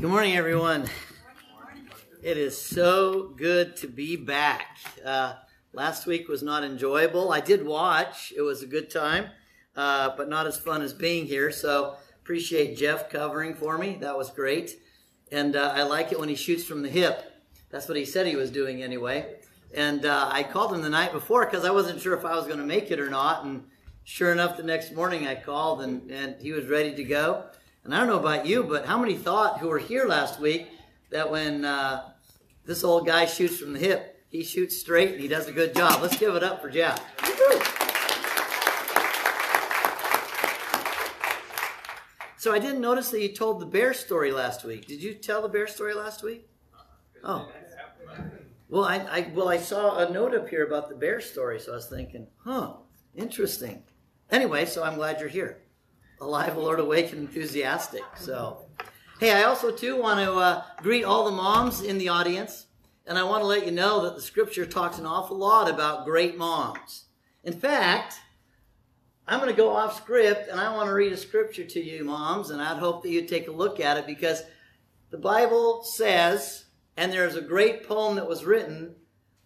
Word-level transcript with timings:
Good 0.00 0.08
morning, 0.08 0.34
everyone. 0.34 0.86
It 2.22 2.38
is 2.38 2.58
so 2.58 3.34
good 3.36 3.76
to 3.76 3.86
be 3.86 4.16
back. 4.16 4.78
Uh, 5.04 5.34
last 5.74 6.06
week 6.06 6.26
was 6.26 6.42
not 6.42 6.64
enjoyable. 6.64 7.30
I 7.32 7.40
did 7.40 7.66
watch, 7.66 8.32
it 8.34 8.40
was 8.40 8.62
a 8.62 8.66
good 8.66 8.88
time, 8.88 9.26
uh, 9.76 10.16
but 10.16 10.30
not 10.30 10.46
as 10.46 10.56
fun 10.56 10.80
as 10.80 10.94
being 10.94 11.26
here. 11.26 11.52
So, 11.52 11.96
appreciate 12.22 12.78
Jeff 12.78 13.10
covering 13.10 13.52
for 13.52 13.76
me. 13.76 13.98
That 14.00 14.16
was 14.16 14.30
great. 14.30 14.80
And 15.30 15.54
uh, 15.54 15.74
I 15.76 15.82
like 15.82 16.12
it 16.12 16.18
when 16.18 16.30
he 16.30 16.34
shoots 16.34 16.64
from 16.64 16.80
the 16.80 16.88
hip. 16.88 17.22
That's 17.68 17.86
what 17.86 17.98
he 17.98 18.06
said 18.06 18.26
he 18.26 18.36
was 18.36 18.50
doing 18.50 18.82
anyway. 18.82 19.34
And 19.74 20.06
uh, 20.06 20.30
I 20.32 20.44
called 20.44 20.72
him 20.72 20.80
the 20.80 20.88
night 20.88 21.12
before 21.12 21.44
because 21.44 21.66
I 21.66 21.72
wasn't 21.72 22.00
sure 22.00 22.16
if 22.16 22.24
I 22.24 22.34
was 22.36 22.46
going 22.46 22.58
to 22.58 22.64
make 22.64 22.90
it 22.90 23.00
or 23.00 23.10
not. 23.10 23.44
And 23.44 23.64
sure 24.04 24.32
enough, 24.32 24.56
the 24.56 24.62
next 24.62 24.94
morning 24.94 25.26
I 25.26 25.34
called 25.34 25.82
and, 25.82 26.10
and 26.10 26.40
he 26.40 26.52
was 26.52 26.68
ready 26.68 26.94
to 26.94 27.04
go. 27.04 27.44
And 27.84 27.94
I 27.94 27.98
don't 27.98 28.08
know 28.08 28.18
about 28.18 28.46
you, 28.46 28.64
but 28.64 28.84
how 28.84 28.98
many 28.98 29.16
thought 29.16 29.58
who 29.58 29.68
were 29.68 29.78
here 29.78 30.06
last 30.06 30.38
week 30.38 30.68
that 31.10 31.30
when 31.30 31.64
uh, 31.64 32.10
this 32.64 32.84
old 32.84 33.06
guy 33.06 33.24
shoots 33.24 33.58
from 33.58 33.72
the 33.72 33.78
hip, 33.78 34.22
he 34.28 34.44
shoots 34.44 34.76
straight 34.78 35.12
and 35.12 35.20
he 35.20 35.28
does 35.28 35.48
a 35.48 35.52
good 35.52 35.74
job? 35.74 36.02
Let's 36.02 36.18
give 36.18 36.34
it 36.34 36.42
up 36.42 36.60
for 36.60 36.68
Jeff. 36.68 36.98
So 42.36 42.54
I 42.54 42.58
didn't 42.58 42.80
notice 42.80 43.10
that 43.10 43.20
you 43.20 43.34
told 43.34 43.60
the 43.60 43.66
bear 43.66 43.92
story 43.92 44.32
last 44.32 44.64
week. 44.64 44.86
Did 44.86 45.02
you 45.02 45.14
tell 45.14 45.42
the 45.42 45.48
bear 45.48 45.66
story 45.66 45.94
last 45.94 46.22
week? 46.22 46.48
Oh. 47.22 47.50
Well, 48.68 48.84
I, 48.84 48.96
I 48.96 49.32
well 49.34 49.48
I 49.48 49.58
saw 49.58 49.98
a 49.98 50.10
note 50.10 50.34
up 50.34 50.48
here 50.48 50.66
about 50.66 50.88
the 50.88 50.94
bear 50.94 51.20
story, 51.20 51.60
so 51.60 51.72
I 51.72 51.74
was 51.74 51.86
thinking, 51.86 52.28
huh, 52.44 52.74
interesting. 53.14 53.82
Anyway, 54.30 54.64
so 54.64 54.82
I'm 54.84 54.94
glad 54.94 55.18
you're 55.18 55.28
here 55.28 55.58
alive, 56.20 56.56
alert, 56.56 56.80
awake, 56.80 57.12
and 57.12 57.20
enthusiastic. 57.20 58.02
So, 58.16 58.66
hey, 59.18 59.32
I 59.32 59.44
also 59.44 59.70
too 59.70 60.00
want 60.00 60.20
to 60.20 60.32
uh, 60.34 60.62
greet 60.78 61.04
all 61.04 61.24
the 61.24 61.30
moms 61.30 61.82
in 61.82 61.98
the 61.98 62.08
audience, 62.08 62.66
and 63.06 63.18
I 63.18 63.24
want 63.24 63.42
to 63.42 63.46
let 63.46 63.66
you 63.66 63.72
know 63.72 64.02
that 64.02 64.14
the 64.14 64.22
Scripture 64.22 64.66
talks 64.66 64.98
an 64.98 65.06
awful 65.06 65.36
lot 65.36 65.70
about 65.70 66.04
great 66.04 66.36
moms. 66.36 67.06
In 67.42 67.52
fact, 67.52 68.20
I'm 69.30 69.38
going 69.38 69.50
to 69.50 69.56
go 69.56 69.70
off 69.70 69.96
script, 69.96 70.48
and 70.48 70.58
I 70.58 70.74
want 70.74 70.88
to 70.88 70.94
read 70.94 71.12
a 71.12 71.16
scripture 71.16 71.64
to 71.64 71.80
you, 71.80 72.04
moms, 72.04 72.50
and 72.50 72.60
I'd 72.60 72.78
hope 72.78 73.02
that 73.02 73.10
you 73.10 73.22
take 73.22 73.46
a 73.46 73.52
look 73.52 73.78
at 73.78 73.96
it 73.96 74.04
because 74.04 74.42
the 75.10 75.18
Bible 75.18 75.84
says, 75.84 76.64
and 76.96 77.12
there's 77.12 77.36
a 77.36 77.40
great 77.40 77.86
poem 77.86 78.16
that 78.16 78.28
was 78.28 78.44
written 78.44 78.96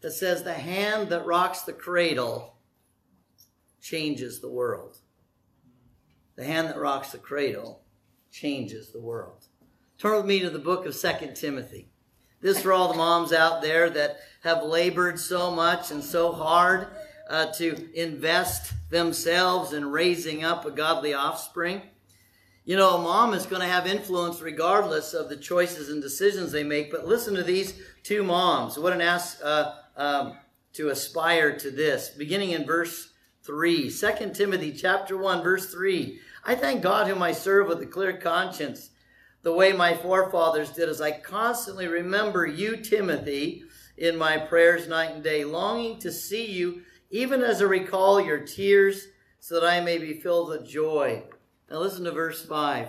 that 0.00 0.12
says, 0.12 0.42
"The 0.42 0.54
hand 0.54 1.10
that 1.10 1.26
rocks 1.26 1.62
the 1.62 1.74
cradle 1.74 2.56
changes 3.80 4.40
the 4.40 4.50
world." 4.50 4.98
The 6.36 6.44
hand 6.44 6.68
that 6.68 6.78
rocks 6.78 7.12
the 7.12 7.18
cradle 7.18 7.82
changes 8.30 8.90
the 8.90 9.00
world. 9.00 9.46
Turn 9.98 10.16
with 10.16 10.26
me 10.26 10.40
to 10.40 10.50
the 10.50 10.58
book 10.58 10.86
of 10.86 10.94
Second 10.94 11.34
Timothy. 11.34 11.88
This 12.40 12.60
for 12.60 12.72
all 12.72 12.88
the 12.92 12.98
moms 12.98 13.32
out 13.32 13.62
there 13.62 13.88
that 13.90 14.18
have 14.42 14.64
labored 14.64 15.18
so 15.18 15.50
much 15.50 15.90
and 15.90 16.02
so 16.02 16.32
hard 16.32 16.88
uh, 17.30 17.46
to 17.54 17.88
invest 17.94 18.74
themselves 18.90 19.72
in 19.72 19.90
raising 19.90 20.44
up 20.44 20.66
a 20.66 20.70
godly 20.70 21.14
offspring. 21.14 21.80
You 22.66 22.76
know, 22.76 22.96
a 22.96 23.02
mom 23.02 23.32
is 23.32 23.46
going 23.46 23.62
to 23.62 23.68
have 23.68 23.86
influence 23.86 24.40
regardless 24.40 25.14
of 25.14 25.28
the 25.28 25.36
choices 25.36 25.88
and 25.88 26.02
decisions 26.02 26.50
they 26.50 26.64
make. 26.64 26.90
But 26.90 27.06
listen 27.06 27.34
to 27.34 27.42
these 27.42 27.80
two 28.02 28.22
moms. 28.22 28.78
What 28.78 28.92
an 28.92 29.00
ask 29.00 29.38
uh, 29.42 29.72
um, 29.96 30.36
to 30.74 30.88
aspire 30.88 31.56
to 31.58 31.70
this. 31.70 32.10
Beginning 32.10 32.50
in 32.50 32.66
verse 32.66 33.13
3. 33.44 33.90
2 33.90 34.30
Timothy 34.32 34.72
chapter 34.72 35.18
1, 35.18 35.42
verse 35.42 35.70
3. 35.70 36.18
I 36.44 36.54
thank 36.54 36.82
God 36.82 37.06
whom 37.06 37.22
I 37.22 37.32
serve 37.32 37.68
with 37.68 37.82
a 37.82 37.86
clear 37.86 38.16
conscience, 38.16 38.90
the 39.42 39.52
way 39.52 39.74
my 39.74 39.94
forefathers 39.94 40.70
did, 40.70 40.88
as 40.88 41.02
I 41.02 41.10
constantly 41.10 41.86
remember 41.86 42.46
you, 42.46 42.78
Timothy, 42.78 43.64
in 43.98 44.16
my 44.16 44.38
prayers 44.38 44.88
night 44.88 45.14
and 45.14 45.22
day, 45.22 45.44
longing 45.44 45.98
to 45.98 46.10
see 46.10 46.46
you, 46.50 46.82
even 47.10 47.42
as 47.42 47.60
I 47.60 47.66
recall 47.66 48.18
your 48.18 48.40
tears, 48.40 49.08
so 49.40 49.60
that 49.60 49.66
I 49.66 49.80
may 49.80 49.98
be 49.98 50.14
filled 50.14 50.48
with 50.48 50.66
joy. 50.66 51.24
Now 51.70 51.80
listen 51.80 52.04
to 52.04 52.12
verse 52.12 52.42
5. 52.46 52.88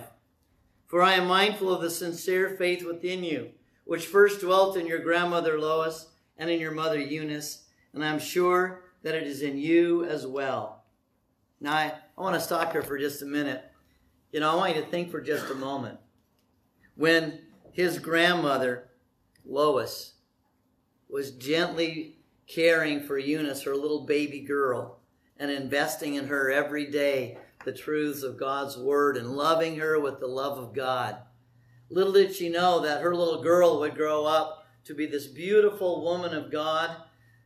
For 0.86 1.02
I 1.02 1.14
am 1.14 1.26
mindful 1.26 1.74
of 1.74 1.82
the 1.82 1.90
sincere 1.90 2.56
faith 2.56 2.82
within 2.82 3.22
you, 3.22 3.50
which 3.84 4.06
first 4.06 4.40
dwelt 4.40 4.78
in 4.78 4.86
your 4.86 5.00
grandmother 5.00 5.60
Lois 5.60 6.06
and 6.38 6.48
in 6.48 6.60
your 6.60 6.72
mother 6.72 6.98
Eunice, 6.98 7.64
and 7.92 8.02
I 8.02 8.08
am 8.08 8.18
sure 8.18 8.85
that 9.06 9.14
it 9.14 9.22
is 9.22 9.42
in 9.42 9.56
you 9.56 10.04
as 10.04 10.26
well. 10.26 10.82
Now, 11.60 11.74
I, 11.74 11.92
I 12.18 12.20
want 12.20 12.34
to 12.34 12.40
stop 12.40 12.72
here 12.72 12.82
for 12.82 12.98
just 12.98 13.22
a 13.22 13.24
minute. 13.24 13.62
You 14.32 14.40
know, 14.40 14.50
I 14.50 14.56
want 14.56 14.74
you 14.74 14.82
to 14.82 14.88
think 14.88 15.12
for 15.12 15.20
just 15.20 15.48
a 15.48 15.54
moment. 15.54 16.00
When 16.96 17.38
his 17.70 18.00
grandmother, 18.00 18.88
Lois, 19.44 20.14
was 21.08 21.30
gently 21.30 22.18
caring 22.48 23.00
for 23.00 23.16
Eunice, 23.16 23.62
her 23.62 23.76
little 23.76 24.06
baby 24.06 24.40
girl, 24.40 24.98
and 25.38 25.52
investing 25.52 26.16
in 26.16 26.26
her 26.26 26.50
every 26.50 26.90
day 26.90 27.38
the 27.64 27.72
truths 27.72 28.24
of 28.24 28.40
God's 28.40 28.76
word 28.76 29.16
and 29.16 29.36
loving 29.36 29.76
her 29.76 30.00
with 30.00 30.18
the 30.18 30.26
love 30.26 30.58
of 30.58 30.74
God. 30.74 31.18
Little 31.90 32.12
did 32.12 32.34
she 32.34 32.48
know 32.48 32.80
that 32.80 33.02
her 33.02 33.14
little 33.14 33.40
girl 33.40 33.78
would 33.78 33.94
grow 33.94 34.24
up 34.26 34.66
to 34.86 34.94
be 34.94 35.06
this 35.06 35.28
beautiful 35.28 36.02
woman 36.02 36.34
of 36.34 36.50
God 36.50 36.90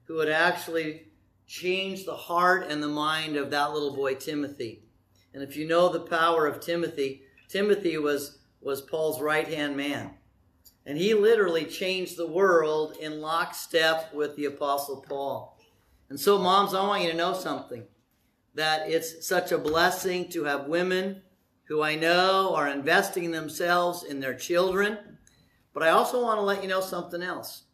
who 0.05 0.15
would 0.15 0.31
actually 0.31 1.10
changed 1.51 2.07
the 2.07 2.15
heart 2.15 2.71
and 2.71 2.81
the 2.81 2.89
mind 2.89 3.35
of 3.35 3.51
that 3.51 3.73
little 3.73 3.93
boy 3.93 4.15
Timothy. 4.15 4.85
And 5.35 5.43
if 5.43 5.57
you 5.57 5.67
know 5.67 5.89
the 5.89 5.99
power 5.99 6.47
of 6.47 6.61
Timothy, 6.61 7.23
Timothy 7.49 7.99
was, 7.99 8.39
was 8.61 8.83
Paul's 8.83 9.21
right 9.21 9.49
hand 9.49 9.77
man. 9.77 10.13
And 10.87 10.97
he 10.97 11.13
literally 11.13 11.65
changed 11.65 12.17
the 12.17 12.29
world 12.29 12.97
in 13.01 13.21
lockstep 13.21 14.15
with 14.15 14.37
the 14.37 14.45
Apostle 14.45 15.05
Paul. 15.09 15.59
And 16.09 16.21
so, 16.21 16.39
moms, 16.39 16.73
I 16.73 16.87
want 16.87 17.03
you 17.03 17.11
to 17.11 17.17
know 17.17 17.35
something 17.35 17.83
that 18.55 18.89
it's 18.89 19.27
such 19.27 19.51
a 19.51 19.59
blessing 19.59 20.29
to 20.31 20.45
have 20.45 20.69
women 20.69 21.23
who 21.65 21.83
I 21.83 21.97
know 21.97 22.55
are 22.55 22.69
investing 22.69 23.33
themselves 23.33 24.05
in 24.05 24.21
their 24.21 24.35
children. 24.35 25.19
But 25.75 25.83
I 25.83 25.89
also 25.89 26.23
want 26.23 26.39
to 26.39 26.45
let 26.45 26.63
you 26.63 26.69
know 26.69 26.81
something 26.81 27.23
else. 27.23 27.65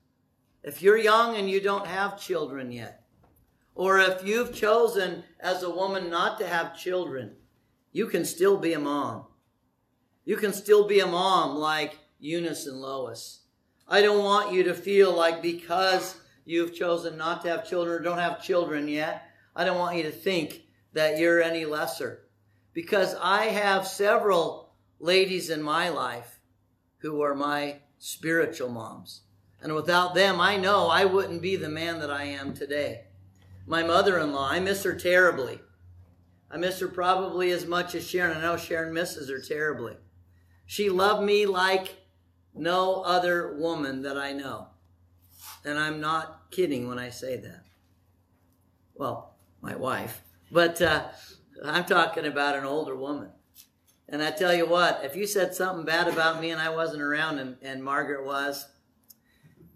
If 0.62 0.81
you're 0.81 0.97
young 0.97 1.37
and 1.37 1.48
you 1.48 1.60
don't 1.60 1.87
have 1.87 2.19
children 2.19 2.72
yet, 2.72 3.06
or 3.76 3.98
if 3.98 4.25
you've 4.26 4.54
chosen 4.54 5.22
as 5.38 5.62
a 5.62 5.70
woman 5.70 6.09
not 6.09 6.38
to 6.38 6.47
have 6.47 6.76
children, 6.76 7.37
you 7.92 8.06
can 8.06 8.25
still 8.25 8.56
be 8.56 8.72
a 8.72 8.78
mom. 8.78 9.26
You 10.25 10.38
can 10.38 10.54
still 10.54 10.88
be 10.88 11.00
a 11.00 11.06
mom 11.06 11.56
like 11.56 11.98
Eunice 12.19 12.66
and 12.66 12.81
Lois. 12.81 13.42
I 13.87 14.00
don't 14.00 14.25
want 14.25 14.53
you 14.53 14.62
to 14.64 14.75
feel 14.75 15.14
like 15.14 15.42
because 15.42 16.16
you've 16.47 16.75
chosen 16.75 17.19
not 17.19 17.42
to 17.42 17.50
have 17.50 17.69
children 17.69 18.00
or 18.00 18.03
don't 18.03 18.19
have 18.19 18.42
children 18.42 18.88
yet, 18.88 19.28
I 19.54 19.64
don't 19.64 19.78
want 19.78 19.98
you 19.98 20.04
to 20.04 20.10
think 20.10 20.62
that 20.94 21.19
you're 21.19 21.43
any 21.43 21.66
lesser. 21.66 22.22
Because 22.72 23.14
I 23.20 23.44
have 23.44 23.87
several 23.87 24.72
ladies 24.98 25.50
in 25.50 25.62
my 25.62 25.91
life 25.91 26.41
who 26.98 27.20
are 27.20 27.34
my 27.34 27.81
spiritual 27.98 28.70
moms. 28.70 29.20
And 29.60 29.75
without 29.75 30.14
them, 30.14 30.41
I 30.41 30.56
know 30.56 30.88
I 30.88 31.04
wouldn't 31.04 31.43
be 31.43 31.56
the 31.56 31.69
man 31.69 32.00
that 32.00 32.10
I 32.10 32.25
am 32.25 32.54
today 32.54 33.06
my 33.66 33.82
mother 33.82 34.19
in 34.19 34.32
law. 34.32 34.49
I 34.49 34.60
miss 34.60 34.84
her 34.84 34.94
terribly. 34.94 35.60
I 36.50 36.56
miss 36.56 36.78
her 36.81 36.88
probably 36.88 37.50
as 37.50 37.66
much 37.66 37.94
as 37.94 38.09
Sharon. 38.09 38.37
I 38.37 38.41
know 38.41 38.56
Sharon 38.56 38.94
misses 38.94 39.28
her 39.28 39.41
terribly. 39.41 39.97
She 40.65 40.88
loved 40.88 41.25
me 41.25 41.47
like 41.47 41.97
no 42.55 43.03
other 43.03 43.56
woman 43.56 44.03
that 44.03 44.16
I 44.16 44.32
know. 44.32 44.69
And 45.65 45.78
I'm 45.78 46.00
not 46.00 46.50
kidding 46.50 46.88
when 46.88 46.99
I 46.99 47.10
say 47.10 47.37
that. 47.37 47.65
Well, 48.94 49.37
my 49.60 49.75
wife. 49.75 50.22
But 50.50 50.81
uh, 50.81 51.09
I'm 51.65 51.84
talking 51.84 52.25
about 52.25 52.56
an 52.56 52.65
older 52.65 52.97
woman. 52.97 53.31
And 54.09 54.22
I 54.22 54.31
tell 54.31 54.55
you 54.55 54.66
what, 54.66 55.00
if 55.03 55.16
you 55.16 55.26
said 55.26 55.55
something 55.55 55.84
bad 55.84 56.06
about 56.06 56.41
me 56.41 56.50
and 56.50 56.60
I 56.60 56.71
wasn't 56.71 57.03
around 57.03 57.41
and, 57.41 57.56
and 57.60 57.82
Margaret 57.82 58.25
was, 58.25 58.67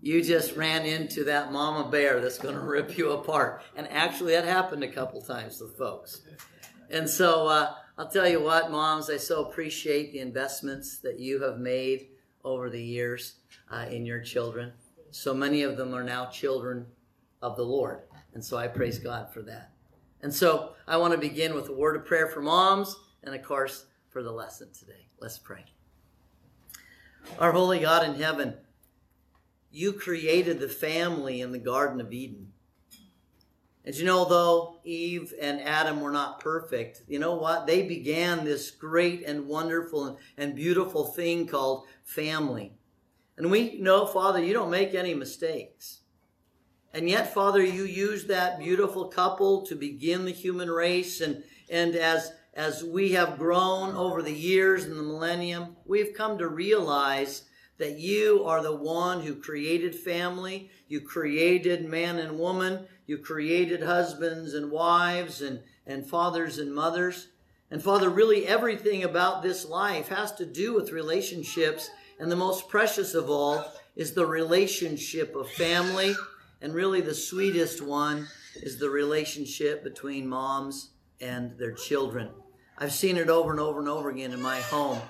you 0.03 0.23
just 0.23 0.57
ran 0.57 0.85
into 0.87 1.25
that 1.25 1.53
mama 1.53 1.91
bear 1.91 2.21
that's 2.21 2.39
going 2.39 2.55
to 2.59 2.61
rip 2.61 2.97
you 2.97 3.13
apart. 3.13 3.63
And 3.77 3.89
actually, 3.89 4.33
that 4.33 4.45
happened 4.45 4.83
a 4.83 4.89
couple 4.89 5.21
times 5.21 5.61
with 5.61 5.77
folks. 5.77 6.23
And 6.91 7.09
so 7.09 7.47
uh, 7.47 7.75
I'll 7.99 8.09
tell 8.09 8.29
you 8.29 8.41
what, 8.41 8.71
moms, 8.71 9.11
I 9.11 9.17
so 9.17 9.45
appreciate 9.45 10.13
the 10.13 10.21
investments 10.21 10.99
that 10.99 11.21
you 11.21 11.43
have 11.43 11.59
made 11.59 12.09
over 12.45 12.71
the 12.71 12.83
years 12.83 13.35
uh, 13.71 13.87
in 13.91 14.07
your 14.07 14.21
children. 14.21 14.73
So 15.11 15.35
many 15.35 15.63
of 15.63 15.77
them 15.77 15.95
are 15.95 16.03
now 16.03 16.27
children 16.27 16.87
of 17.43 17.57
the 17.57 17.63
Lord. 17.63 18.01
And 18.35 18.45
so 18.45 18.57
I 18.57 18.69
praise 18.69 18.99
God 18.99 19.33
for 19.33 19.43
that. 19.43 19.73
And 20.23 20.33
so 20.33 20.73
I 20.87 20.97
want 20.97 21.13
to 21.13 21.19
begin 21.19 21.55
with 21.55 21.69
a 21.69 21.73
word 21.73 21.97
of 21.97 22.05
prayer 22.05 22.29
for 22.29 22.43
moms 22.43 22.97
and, 23.23 23.35
of 23.35 23.43
course, 23.43 23.87
for 24.09 24.23
the 24.23 24.33
lesson 24.33 24.69
today. 24.73 25.09
Let's 25.21 25.39
pray. 25.39 25.65
Our 27.39 27.53
holy 27.53 27.81
God 27.81 28.09
in 28.09 28.15
heaven, 28.15 28.55
you 29.71 29.93
created 29.93 30.59
the 30.59 30.69
family 30.69 31.41
in 31.41 31.53
the 31.53 31.59
Garden 31.59 32.01
of 32.01 32.13
Eden. 32.13 32.53
And 33.85 33.97
you 33.97 34.05
know, 34.05 34.25
though 34.25 34.81
Eve 34.85 35.33
and 35.41 35.61
Adam 35.61 36.01
were 36.01 36.11
not 36.11 36.41
perfect, 36.41 37.03
you 37.09 37.19
know 37.19 37.35
what? 37.35 37.67
They 37.67 37.83
began 37.83 38.45
this 38.45 38.71
great 38.71 39.25
and 39.25 39.47
wonderful 39.47 40.19
and 40.37 40.55
beautiful 40.55 41.05
thing 41.05 41.47
called 41.47 41.87
family. 42.05 42.75
And 43.37 43.51
we 43.51 43.79
know, 43.81 44.05
Father, 44.05 44.43
you 44.45 44.53
don't 44.53 44.71
make 44.71 44.95
any 44.95 45.15
mistakes. 45.15 46.01
And 46.93 47.09
yet, 47.09 47.33
Father, 47.33 47.65
you 47.65 47.85
use 47.85 48.27
that 48.27 48.59
beautiful 48.59 49.07
couple 49.07 49.65
to 49.67 49.75
begin 49.75 50.25
the 50.25 50.33
human 50.33 50.69
race. 50.69 51.21
And, 51.21 51.43
and 51.71 51.95
as, 51.95 52.33
as 52.53 52.85
we 52.85 53.13
have 53.13 53.39
grown 53.39 53.95
over 53.95 54.23
the 54.23 54.33
years 54.33 54.85
and 54.85 54.99
the 54.99 55.03
millennium, 55.03 55.77
we've 55.87 56.13
come 56.13 56.37
to 56.39 56.49
realize 56.49 57.45
that 57.81 57.99
you 57.99 58.45
are 58.45 58.63
the 58.63 58.77
one 58.77 59.23
who 59.23 59.35
created 59.35 59.95
family. 59.95 60.71
You 60.87 61.01
created 61.01 61.89
man 61.89 62.19
and 62.19 62.39
woman. 62.39 62.87
You 63.07 63.17
created 63.17 63.83
husbands 63.83 64.53
and 64.53 64.71
wives 64.71 65.41
and, 65.41 65.61
and 65.87 66.07
fathers 66.07 66.59
and 66.59 66.75
mothers. 66.75 67.29
And 67.71 67.83
Father, 67.83 68.11
really 68.11 68.47
everything 68.47 69.03
about 69.03 69.43
this 69.43 69.67
life 69.67 70.09
has 70.09 70.31
to 70.33 70.45
do 70.45 70.75
with 70.75 70.93
relationships. 70.93 71.89
And 72.19 72.31
the 72.31 72.37
most 72.37 72.69
precious 72.69 73.15
of 73.15 73.31
all 73.31 73.65
is 73.97 74.13
the 74.13 74.27
relationship 74.27 75.35
of 75.35 75.49
family. 75.49 76.15
And 76.61 76.75
really 76.75 77.01
the 77.01 77.15
sweetest 77.15 77.81
one 77.81 78.29
is 78.57 78.79
the 78.79 78.91
relationship 78.91 79.83
between 79.83 80.29
moms 80.29 80.91
and 81.19 81.57
their 81.57 81.73
children. 81.73 82.29
I've 82.77 82.93
seen 82.93 83.17
it 83.17 83.31
over 83.31 83.51
and 83.51 83.61
over 83.61 83.81
and 83.81 83.89
over 83.89 84.11
again 84.11 84.33
in 84.33 84.43
my 84.43 84.61
home 84.61 85.01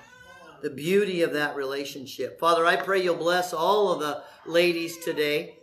the 0.61 0.69
beauty 0.69 1.21
of 1.21 1.33
that 1.33 1.55
relationship. 1.55 2.39
Father, 2.39 2.65
I 2.65 2.75
pray 2.75 3.03
you'll 3.03 3.15
bless 3.15 3.53
all 3.53 3.91
of 3.91 3.99
the 3.99 4.23
ladies 4.45 4.97
today. 4.97 5.55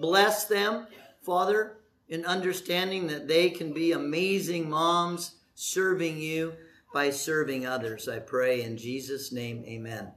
Bless 0.00 0.44
them, 0.44 0.86
Father, 1.22 1.78
in 2.08 2.24
understanding 2.24 3.06
that 3.08 3.28
they 3.28 3.50
can 3.50 3.72
be 3.72 3.92
amazing 3.92 4.68
moms 4.68 5.36
serving 5.54 6.18
you 6.18 6.54
by 6.92 7.10
serving 7.10 7.66
others. 7.66 8.08
I 8.08 8.18
pray 8.18 8.62
in 8.62 8.76
Jesus' 8.76 9.30
name, 9.30 9.64
amen. 9.66 10.12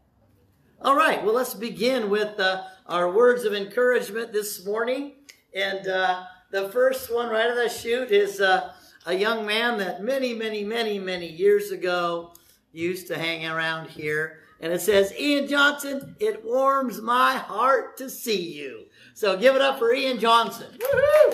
All 0.81 0.95
right, 0.95 1.23
well, 1.23 1.35
let's 1.35 1.53
begin 1.53 2.09
with 2.09 2.39
uh, 2.39 2.63
our 2.87 3.11
words 3.11 3.45
of 3.45 3.53
encouragement 3.53 4.33
this 4.33 4.65
morning. 4.65 5.13
And 5.55 5.87
uh, 5.87 6.23
the 6.51 6.69
first 6.69 7.13
one 7.13 7.29
right 7.29 7.45
out 7.45 7.51
of 7.51 7.55
the 7.55 7.69
chute 7.69 8.11
is 8.11 8.41
uh, 8.41 8.73
a 9.05 9.13
young 9.13 9.45
man 9.45 9.77
that 9.77 10.03
many, 10.03 10.33
many, 10.33 10.63
many, 10.63 10.99
many 10.99 11.27
years 11.27 11.71
ago 11.71 12.33
used 12.73 13.07
to 13.07 13.17
hang 13.17 13.45
around 13.45 13.89
here. 13.89 14.39
And 14.59 14.73
it 14.73 14.81
says, 14.81 15.13
Ian 15.17 15.47
Johnson, 15.47 16.15
it 16.19 16.43
warms 16.43 17.01
my 17.01 17.35
heart 17.35 17.97
to 17.97 18.09
see 18.09 18.53
you. 18.53 18.85
So 19.13 19.37
give 19.37 19.55
it 19.55 19.61
up 19.61 19.79
for 19.79 19.93
Ian 19.93 20.19
Johnson. 20.19 20.67
Woo-hoo! 20.71 21.33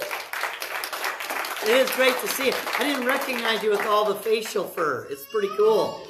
It 1.63 1.69
is 1.69 1.91
great 1.91 2.17
to 2.21 2.27
see 2.27 2.47
you. 2.47 2.53
I 2.79 2.83
didn't 2.83 3.05
recognize 3.05 3.61
you 3.61 3.69
with 3.69 3.85
all 3.85 4.05
the 4.05 4.15
facial 4.15 4.63
fur. 4.63 5.07
It's 5.09 5.25
pretty 5.25 5.49
cool. 5.57 6.01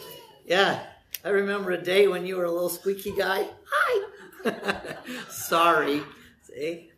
Yeah. 0.46 0.82
I 1.26 1.30
remember 1.30 1.72
a 1.72 1.82
day 1.82 2.08
when 2.08 2.26
you 2.26 2.38
were 2.38 2.46
a 2.46 2.52
little 2.52 2.70
squeaky 2.70 3.14
guy. 3.16 3.48
Hi. 3.70 4.06
Sorry. 5.30 6.02
See? 6.44 6.92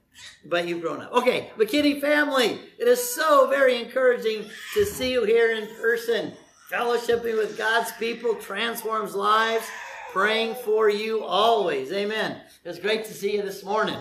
But 0.46 0.68
you've 0.68 0.82
grown 0.82 1.02
up. 1.02 1.12
Okay, 1.14 1.50
McKinney 1.58 2.00
family. 2.00 2.60
It 2.78 2.88
is 2.88 3.02
so 3.02 3.48
very 3.48 3.82
encouraging 3.82 4.46
to 4.76 4.86
see 4.86 5.12
you 5.12 5.24
here 5.24 5.56
in 5.56 5.68
person. 5.78 6.34
Fellowshipping 6.72 7.36
with 7.36 7.58
God's 7.58 7.92
people 7.94 8.34
transforms 8.36 9.14
lives. 9.14 9.68
Praying 10.14 10.56
for 10.56 10.90
you 10.90 11.22
always. 11.22 11.92
Amen. 11.92 12.40
It's 12.64 12.80
great 12.80 13.04
to 13.06 13.14
see 13.14 13.36
you 13.36 13.42
this 13.42 13.66
morning. 13.66 14.00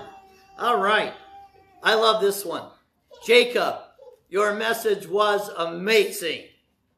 All 0.57 0.79
right. 0.79 1.13
I 1.83 1.95
love 1.95 2.21
this 2.21 2.45
one. 2.45 2.69
Jacob, 3.25 3.77
your 4.29 4.55
message 4.55 5.09
was 5.09 5.49
amazing. 5.57 6.45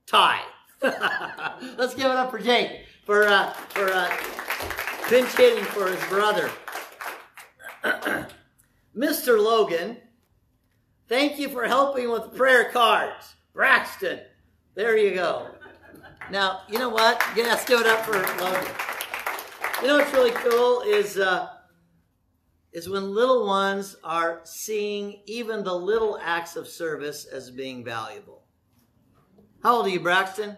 Ty. 0.06 0.42
Let's 0.82 1.94
give 1.94 2.06
it 2.06 2.16
up 2.16 2.30
for 2.30 2.38
Jake 2.38 2.84
for 3.04 3.26
uh, 3.26 3.52
for 3.70 3.90
uh, 3.90 4.14
pinch 5.08 5.34
hitting 5.36 5.64
for 5.64 5.88
his 5.88 6.04
brother. 6.10 6.50
Mr. 8.94 9.42
Logan, 9.42 9.96
thank 11.08 11.38
you 11.38 11.48
for 11.48 11.64
helping 11.64 12.10
with 12.10 12.36
prayer 12.36 12.70
cards. 12.70 13.36
Braxton, 13.54 14.20
there 14.75 14.96
you 14.96 15.14
go. 15.14 15.48
Now, 16.32 16.62
you 16.67 16.79
know 16.79 16.88
what? 16.88 17.23
Yeah, 17.37 17.44
let's 17.44 17.67
give 17.67 17.79
it 17.81 17.87
up 17.87 18.06
for 18.06 18.12
Logan. 18.14 18.67
You 19.82 19.87
know 19.87 19.99
what's 19.99 20.14
really 20.14 20.31
cool 20.31 20.81
is 20.81 21.19
uh, 21.19 21.50
is 22.73 22.88
when 22.88 23.14
little 23.14 23.46
ones 23.46 23.96
are 24.02 24.40
seeing 24.44 25.20
even 25.26 25.62
the 25.62 25.75
little 25.75 26.19
acts 26.23 26.56
of 26.56 26.67
service 26.67 27.26
as 27.26 27.50
being 27.50 27.84
valuable. 27.84 28.44
How 29.62 29.75
old 29.75 29.87
are 29.87 29.90
you, 29.90 30.00
Braxton? 30.00 30.56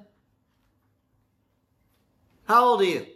How 2.45 2.67
old 2.67 2.83
are 2.83 2.85
you? 2.85 3.07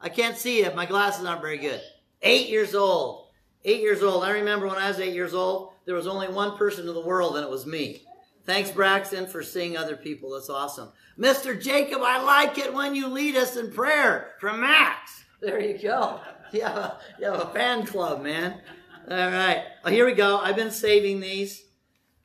I 0.00 0.08
can't 0.08 0.38
see 0.38 0.62
it. 0.62 0.74
My 0.74 0.86
glasses 0.86 1.26
aren't 1.26 1.42
very 1.42 1.58
good. 1.58 1.82
Eight 2.22 2.48
years 2.48 2.74
old. 2.74 3.26
Eight 3.62 3.82
years 3.82 4.02
old. 4.02 4.24
I 4.24 4.30
remember 4.30 4.66
when 4.66 4.78
I 4.78 4.88
was 4.88 5.00
eight 5.00 5.12
years 5.12 5.34
old, 5.34 5.74
there 5.84 5.96
was 5.96 6.06
only 6.06 6.28
one 6.28 6.56
person 6.56 6.88
in 6.88 6.94
the 6.94 7.06
world, 7.06 7.36
and 7.36 7.44
it 7.44 7.50
was 7.50 7.66
me. 7.66 8.06
Thanks, 8.44 8.70
Braxton, 8.70 9.26
for 9.26 9.42
seeing 9.42 9.76
other 9.76 9.96
people. 9.96 10.30
That's 10.32 10.50
awesome. 10.50 10.90
Mr. 11.18 11.60
Jacob, 11.60 12.00
I 12.02 12.22
like 12.22 12.58
it 12.58 12.72
when 12.72 12.94
you 12.94 13.08
lead 13.08 13.36
us 13.36 13.56
in 13.56 13.70
prayer. 13.70 14.32
From 14.40 14.60
Max. 14.60 15.24
There 15.40 15.60
you 15.60 15.78
go. 15.78 16.20
You 16.52 16.62
have 16.62 16.76
a, 16.76 16.98
you 17.20 17.30
have 17.30 17.40
a 17.42 17.46
fan 17.52 17.86
club, 17.86 18.24
man. 18.24 18.60
All 19.08 19.16
right. 19.16 19.66
Here 19.86 20.04
we 20.04 20.14
go. 20.14 20.36
I've 20.38 20.56
been 20.56 20.72
saving 20.72 21.20
these. 21.20 21.62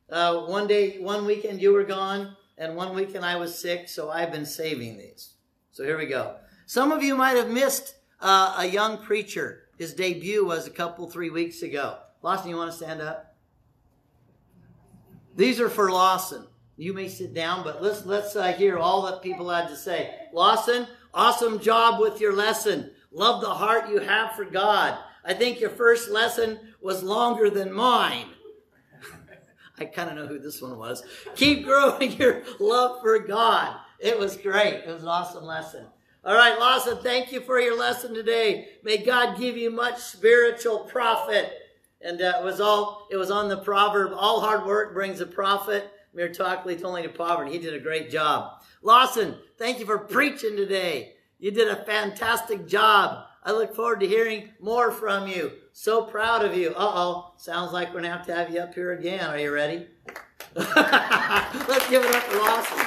Uh, 0.09 0.45
one 0.45 0.65
day, 0.65 0.97
one 0.97 1.27
weekend 1.27 1.62
you 1.62 1.71
were 1.71 1.83
gone, 1.83 2.35
and 2.57 2.75
one 2.75 2.95
weekend 2.95 3.23
I 3.23 3.35
was 3.35 3.56
sick, 3.56 3.88
so 3.88 4.09
I've 4.09 4.31
been 4.31 4.47
saving 4.47 4.97
these. 4.97 5.35
So 5.69 5.83
here 5.83 5.95
we 5.95 6.07
go. 6.07 6.38
Some 6.65 6.91
of 6.91 7.03
you 7.03 7.15
might 7.15 7.38
have 7.38 7.51
missed 7.51 7.94
uh, 8.19 8.56
a 8.57 8.65
young 8.65 8.97
preacher. 8.97 9.65
His 9.77 9.94
debut 9.94 10.44
was 10.44 10.65
a 10.65 10.71
couple, 10.71 11.07
three 11.07 11.29
weeks 11.29 11.61
ago. 11.61 12.00
Lawson, 12.23 12.50
you 12.50 12.57
want 12.57 12.71
to 12.71 12.77
stand 12.77 13.00
up? 13.01 13.34
These 15.35 15.59
are 15.59 15.69
for 15.69 15.91
Lawson. 15.91 16.45
You 16.77 16.93
may 16.93 17.07
sit 17.07 17.33
down, 17.33 17.63
but 17.63 17.81
let's 17.81 18.05
let's 18.05 18.35
uh, 18.35 18.53
hear 18.53 18.77
all 18.77 19.03
that 19.03 19.21
people 19.21 19.49
had 19.49 19.67
to 19.69 19.75
say. 19.75 20.13
Lawson, 20.33 20.87
awesome 21.13 21.59
job 21.59 22.01
with 22.01 22.19
your 22.19 22.33
lesson. 22.33 22.91
Love 23.11 23.41
the 23.41 23.53
heart 23.53 23.89
you 23.89 23.99
have 23.99 24.33
for 24.33 24.45
God. 24.45 24.97
I 25.23 25.33
think 25.33 25.59
your 25.59 25.69
first 25.69 26.09
lesson 26.09 26.59
was 26.81 27.01
longer 27.01 27.49
than 27.49 27.71
mine. 27.71 28.27
I 29.79 29.85
kind 29.85 30.09
of 30.09 30.15
know 30.15 30.27
who 30.27 30.39
this 30.39 30.61
one 30.61 30.77
was. 30.77 31.03
Keep 31.35 31.65
growing 31.65 32.11
your 32.19 32.43
love 32.59 33.01
for 33.01 33.19
God. 33.19 33.77
It 33.99 34.19
was 34.19 34.35
great. 34.35 34.83
It 34.85 34.87
was 34.87 35.03
an 35.03 35.07
awesome 35.07 35.45
lesson. 35.45 35.85
All 36.25 36.35
right, 36.35 36.59
Lawson, 36.59 36.97
thank 37.03 37.31
you 37.31 37.39
for 37.39 37.59
your 37.59 37.77
lesson 37.77 38.13
today. 38.13 38.69
May 38.83 38.97
God 38.97 39.37
give 39.37 39.57
you 39.57 39.69
much 39.71 39.99
spiritual 39.99 40.79
profit. 40.79 41.54
And 42.06 42.21
uh, 42.21 42.33
it 42.40 42.44
was 42.44 42.62
all 42.62 43.07
it 43.09 43.18
was 43.18 43.31
on 43.31 43.50
the 43.50 43.57
proverb: 43.57 44.14
all 44.16 44.40
hard 44.40 44.66
work 44.68 44.94
brings 44.94 45.21
a 45.21 45.26
profit. 45.26 45.92
Mere 46.14 46.31
talk 46.31 46.64
leads 46.64 46.83
only 46.83 47.02
to 47.02 47.09
poverty. 47.09 47.52
He 47.52 47.57
did 47.57 47.74
a 47.74 47.80
great 47.80 48.12
job. 48.12 48.62
Lawson, 48.83 49.35
thank 49.57 49.80
you 49.80 49.88
for 49.88 49.97
preaching 49.97 50.56
today. 50.56 51.16
You 51.40 51.50
did 51.50 51.68
a 51.68 51.83
fantastic 51.83 52.68
job. 52.68 53.26
I 53.44 53.52
look 53.52 53.76
forward 53.76 54.02
to 54.02 54.07
hearing 54.07 54.50
more 54.62 54.92
from 54.92 55.28
you. 55.28 55.52
So 55.74 56.04
proud 56.04 56.45
of 56.45 56.56
you. 56.56 56.69
Uh 56.69 56.92
oh. 56.94 57.33
Sounds 57.38 57.74
like 57.74 57.92
we're 57.92 58.02
to 58.02 58.09
have 58.09 58.26
to 58.28 58.35
have 58.35 58.54
you 58.54 58.59
up 58.59 58.76
here 58.76 58.94
again. 58.94 59.28
Are 59.28 59.40
you 59.40 59.52
ready? 59.52 59.88
Let's 60.56 61.90
give 61.90 62.06
it 62.06 62.16
up 62.16 62.24
for 62.24 62.38
Lawson. 62.38 62.78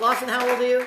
Lawson, 0.00 0.28
how 0.28 0.48
old 0.48 0.60
are 0.60 0.68
you? 0.68 0.86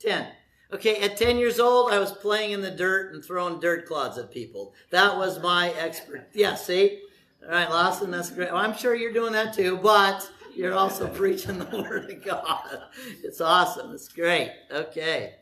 10. 0.00 0.26
Okay, 0.72 1.00
at 1.00 1.16
10 1.16 1.36
years 1.38 1.58
old, 1.58 1.92
I 1.92 1.98
was 1.98 2.12
playing 2.12 2.52
in 2.52 2.60
the 2.60 2.70
dirt 2.70 3.12
and 3.12 3.24
throwing 3.24 3.58
dirt 3.58 3.86
clods 3.86 4.18
at 4.18 4.30
people. 4.30 4.72
That 4.90 5.16
was 5.16 5.42
my 5.42 5.70
expert. 5.70 6.28
Yeah, 6.32 6.54
see? 6.54 7.02
All 7.44 7.50
right, 7.50 7.68
Lawson, 7.68 8.10
that's 8.10 8.30
great. 8.30 8.52
Well, 8.52 8.62
I'm 8.62 8.76
sure 8.76 8.94
you're 8.94 9.12
doing 9.12 9.32
that 9.32 9.52
too, 9.52 9.78
but 9.82 10.30
you're 10.54 10.74
also 10.74 11.08
preaching 11.14 11.58
the 11.58 11.64
Word 11.76 12.10
of 12.10 12.24
God. 12.24 12.82
It's 13.24 13.40
awesome. 13.40 13.92
It's 13.92 14.08
great. 14.08 14.52
Okay. 14.70 15.34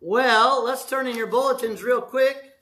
Well, 0.00 0.64
let's 0.64 0.88
turn 0.88 1.06
in 1.06 1.16
your 1.16 1.28
bulletins 1.28 1.84
real 1.84 2.00
quick 2.00 2.52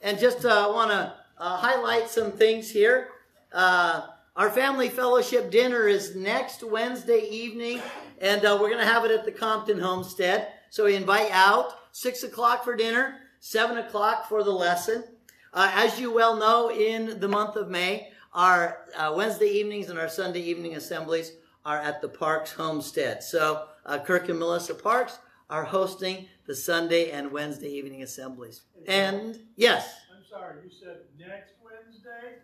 and 0.00 0.18
just 0.18 0.44
uh, 0.44 0.72
want 0.74 0.90
to 0.90 1.14
uh, 1.38 1.56
highlight 1.58 2.08
some 2.08 2.32
things 2.32 2.70
here. 2.70 3.10
Uh, 3.52 4.02
our 4.34 4.50
family 4.50 4.88
fellowship 4.88 5.50
dinner 5.50 5.86
is 5.86 6.16
next 6.16 6.64
Wednesday 6.64 7.28
evening, 7.30 7.80
and 8.20 8.44
uh, 8.44 8.58
we're 8.60 8.68
going 8.68 8.84
to 8.84 8.92
have 8.92 9.04
it 9.04 9.12
at 9.12 9.24
the 9.24 9.32
Compton 9.32 9.78
Homestead. 9.78 10.48
So 10.70 10.84
we 10.84 10.94
invite 10.94 11.30
out 11.30 11.72
six 11.92 12.22
o'clock 12.22 12.64
for 12.64 12.76
dinner, 12.76 13.16
seven 13.40 13.78
o'clock 13.78 14.28
for 14.28 14.42
the 14.42 14.50
lesson. 14.52 15.04
Uh, 15.52 15.70
as 15.74 15.98
you 15.98 16.12
well 16.12 16.36
know, 16.36 16.70
in 16.70 17.18
the 17.20 17.28
month 17.28 17.56
of 17.56 17.68
May, 17.68 18.10
our 18.34 18.78
uh, 18.96 19.12
Wednesday 19.16 19.48
evenings 19.48 19.88
and 19.88 19.98
our 19.98 20.08
Sunday 20.08 20.40
evening 20.40 20.76
assemblies 20.76 21.32
are 21.64 21.78
at 21.78 22.00
the 22.02 22.08
Parks 22.08 22.52
Homestead. 22.52 23.22
So 23.22 23.66
uh, 23.86 23.98
Kirk 23.98 24.28
and 24.28 24.38
Melissa 24.38 24.74
Parks 24.74 25.18
are 25.50 25.64
hosting 25.64 26.26
the 26.46 26.54
Sunday 26.54 27.10
and 27.10 27.32
Wednesday 27.32 27.68
evening 27.68 28.02
assemblies. 28.02 28.62
And 28.86 29.38
yes. 29.56 29.94
I'm 30.14 30.24
sorry, 30.28 30.56
you 30.64 30.70
said 30.70 30.98
next 31.18 31.52
Wednesday? 31.64 32.38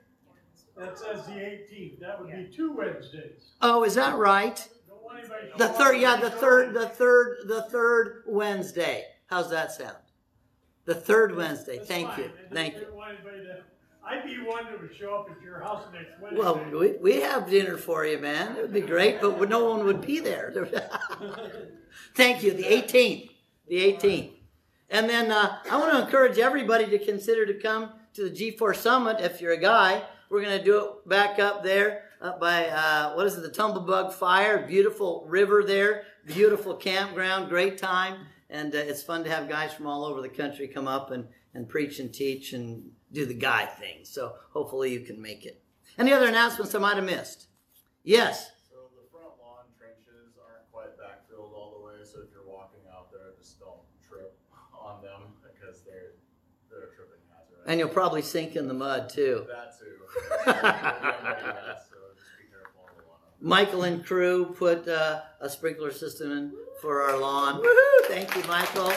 That 0.76 0.98
says 0.98 1.26
the 1.26 1.32
18th. 1.32 2.00
That 2.00 2.20
would 2.20 2.32
be 2.32 2.54
two 2.54 2.74
Wednesdays. 2.74 3.52
Oh, 3.60 3.84
is 3.84 3.94
that 3.94 4.16
right? 4.16 4.66
Don't 5.14 5.28
want 5.28 5.40
anybody 5.42 5.52
to 5.52 5.58
The 5.58 5.68
third, 5.68 6.00
yeah, 6.00 6.16
the 6.16 6.30
third, 6.30 6.74
the 6.74 6.88
third, 6.88 7.38
the 7.46 7.62
third 7.62 8.22
Wednesday. 8.26 9.04
How's 9.26 9.50
that 9.50 9.72
sound? 9.72 9.96
The 10.84 10.94
third 10.94 11.36
Wednesday. 11.36 11.76
That's 11.78 11.88
Thank 11.88 12.08
fine. 12.08 12.20
you. 12.20 12.30
I 12.50 12.54
Thank 12.54 12.74
you. 12.74 12.80
anybody 12.80 13.44
to- 13.44 13.62
I'd 14.06 14.24
be 14.24 14.36
one 14.40 14.66
that 14.66 14.82
would 14.82 14.94
show 14.94 15.14
up 15.14 15.30
at 15.30 15.42
your 15.42 15.60
house 15.60 15.84
next 15.92 16.20
Wednesday. 16.20 16.38
Well, 16.38 16.62
we, 16.70 16.92
we 16.98 17.20
have 17.22 17.48
dinner 17.48 17.78
for 17.78 18.04
you, 18.04 18.18
man. 18.18 18.56
It 18.56 18.62
would 18.62 18.72
be 18.72 18.82
great, 18.82 19.22
but 19.22 19.48
no 19.48 19.64
one 19.64 19.86
would 19.86 20.02
be 20.02 20.20
there. 20.20 20.52
Thank 22.14 22.42
you. 22.42 22.52
The 22.52 22.64
18th. 22.64 23.30
The 23.66 23.76
18th. 23.76 24.32
And 24.90 25.08
then 25.08 25.32
uh, 25.32 25.56
I 25.70 25.78
want 25.78 25.92
to 25.92 26.02
encourage 26.02 26.38
everybody 26.38 26.86
to 26.86 26.98
consider 26.98 27.46
to 27.46 27.54
come 27.54 27.92
to 28.12 28.28
the 28.28 28.52
G4 28.52 28.76
Summit 28.76 29.20
if 29.20 29.40
you're 29.40 29.54
a 29.54 29.60
guy. 29.60 30.02
We're 30.28 30.42
going 30.42 30.58
to 30.58 30.64
do 30.64 30.84
it 30.84 31.08
back 31.08 31.38
up 31.38 31.62
there 31.62 32.03
up 32.20 32.40
by, 32.40 32.68
uh, 32.68 33.14
what 33.14 33.26
is 33.26 33.36
it, 33.36 33.42
the 33.42 33.50
Tumblebug 33.50 34.12
Fire. 34.12 34.66
Beautiful 34.66 35.24
river 35.28 35.62
there. 35.62 36.04
Beautiful 36.26 36.74
campground. 36.74 37.48
Great 37.48 37.78
time. 37.78 38.26
And 38.50 38.74
uh, 38.74 38.78
it's 38.78 39.02
fun 39.02 39.24
to 39.24 39.30
have 39.30 39.48
guys 39.48 39.72
from 39.74 39.86
all 39.86 40.04
over 40.04 40.20
the 40.20 40.28
country 40.28 40.68
come 40.68 40.88
up 40.88 41.10
and, 41.10 41.26
and 41.54 41.68
preach 41.68 41.98
and 41.98 42.12
teach 42.12 42.52
and 42.52 42.90
do 43.12 43.26
the 43.26 43.34
guy 43.34 43.66
thing. 43.66 44.04
So 44.04 44.34
hopefully 44.52 44.92
you 44.92 45.00
can 45.00 45.20
make 45.20 45.44
it. 45.44 45.62
Any 45.98 46.12
other 46.12 46.26
announcements 46.26 46.74
I 46.74 46.78
might 46.78 46.96
have 46.96 47.04
missed? 47.04 47.46
Yes. 48.02 48.50
So 48.68 48.76
the 48.96 49.08
front 49.10 49.32
lawn 49.40 49.64
trenches 49.78 50.36
aren't 50.36 50.70
quite 50.72 50.98
backfilled 50.98 51.54
all 51.54 51.78
the 51.78 51.86
way, 51.86 52.04
so 52.04 52.20
if 52.20 52.28
you're 52.32 52.46
walking 52.46 52.80
out 52.92 53.12
there, 53.12 53.32
just 53.38 53.60
don't 53.60 53.80
trip 54.06 54.36
on 54.76 55.00
them 55.02 55.32
because 55.42 55.82
they're 55.84 56.14
they're 56.68 56.90
a 56.90 56.94
tripping 56.94 57.22
hazard. 57.30 57.62
And 57.66 57.78
you'll 57.78 57.88
probably 57.88 58.22
sink 58.22 58.56
in 58.56 58.66
the 58.66 58.74
mud 58.74 59.08
too. 59.08 59.46
that 59.48 59.78
too. 59.78 59.94
Michael 63.44 63.82
and 63.82 64.02
crew 64.02 64.54
put 64.56 64.88
uh, 64.88 65.20
a 65.38 65.50
sprinkler 65.50 65.92
system 65.92 66.32
in 66.32 66.52
for 66.80 67.02
our 67.02 67.18
lawn. 67.18 67.60
Woohoo! 67.60 68.06
Thank 68.06 68.34
you, 68.34 68.42
Michael. 68.44 68.86
I 68.86 68.92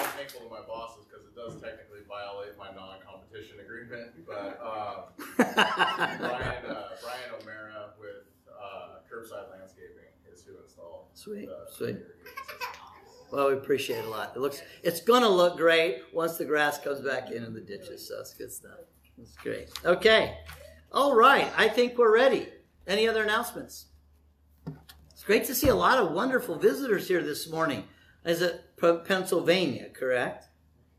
am 0.00 0.04
thankful 0.18 0.42
to 0.42 0.50
my 0.50 0.60
bosses 0.68 1.06
because 1.06 1.24
it 1.24 1.34
does 1.34 1.54
technically 1.62 2.00
violate 2.06 2.58
my 2.58 2.70
non-competition 2.74 3.58
agreement, 3.58 4.10
but 4.26 4.60
um, 4.62 5.04
Brian 5.38 6.66
uh, 6.66 6.88
Brian 7.00 7.30
O'Mara 7.40 7.94
with 7.98 8.28
uh, 8.50 8.98
Curbside 9.10 9.50
Landscaping 9.50 10.12
is 10.30 10.44
who 10.44 10.58
installed 10.62 11.06
Sweet, 11.14 11.48
the 11.48 11.66
sweet. 11.74 11.96
Well, 13.32 13.48
we 13.48 13.54
appreciate 13.54 14.00
it 14.00 14.04
a 14.04 14.10
lot. 14.10 14.34
It 14.36 14.40
looks, 14.40 14.60
it's 14.82 15.00
gonna 15.00 15.30
look 15.30 15.56
great 15.56 16.02
once 16.12 16.36
the 16.36 16.44
grass 16.44 16.78
comes 16.78 17.00
back 17.00 17.30
into 17.30 17.48
the 17.48 17.62
ditches. 17.62 18.06
So 18.06 18.20
it's 18.20 18.34
good 18.34 18.52
stuff. 18.52 18.80
It's 19.16 19.34
great. 19.36 19.70
Okay. 19.86 20.36
All 20.94 21.16
right. 21.16 21.52
I 21.56 21.66
think 21.68 21.98
we're 21.98 22.14
ready. 22.14 22.46
Any 22.86 23.08
other 23.08 23.24
announcements? 23.24 23.86
It's 25.10 25.24
great 25.24 25.44
to 25.46 25.54
see 25.54 25.66
a 25.66 25.74
lot 25.74 25.98
of 25.98 26.12
wonderful 26.12 26.56
visitors 26.56 27.08
here 27.08 27.20
this 27.20 27.50
morning. 27.50 27.82
Is 28.24 28.42
it 28.42 28.76
Pennsylvania, 28.76 29.88
correct? 29.92 30.46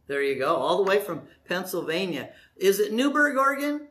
There 0.07 0.21
you 0.21 0.37
go. 0.37 0.57
All 0.57 0.75
the 0.75 0.83
way 0.83 0.99
from 0.99 1.21
Pennsylvania. 1.47 2.31
Is 2.57 2.81
it 2.81 2.91
Newberg, 2.91 3.37
Oregon? 3.37 3.87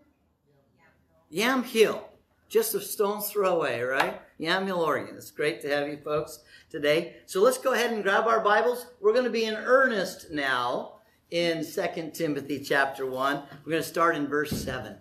Yamhill. 1.32 2.02
Just 2.50 2.74
a 2.74 2.80
stone's 2.82 3.30
throw 3.30 3.56
away, 3.56 3.80
right? 3.80 4.20
Yamhill, 4.38 4.84
Oregon. 4.84 5.16
It's 5.16 5.30
great 5.30 5.62
to 5.62 5.70
have 5.70 5.88
you 5.88 5.96
folks 6.04 6.40
today. 6.68 7.16
So 7.24 7.42
let's 7.42 7.56
go 7.56 7.72
ahead 7.72 7.94
and 7.94 8.02
grab 8.02 8.26
our 8.26 8.40
Bibles. 8.40 8.88
We're 9.00 9.14
going 9.14 9.24
to 9.24 9.30
be 9.30 9.46
in 9.46 9.54
earnest 9.54 10.30
now 10.30 10.96
in 11.30 11.64
2 11.64 12.10
Timothy 12.12 12.60
chapter 12.60 13.06
1. 13.06 13.42
We're 13.64 13.70
going 13.70 13.82
to 13.82 13.88
start 13.88 14.16
in 14.16 14.26
verse 14.26 14.50
7. 14.50 14.98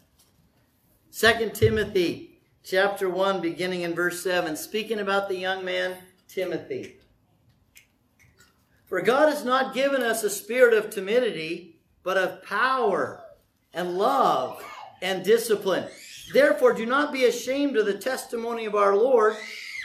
2 1.15 1.51
Timothy 1.53 2.39
chapter 2.63 3.07
1, 3.07 3.39
beginning 3.39 3.81
in 3.81 3.93
verse 3.93 4.23
7, 4.23 4.55
speaking 4.55 4.97
about 4.97 5.29
the 5.29 5.37
young 5.37 5.63
man 5.63 5.95
Timothy. 6.27 6.95
For 8.87 8.99
God 8.99 9.29
has 9.29 9.45
not 9.45 9.75
given 9.75 10.01
us 10.01 10.23
a 10.23 10.29
spirit 10.31 10.73
of 10.73 10.89
timidity, 10.89 11.77
but 12.01 12.17
of 12.17 12.41
power 12.41 13.21
and 13.75 13.95
love 13.95 14.65
and 15.03 15.23
discipline. 15.23 15.87
Therefore, 16.33 16.73
do 16.73 16.87
not 16.87 17.13
be 17.13 17.25
ashamed 17.25 17.77
of 17.77 17.85
the 17.85 17.93
testimony 17.93 18.65
of 18.65 18.73
our 18.73 18.95
Lord 18.95 19.35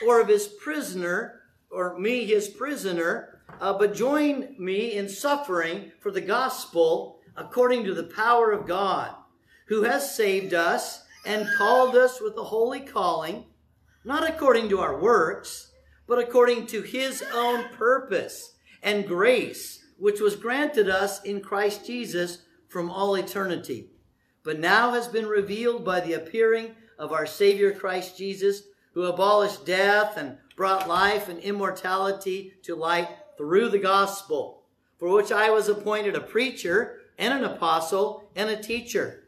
or 0.06 0.22
of 0.22 0.28
his 0.28 0.48
prisoner, 0.48 1.42
or 1.70 1.98
me, 1.98 2.24
his 2.24 2.48
prisoner, 2.48 3.42
uh, 3.60 3.74
but 3.74 3.94
join 3.94 4.56
me 4.58 4.94
in 4.94 5.10
suffering 5.10 5.92
for 6.00 6.10
the 6.10 6.22
gospel 6.22 7.20
according 7.36 7.84
to 7.84 7.92
the 7.92 8.04
power 8.04 8.50
of 8.50 8.66
God, 8.66 9.14
who 9.66 9.82
has 9.82 10.16
saved 10.16 10.54
us 10.54 11.04
and 11.24 11.48
called 11.56 11.96
us 11.96 12.20
with 12.20 12.36
a 12.36 12.44
holy 12.44 12.80
calling, 12.80 13.44
not 14.04 14.28
according 14.28 14.68
to 14.68 14.80
our 14.80 14.98
works, 14.98 15.72
but 16.06 16.18
according 16.18 16.66
to 16.66 16.82
his 16.82 17.22
own 17.34 17.64
purpose 17.74 18.56
and 18.82 19.06
grace, 19.06 19.84
which 19.98 20.20
was 20.20 20.36
granted 20.36 20.88
us 20.88 21.22
in 21.22 21.40
Christ 21.40 21.86
Jesus 21.86 22.42
from 22.68 22.90
all 22.90 23.14
eternity, 23.14 23.90
but 24.42 24.58
now 24.58 24.92
has 24.92 25.08
been 25.08 25.26
revealed 25.26 25.84
by 25.84 26.00
the 26.00 26.14
appearing 26.14 26.74
of 26.98 27.12
our 27.12 27.26
Savior 27.26 27.72
Christ 27.72 28.16
Jesus, 28.16 28.62
who 28.94 29.04
abolished 29.04 29.66
death 29.66 30.16
and 30.16 30.38
brought 30.56 30.88
life 30.88 31.28
and 31.28 31.38
immortality 31.40 32.54
to 32.62 32.74
light 32.74 33.08
through 33.36 33.68
the 33.68 33.78
gospel, 33.78 34.64
for 34.98 35.08
which 35.08 35.30
I 35.30 35.50
was 35.50 35.68
appointed 35.68 36.16
a 36.16 36.20
preacher 36.20 37.00
and 37.16 37.32
an 37.34 37.44
apostle 37.44 38.30
and 38.34 38.50
a 38.50 38.60
teacher. 38.60 39.27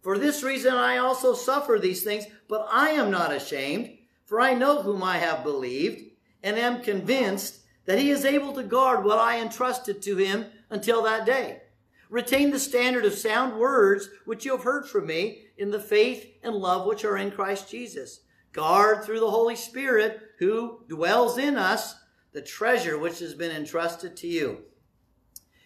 For 0.00 0.18
this 0.18 0.42
reason 0.42 0.74
I 0.74 0.98
also 0.98 1.34
suffer 1.34 1.78
these 1.78 2.02
things, 2.02 2.24
but 2.48 2.66
I 2.70 2.90
am 2.90 3.10
not 3.10 3.32
ashamed, 3.32 3.98
for 4.24 4.40
I 4.40 4.54
know 4.54 4.82
whom 4.82 5.02
I 5.02 5.18
have 5.18 5.42
believed, 5.42 6.02
and 6.42 6.56
am 6.56 6.82
convinced 6.82 7.60
that 7.84 7.98
he 7.98 8.10
is 8.10 8.24
able 8.24 8.52
to 8.52 8.62
guard 8.62 9.04
what 9.04 9.18
I 9.18 9.40
entrusted 9.40 10.02
to 10.02 10.16
him 10.16 10.46
until 10.70 11.02
that 11.02 11.26
day. 11.26 11.62
Retain 12.10 12.50
the 12.50 12.58
standard 12.58 13.04
of 13.04 13.14
sound 13.14 13.58
words 13.58 14.08
which 14.24 14.44
you 14.44 14.52
have 14.52 14.64
heard 14.64 14.86
from 14.86 15.06
me 15.06 15.42
in 15.58 15.70
the 15.70 15.80
faith 15.80 16.26
and 16.42 16.54
love 16.54 16.86
which 16.86 17.04
are 17.04 17.16
in 17.16 17.30
Christ 17.30 17.70
Jesus. 17.70 18.20
Guard 18.52 19.04
through 19.04 19.20
the 19.20 19.30
Holy 19.30 19.56
Spirit 19.56 20.20
who 20.38 20.80
dwells 20.88 21.36
in 21.36 21.56
us 21.56 21.94
the 22.32 22.40
treasure 22.40 22.98
which 22.98 23.18
has 23.18 23.34
been 23.34 23.54
entrusted 23.54 24.16
to 24.18 24.26
you. 24.26 24.58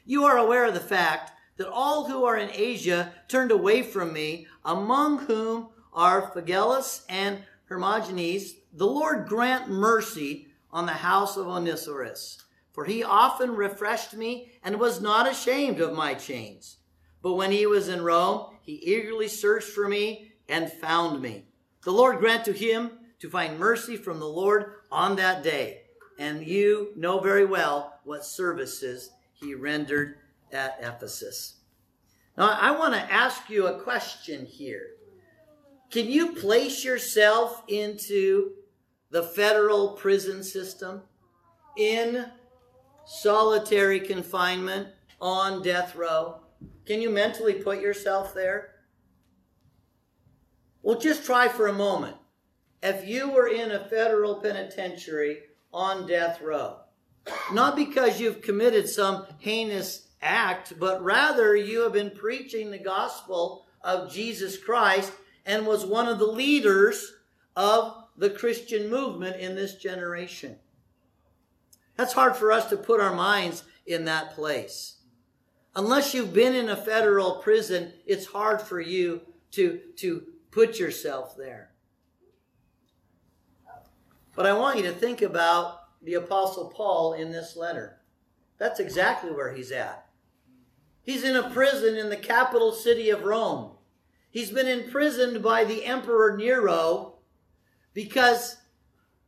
You 0.05 0.25
are 0.25 0.37
aware 0.37 0.65
of 0.65 0.75
the 0.75 0.81
fact 0.81 1.33
that 1.57 1.71
all 1.71 2.07
who 2.07 2.25
are 2.25 2.37
in 2.37 2.51
Asia 2.53 3.13
turned 3.29 3.51
away 3.51 3.83
from 3.83 4.13
me, 4.13 4.47
among 4.65 5.19
whom 5.27 5.69
are 5.93 6.31
Phygelus 6.33 7.05
and 7.09 7.43
Hermogenes. 7.69 8.55
The 8.73 8.87
Lord 8.87 9.29
grant 9.29 9.69
mercy 9.69 10.49
on 10.71 10.87
the 10.87 10.93
house 10.93 11.37
of 11.37 11.47
Onesiphorus, 11.47 12.43
for 12.73 12.85
he 12.87 13.05
often 13.05 13.55
refreshed 13.55 14.15
me 14.15 14.53
and 14.63 14.81
was 14.81 15.01
not 15.01 15.31
ashamed 15.31 15.81
of 15.81 15.93
my 15.93 16.15
chains. 16.15 16.79
But 17.23 17.35
when 17.35 17.53
he 17.53 17.67
was 17.67 17.89
in 17.89 18.03
Rome, 18.03 18.57
he 18.63 18.73
eagerly 18.73 19.29
searched 19.29 19.69
for 19.69 19.89
me 19.89 20.33
and 20.49 20.73
found 20.73 21.21
me. 21.21 21.45
The 21.85 21.93
Lord 21.93 22.19
grant 22.19 22.45
to 22.47 22.53
him 22.53 22.93
to 23.21 23.31
find 23.31 23.59
mercy 23.59 23.97
from 23.97 24.19
the 24.19 24.29
Lord 24.29 24.73
on 24.91 25.17
that 25.17 25.43
day. 25.43 25.83
And 26.19 26.47
you 26.47 26.93
know 26.97 27.21
very 27.21 27.45
well 27.45 28.01
what 28.05 28.25
services 28.25 29.11
he 29.33 29.55
rendered 29.55 30.17
at 30.55 30.79
Ephesus. 30.81 31.57
Now, 32.37 32.57
I 32.59 32.71
want 32.73 32.95
to 32.95 33.13
ask 33.13 33.49
you 33.51 33.67
a 33.67 33.81
question 33.81 34.47
here. 34.47 34.87
Can 35.91 36.07
you 36.11 36.33
place 36.33 36.85
yourself 36.85 37.63
into 37.69 38.53
the 39.11 39.23
federal 39.23 39.91
prison 39.91 40.43
system 40.43 41.03
in 41.77 42.27
solitary 43.05 44.01
confinement 44.01 44.89
on 45.21 45.63
death 45.63 45.95
row? 45.95 46.41
Can 46.87 47.03
you 47.03 47.11
mentally 47.11 47.55
put 47.55 47.81
yourself 47.81 48.33
there? 48.33 48.71
Well, 50.83 50.99
just 50.99 51.25
try 51.25 51.49
for 51.49 51.69
a 51.69 51.73
moment. 51.73 52.17
If 52.83 53.07
you 53.07 53.31
were 53.31 53.49
in 53.49 53.71
a 53.71 53.85
federal 53.85 54.37
penitentiary 54.37 55.43
on 55.73 56.07
death 56.07 56.41
row, 56.41 56.79
not 57.53 57.77
because 57.77 58.19
you've 58.19 58.43
committed 58.43 58.89
some 58.89 59.27
heinous 59.39 60.09
act, 60.23 60.79
but 60.79 61.03
rather 61.03 61.55
you 61.57 61.81
have 61.83 61.93
been 61.93 62.11
preaching 62.11 62.71
the 62.71 62.79
gospel 62.79 63.67
of 63.83 64.13
Jesus 64.13 64.57
Christ 64.57 65.13
and 65.45 65.67
was 65.67 65.85
one 65.85 66.09
of 66.09 66.19
the 66.19 66.27
leaders 66.27 67.13
of 67.57 68.05
the 68.17 68.31
Christian 68.31 68.89
movement 68.89 69.37
in 69.37 69.55
this 69.55 69.75
generation. 69.75 70.57
That's 71.97 72.13
hard 72.13 72.37
for 72.37 72.53
us 72.53 72.69
to 72.71 72.77
put 72.77 73.01
our 73.01 73.15
minds 73.15 73.65
in 73.87 74.05
that 74.05 74.35
place. 74.35 74.99
Unless 75.75 76.15
you've 76.15 76.35
been 76.35 76.55
in 76.55 76.69
a 76.69 76.77
federal 76.77 77.37
prison, 77.37 77.93
it's 78.07 78.27
hard 78.27 78.61
for 78.61 78.81
you 78.81 79.23
to, 79.53 79.81
to 79.97 80.23
put 80.51 80.79
yourself 80.79 81.37
there. 81.37 81.71
But 84.35 84.47
I 84.47 84.53
want 84.53 84.79
you 84.79 84.83
to 84.85 84.93
think 84.93 85.23
about 85.23 85.81
the 86.03 86.15
Apostle 86.15 86.69
Paul 86.75 87.15
in 87.15 87.33
this 87.33 87.57
letter. 87.57 87.99
That's 88.59 88.81
exactly 88.81 89.31
where 89.31 89.53
he's 89.53 89.73
at. 89.73 90.07
He's 91.03 91.25
in 91.25 91.37
a 91.37 91.51
prison 91.51 91.97
in 91.97 92.11
the 92.11 92.17
capital 92.17 92.73
city 92.73 93.11
of 93.11 93.25
Rome. 93.25 93.73
He's 94.31 94.51
been 94.51 94.69
imprisoned 94.69 95.43
by 95.43 95.65
the 95.65 95.85
Emperor 95.85 96.37
Nero 96.37 97.15
because 97.93 98.57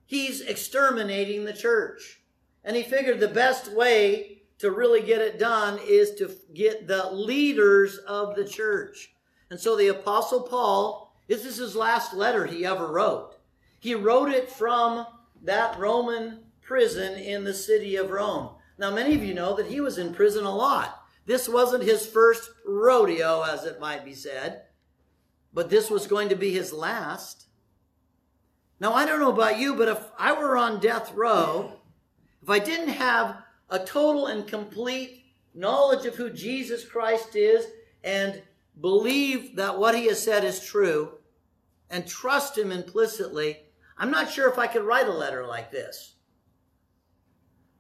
he's 0.07 0.41
exterminating 0.41 1.45
the 1.45 1.53
church. 1.53 2.21
And 2.65 2.77
he 2.77 2.83
figured 2.83 3.21
the 3.21 3.29
best 3.29 3.71
way 3.73 4.43
to 4.59 4.71
really 4.71 5.03
get 5.03 5.21
it 5.21 5.39
done 5.39 5.79
is 5.87 6.15
to 6.15 6.31
get 6.55 6.87
the 6.87 7.11
leaders 7.11 7.99
of 7.99 8.37
the 8.37 8.45
church. 8.45 9.15
And 9.51 9.61
so 9.61 9.77
the 9.77 9.89
Apostle 9.89 10.43
Paul, 10.43 11.15
this 11.29 11.45
is 11.45 11.57
his 11.57 11.77
last 11.77 12.15
letter 12.15 12.47
he 12.47 12.65
ever 12.65 12.91
wrote. 12.91 13.35
He 13.79 13.95
wrote 13.95 14.31
it 14.31 14.49
from 14.49 15.07
that 15.43 15.79
Roman 15.79 16.39
prison 16.63 17.19
in 17.19 17.45
the 17.45 17.53
city 17.53 17.97
of 17.97 18.11
Rome. 18.11 18.51
Now, 18.79 18.91
many 18.91 19.15
of 19.15 19.23
you 19.23 19.35
know 19.35 19.55
that 19.55 19.67
he 19.67 19.81
was 19.81 19.99
in 19.99 20.15
prison 20.15 20.45
a 20.45 20.55
lot. 20.55 21.04
This 21.27 21.49
wasn't 21.49 21.85
his 21.85 22.07
first 22.07 22.51
rodeo, 22.67 23.43
as 23.43 23.65
it 23.65 23.81
might 23.81 24.05
be 24.05 24.15
said, 24.15 24.63
but 25.53 25.71
this 25.71 25.91
was 25.91 26.07
going 26.07 26.29
to 26.29 26.37
be 26.37 26.53
his 26.53 26.73
last. 26.73 27.47
Now, 28.81 28.93
I 28.93 29.07
don't 29.07 29.21
know 29.21 29.33
about 29.33 29.59
you, 29.59 29.75
but 29.75 29.89
if 29.89 29.99
I 30.19 30.33
were 30.33 30.57
on 30.57 30.81
death 30.81 31.15
row, 31.15 31.73
if 32.43 32.51
I 32.51 32.59
didn't 32.59 32.89
have 32.89 33.43
a 33.71 33.79
total 33.79 34.27
and 34.27 34.47
complete 34.47 35.25
knowledge 35.55 36.05
of 36.05 36.17
who 36.17 36.31
Jesus 36.31 36.85
Christ 36.85 37.37
is 37.37 37.67
and 38.03 38.43
believe 38.81 39.57
that 39.57 39.79
what 39.79 39.95
he 39.95 40.07
has 40.07 40.23
said 40.23 40.45
is 40.45 40.61
true 40.61 41.13
and 41.89 42.07
trust 42.07 42.59
him 42.59 42.73
implicitly, 42.73 43.61
I'm 43.97 44.11
not 44.11 44.31
sure 44.31 44.51
if 44.51 44.59
I 44.59 44.67
could 44.67 44.83
write 44.83 45.07
a 45.07 45.13
letter 45.13 45.47
like 45.47 45.71
this. 45.71 46.17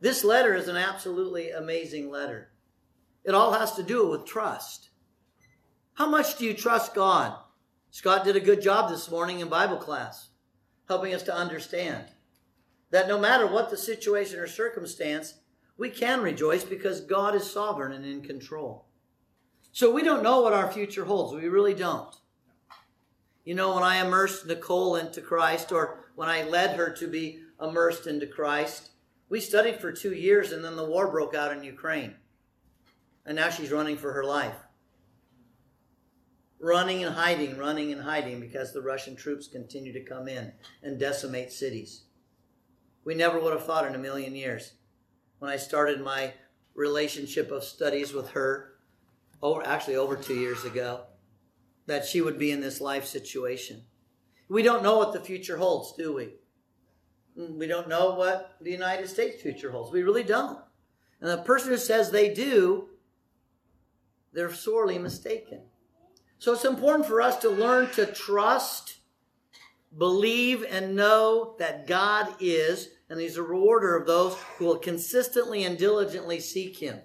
This 0.00 0.24
letter 0.24 0.54
is 0.54 0.68
an 0.68 0.76
absolutely 0.76 1.50
amazing 1.50 2.10
letter. 2.10 2.50
It 3.24 3.34
all 3.34 3.52
has 3.52 3.72
to 3.76 3.82
do 3.82 4.08
with 4.08 4.26
trust. 4.26 4.90
How 5.94 6.08
much 6.08 6.36
do 6.36 6.44
you 6.44 6.54
trust 6.54 6.94
God? 6.94 7.36
Scott 7.90 8.24
did 8.24 8.36
a 8.36 8.40
good 8.40 8.60
job 8.60 8.90
this 8.90 9.10
morning 9.10 9.40
in 9.40 9.48
Bible 9.48 9.76
class, 9.76 10.28
helping 10.88 11.14
us 11.14 11.22
to 11.22 11.34
understand 11.34 12.06
that 12.90 13.08
no 13.08 13.18
matter 13.18 13.46
what 13.46 13.70
the 13.70 13.76
situation 13.76 14.38
or 14.38 14.46
circumstance, 14.46 15.34
we 15.76 15.90
can 15.90 16.20
rejoice 16.20 16.64
because 16.64 17.00
God 17.00 17.34
is 17.34 17.50
sovereign 17.50 17.92
and 17.92 18.04
in 18.04 18.22
control. 18.22 18.86
So 19.72 19.90
we 19.90 20.02
don't 20.02 20.22
know 20.22 20.40
what 20.40 20.52
our 20.52 20.70
future 20.70 21.04
holds. 21.04 21.34
We 21.34 21.48
really 21.48 21.74
don't. 21.74 22.14
You 23.44 23.54
know, 23.54 23.74
when 23.74 23.82
I 23.82 24.04
immersed 24.04 24.46
Nicole 24.46 24.96
into 24.96 25.20
Christ, 25.20 25.72
or 25.72 26.10
when 26.14 26.28
I 26.28 26.42
led 26.44 26.76
her 26.76 26.90
to 26.90 27.08
be 27.08 27.40
immersed 27.60 28.06
into 28.06 28.26
Christ, 28.26 28.90
we 29.28 29.40
studied 29.40 29.80
for 29.80 29.92
two 29.92 30.14
years 30.14 30.52
and 30.52 30.64
then 30.64 30.76
the 30.76 30.84
war 30.84 31.10
broke 31.10 31.34
out 31.34 31.52
in 31.52 31.64
Ukraine. 31.64 32.14
And 33.26 33.36
now 33.36 33.50
she's 33.50 33.70
running 33.70 33.96
for 33.96 34.12
her 34.12 34.24
life. 34.24 34.56
Running 36.60 37.04
and 37.04 37.14
hiding, 37.14 37.58
running 37.58 37.92
and 37.92 38.02
hiding 38.02 38.40
because 38.40 38.72
the 38.72 38.82
Russian 38.82 39.16
troops 39.16 39.48
continue 39.48 39.92
to 39.92 40.04
come 40.04 40.28
in 40.28 40.52
and 40.82 40.98
decimate 40.98 41.52
cities. 41.52 42.04
We 43.04 43.14
never 43.14 43.38
would 43.38 43.52
have 43.52 43.66
thought 43.66 43.86
in 43.86 43.94
a 43.94 43.98
million 43.98 44.34
years 44.34 44.72
when 45.38 45.50
I 45.50 45.56
started 45.56 46.00
my 46.00 46.32
relationship 46.74 47.50
of 47.50 47.64
studies 47.64 48.12
with 48.12 48.30
her, 48.30 48.76
over, 49.42 49.66
actually 49.66 49.96
over 49.96 50.16
two 50.16 50.34
years 50.34 50.64
ago, 50.64 51.02
that 51.86 52.06
she 52.06 52.20
would 52.20 52.38
be 52.38 52.50
in 52.50 52.60
this 52.60 52.80
life 52.80 53.04
situation. 53.04 53.82
We 54.48 54.62
don't 54.62 54.82
know 54.82 54.96
what 54.98 55.12
the 55.12 55.20
future 55.20 55.58
holds, 55.58 55.92
do 55.92 56.14
we? 56.14 56.34
We 57.36 57.66
don't 57.66 57.88
know 57.88 58.14
what 58.14 58.56
the 58.60 58.70
United 58.70 59.08
States 59.08 59.42
future 59.42 59.70
holds. 59.70 59.92
We 59.92 60.02
really 60.02 60.22
don't. 60.22 60.58
And 61.20 61.30
the 61.30 61.38
person 61.38 61.70
who 61.70 61.76
says 61.76 62.10
they 62.10 62.32
do, 62.32 62.88
they're 64.34 64.52
sorely 64.52 64.98
mistaken. 64.98 65.60
So 66.38 66.52
it's 66.52 66.64
important 66.64 67.06
for 67.06 67.22
us 67.22 67.38
to 67.38 67.48
learn 67.48 67.90
to 67.92 68.06
trust, 68.06 68.98
believe, 69.96 70.64
and 70.68 70.96
know 70.96 71.54
that 71.58 71.86
God 71.86 72.34
is, 72.40 72.90
and 73.08 73.20
He's 73.20 73.36
a 73.36 73.42
rewarder 73.42 73.96
of 73.96 74.06
those 74.06 74.36
who 74.58 74.66
will 74.66 74.78
consistently 74.78 75.64
and 75.64 75.78
diligently 75.78 76.40
seek 76.40 76.76
Him. 76.76 77.00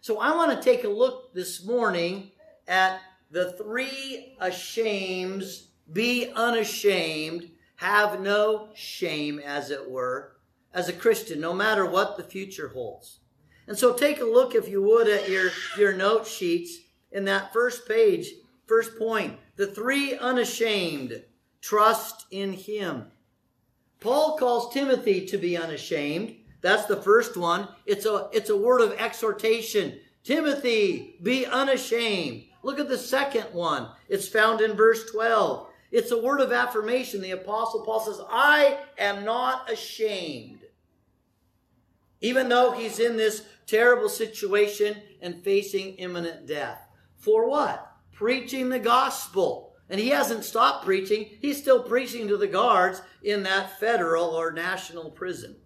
So 0.00 0.20
I 0.20 0.36
want 0.36 0.52
to 0.52 0.62
take 0.62 0.84
a 0.84 0.88
look 0.88 1.34
this 1.34 1.64
morning 1.64 2.30
at 2.68 3.00
the 3.30 3.52
three 3.52 4.36
ashames, 4.40 5.68
be 5.92 6.30
unashamed, 6.34 7.50
have 7.76 8.20
no 8.20 8.68
shame, 8.74 9.40
as 9.40 9.70
it 9.70 9.90
were, 9.90 10.36
as 10.72 10.88
a 10.88 10.92
Christian, 10.92 11.40
no 11.40 11.52
matter 11.52 11.84
what 11.84 12.16
the 12.16 12.22
future 12.22 12.68
holds. 12.68 13.20
And 13.66 13.78
so 13.78 13.94
take 13.94 14.20
a 14.20 14.24
look, 14.24 14.54
if 14.54 14.68
you 14.68 14.82
would, 14.82 15.08
at 15.08 15.28
your, 15.28 15.50
your 15.78 15.94
note 15.94 16.26
sheets 16.26 16.78
in 17.12 17.24
that 17.24 17.52
first 17.52 17.88
page, 17.88 18.28
first 18.66 18.98
point. 18.98 19.38
The 19.56 19.66
three 19.66 20.16
unashamed, 20.16 21.22
trust 21.60 22.26
in 22.30 22.52
Him. 22.52 23.06
Paul 24.00 24.36
calls 24.36 24.72
Timothy 24.72 25.24
to 25.26 25.38
be 25.38 25.56
unashamed. 25.56 26.36
That's 26.60 26.86
the 26.86 27.00
first 27.00 27.36
one. 27.36 27.68
It's 27.86 28.04
a, 28.06 28.28
it's 28.32 28.50
a 28.50 28.56
word 28.56 28.80
of 28.80 28.92
exhortation. 28.98 29.98
Timothy, 30.24 31.16
be 31.22 31.46
unashamed. 31.46 32.44
Look 32.62 32.78
at 32.78 32.88
the 32.88 32.98
second 32.98 33.46
one. 33.52 33.88
It's 34.08 34.28
found 34.28 34.60
in 34.60 34.74
verse 34.74 35.10
12. 35.10 35.68
It's 35.90 36.10
a 36.10 36.20
word 36.20 36.40
of 36.40 36.52
affirmation. 36.52 37.20
The 37.20 37.32
Apostle 37.32 37.84
Paul 37.84 38.00
says, 38.00 38.20
I 38.28 38.78
am 38.98 39.24
not 39.24 39.70
ashamed. 39.70 40.60
Even 42.20 42.48
though 42.48 42.72
he's 42.72 42.98
in 42.98 43.16
this 43.16 43.44
terrible 43.66 44.08
situation 44.08 44.96
and 45.20 45.42
facing 45.42 45.94
imminent 45.94 46.46
death. 46.46 46.86
For 47.16 47.48
what? 47.48 47.92
Preaching 48.12 48.68
the 48.68 48.78
gospel. 48.78 49.72
And 49.90 50.00
he 50.00 50.08
hasn't 50.08 50.44
stopped 50.44 50.84
preaching. 50.84 51.30
He's 51.40 51.58
still 51.58 51.82
preaching 51.82 52.28
to 52.28 52.36
the 52.36 52.46
guards 52.46 53.02
in 53.22 53.42
that 53.42 53.78
federal 53.78 54.30
or 54.30 54.50
national 54.50 55.10
prison. 55.10 55.56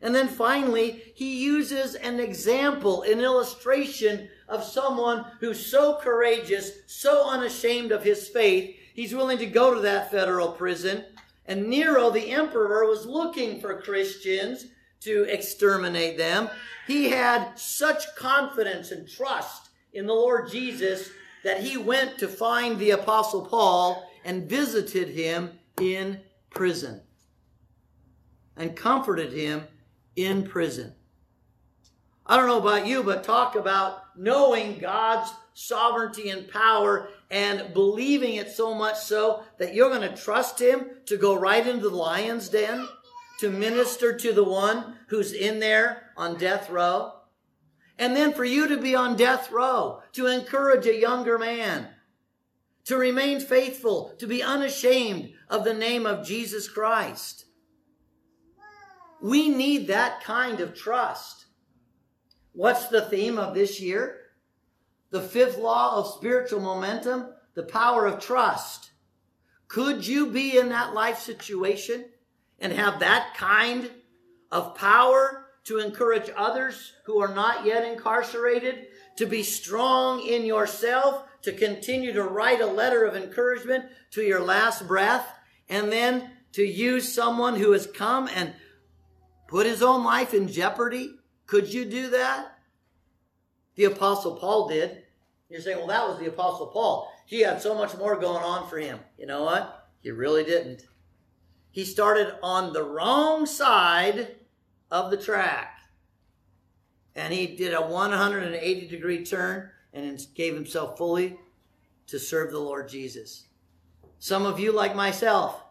And 0.00 0.14
then 0.14 0.28
finally, 0.28 1.12
he 1.14 1.42
uses 1.42 1.94
an 1.96 2.20
example, 2.20 3.02
an 3.02 3.20
illustration 3.20 4.28
of 4.48 4.62
someone 4.62 5.24
who's 5.40 5.64
so 5.64 5.98
courageous, 6.00 6.70
so 6.86 7.28
unashamed 7.28 7.90
of 7.90 8.04
his 8.04 8.28
faith, 8.28 8.76
he's 8.94 9.14
willing 9.14 9.38
to 9.38 9.46
go 9.46 9.74
to 9.74 9.80
that 9.80 10.10
federal 10.10 10.52
prison. 10.52 11.04
And 11.46 11.68
Nero, 11.68 12.10
the 12.10 12.30
emperor, 12.30 12.86
was 12.86 13.06
looking 13.06 13.60
for 13.60 13.82
Christians 13.82 14.66
to 15.00 15.24
exterminate 15.24 16.18
them. 16.18 16.48
He 16.86 17.10
had 17.10 17.58
such 17.58 18.14
confidence 18.16 18.90
and 18.90 19.08
trust 19.08 19.70
in 19.92 20.06
the 20.06 20.14
Lord 20.14 20.50
Jesus 20.50 21.10
that 21.44 21.60
he 21.60 21.76
went 21.76 22.18
to 22.18 22.28
find 22.28 22.78
the 22.78 22.90
Apostle 22.90 23.46
Paul 23.46 24.10
and 24.24 24.48
visited 24.48 25.08
him 25.08 25.50
in 25.80 26.20
prison 26.50 27.00
and 28.56 28.74
comforted 28.74 29.32
him 29.32 29.64
in 30.16 30.42
prison. 30.42 30.94
I 32.26 32.36
don't 32.36 32.46
know 32.46 32.58
about 32.58 32.86
you, 32.86 33.02
but 33.02 33.24
talk 33.24 33.54
about 33.54 34.02
knowing 34.16 34.78
God's 34.78 35.30
sovereignty 35.54 36.28
and 36.28 36.48
power 36.50 37.08
and 37.30 37.72
believing 37.72 38.34
it 38.34 38.50
so 38.50 38.74
much 38.74 38.98
so 38.98 39.42
that 39.58 39.74
you're 39.74 39.88
going 39.88 40.08
to 40.08 40.16
trust 40.16 40.60
Him 40.60 40.86
to 41.06 41.16
go 41.16 41.34
right 41.34 41.66
into 41.66 41.88
the 41.88 41.96
lion's 41.96 42.48
den 42.48 42.86
to 43.38 43.50
minister 43.50 44.16
to 44.16 44.32
the 44.32 44.44
one 44.44 44.96
who's 45.08 45.32
in 45.32 45.60
there 45.60 46.10
on 46.16 46.36
death 46.36 46.68
row. 46.68 47.12
And 47.98 48.14
then 48.14 48.32
for 48.32 48.44
you 48.44 48.68
to 48.68 48.76
be 48.76 48.94
on 48.94 49.16
death 49.16 49.50
row, 49.50 50.02
to 50.12 50.26
encourage 50.26 50.86
a 50.86 51.00
younger 51.00 51.38
man, 51.38 51.88
to 52.84 52.96
remain 52.96 53.40
faithful, 53.40 54.14
to 54.18 54.26
be 54.26 54.42
unashamed 54.42 55.30
of 55.48 55.64
the 55.64 55.74
name 55.74 56.06
of 56.06 56.26
Jesus 56.26 56.68
Christ. 56.68 57.46
We 59.20 59.48
need 59.48 59.88
that 59.88 60.22
kind 60.22 60.60
of 60.60 60.74
trust. 60.74 61.46
What's 62.52 62.88
the 62.88 63.02
theme 63.02 63.38
of 63.38 63.54
this 63.54 63.80
year? 63.80 64.16
The 65.10 65.20
fifth 65.20 65.58
law 65.58 65.98
of 65.98 66.14
spiritual 66.14 66.60
momentum, 66.60 67.28
the 67.54 67.62
power 67.64 68.06
of 68.06 68.20
trust. 68.20 68.90
Could 69.66 70.06
you 70.06 70.30
be 70.30 70.56
in 70.56 70.68
that 70.68 70.94
life 70.94 71.18
situation 71.18 72.06
and 72.58 72.72
have 72.72 73.00
that 73.00 73.34
kind 73.36 73.90
of 74.50 74.74
power 74.74 75.46
to 75.64 75.78
encourage 75.78 76.30
others 76.36 76.94
who 77.04 77.20
are 77.20 77.34
not 77.34 77.66
yet 77.66 77.84
incarcerated 77.84 78.86
to 79.16 79.26
be 79.26 79.42
strong 79.42 80.26
in 80.26 80.46
yourself, 80.46 81.24
to 81.42 81.52
continue 81.52 82.12
to 82.12 82.22
write 82.22 82.60
a 82.60 82.66
letter 82.66 83.04
of 83.04 83.16
encouragement 83.16 83.84
to 84.10 84.22
your 84.22 84.40
last 84.40 84.86
breath, 84.88 85.26
and 85.68 85.92
then 85.92 86.30
to 86.52 86.62
use 86.62 87.12
someone 87.12 87.56
who 87.56 87.72
has 87.72 87.86
come 87.86 88.28
and 88.34 88.54
put 89.46 89.66
his 89.66 89.82
own 89.82 90.04
life 90.04 90.32
in 90.32 90.48
jeopardy? 90.48 91.14
Could 91.46 91.72
you 91.72 91.84
do 91.84 92.10
that? 92.10 92.58
The 93.74 93.84
Apostle 93.84 94.36
Paul 94.36 94.68
did. 94.68 95.02
You're 95.48 95.60
saying, 95.60 95.78
well, 95.78 95.86
that 95.88 96.06
was 96.06 96.18
the 96.18 96.28
Apostle 96.28 96.68
Paul. 96.68 97.10
He 97.26 97.40
had 97.40 97.60
so 97.60 97.74
much 97.74 97.96
more 97.96 98.18
going 98.18 98.42
on 98.42 98.68
for 98.68 98.78
him. 98.78 99.00
You 99.18 99.26
know 99.26 99.44
what? 99.44 99.88
He 100.00 100.10
really 100.10 100.44
didn't. 100.44 100.86
He 101.70 101.84
started 101.84 102.34
on 102.42 102.72
the 102.72 102.82
wrong 102.82 103.46
side 103.46 104.36
of 104.90 105.10
the 105.10 105.16
track. 105.16 105.78
And 107.14 107.32
he 107.32 107.46
did 107.46 107.74
a 107.74 107.82
180 107.82 108.86
degree 108.86 109.24
turn 109.24 109.70
and 109.92 110.24
gave 110.34 110.54
himself 110.54 110.96
fully 110.96 111.38
to 112.06 112.18
serve 112.18 112.50
the 112.50 112.58
Lord 112.58 112.88
Jesus. 112.88 113.46
Some 114.18 114.46
of 114.46 114.58
you, 114.58 114.72
like 114.72 114.96
myself, 114.96 115.62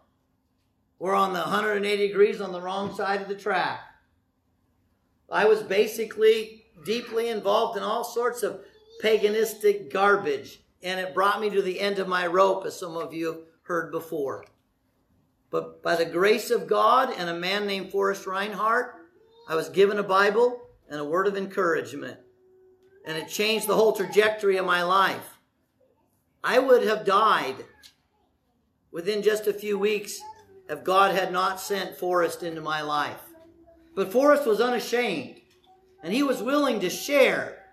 were 0.99 1.15
on 1.15 1.33
the 1.33 1.39
180 1.39 2.07
degrees 2.07 2.41
on 2.41 2.51
the 2.51 2.61
wrong 2.61 2.95
side 2.95 3.21
of 3.21 3.27
the 3.27 3.35
track. 3.35 3.81
I 5.29 5.45
was 5.45 5.61
basically 5.61 6.65
deeply 6.85 7.29
involved 7.29 7.77
in 7.77 7.83
all 7.83 8.03
sorts 8.03 8.43
of 8.43 8.61
paganistic 9.03 9.91
garbage, 9.91 10.61
and 10.81 10.99
it 10.99 11.13
brought 11.13 11.41
me 11.41 11.49
to 11.49 11.61
the 11.61 11.79
end 11.79 11.99
of 11.99 12.07
my 12.07 12.25
rope, 12.27 12.65
as 12.65 12.79
some 12.79 12.95
of 12.95 13.13
you 13.13 13.25
have 13.27 13.41
heard 13.63 13.91
before. 13.91 14.45
But 15.49 15.81
by 15.81 15.95
the 15.95 16.05
grace 16.05 16.51
of 16.51 16.67
God 16.67 17.13
and 17.15 17.29
a 17.29 17.33
man 17.33 17.65
named 17.65 17.91
Forrest 17.91 18.27
Reinhardt, 18.27 18.95
I 19.47 19.55
was 19.55 19.69
given 19.69 19.97
a 19.97 20.03
Bible 20.03 20.59
and 20.89 20.99
a 20.99 21.05
word 21.05 21.27
of 21.27 21.37
encouragement. 21.37 22.17
And 23.05 23.17
it 23.17 23.29
changed 23.29 23.67
the 23.67 23.75
whole 23.75 23.93
trajectory 23.93 24.57
of 24.57 24.65
my 24.65 24.83
life. 24.83 25.37
I 26.43 26.59
would 26.59 26.85
have 26.85 27.05
died 27.05 27.55
within 28.91 29.21
just 29.21 29.47
a 29.47 29.53
few 29.53 29.79
weeks 29.79 30.19
if 30.69 30.83
God 30.83 31.15
had 31.15 31.31
not 31.31 31.61
sent 31.61 31.97
Forrest 31.97 32.43
into 32.43 32.61
my 32.61 32.81
life. 32.81 33.21
But 33.95 34.11
Forrest 34.11 34.45
was 34.45 34.61
unashamed, 34.61 35.41
and 36.03 36.13
he 36.13 36.23
was 36.23 36.43
willing 36.43 36.79
to 36.81 36.89
share 36.89 37.63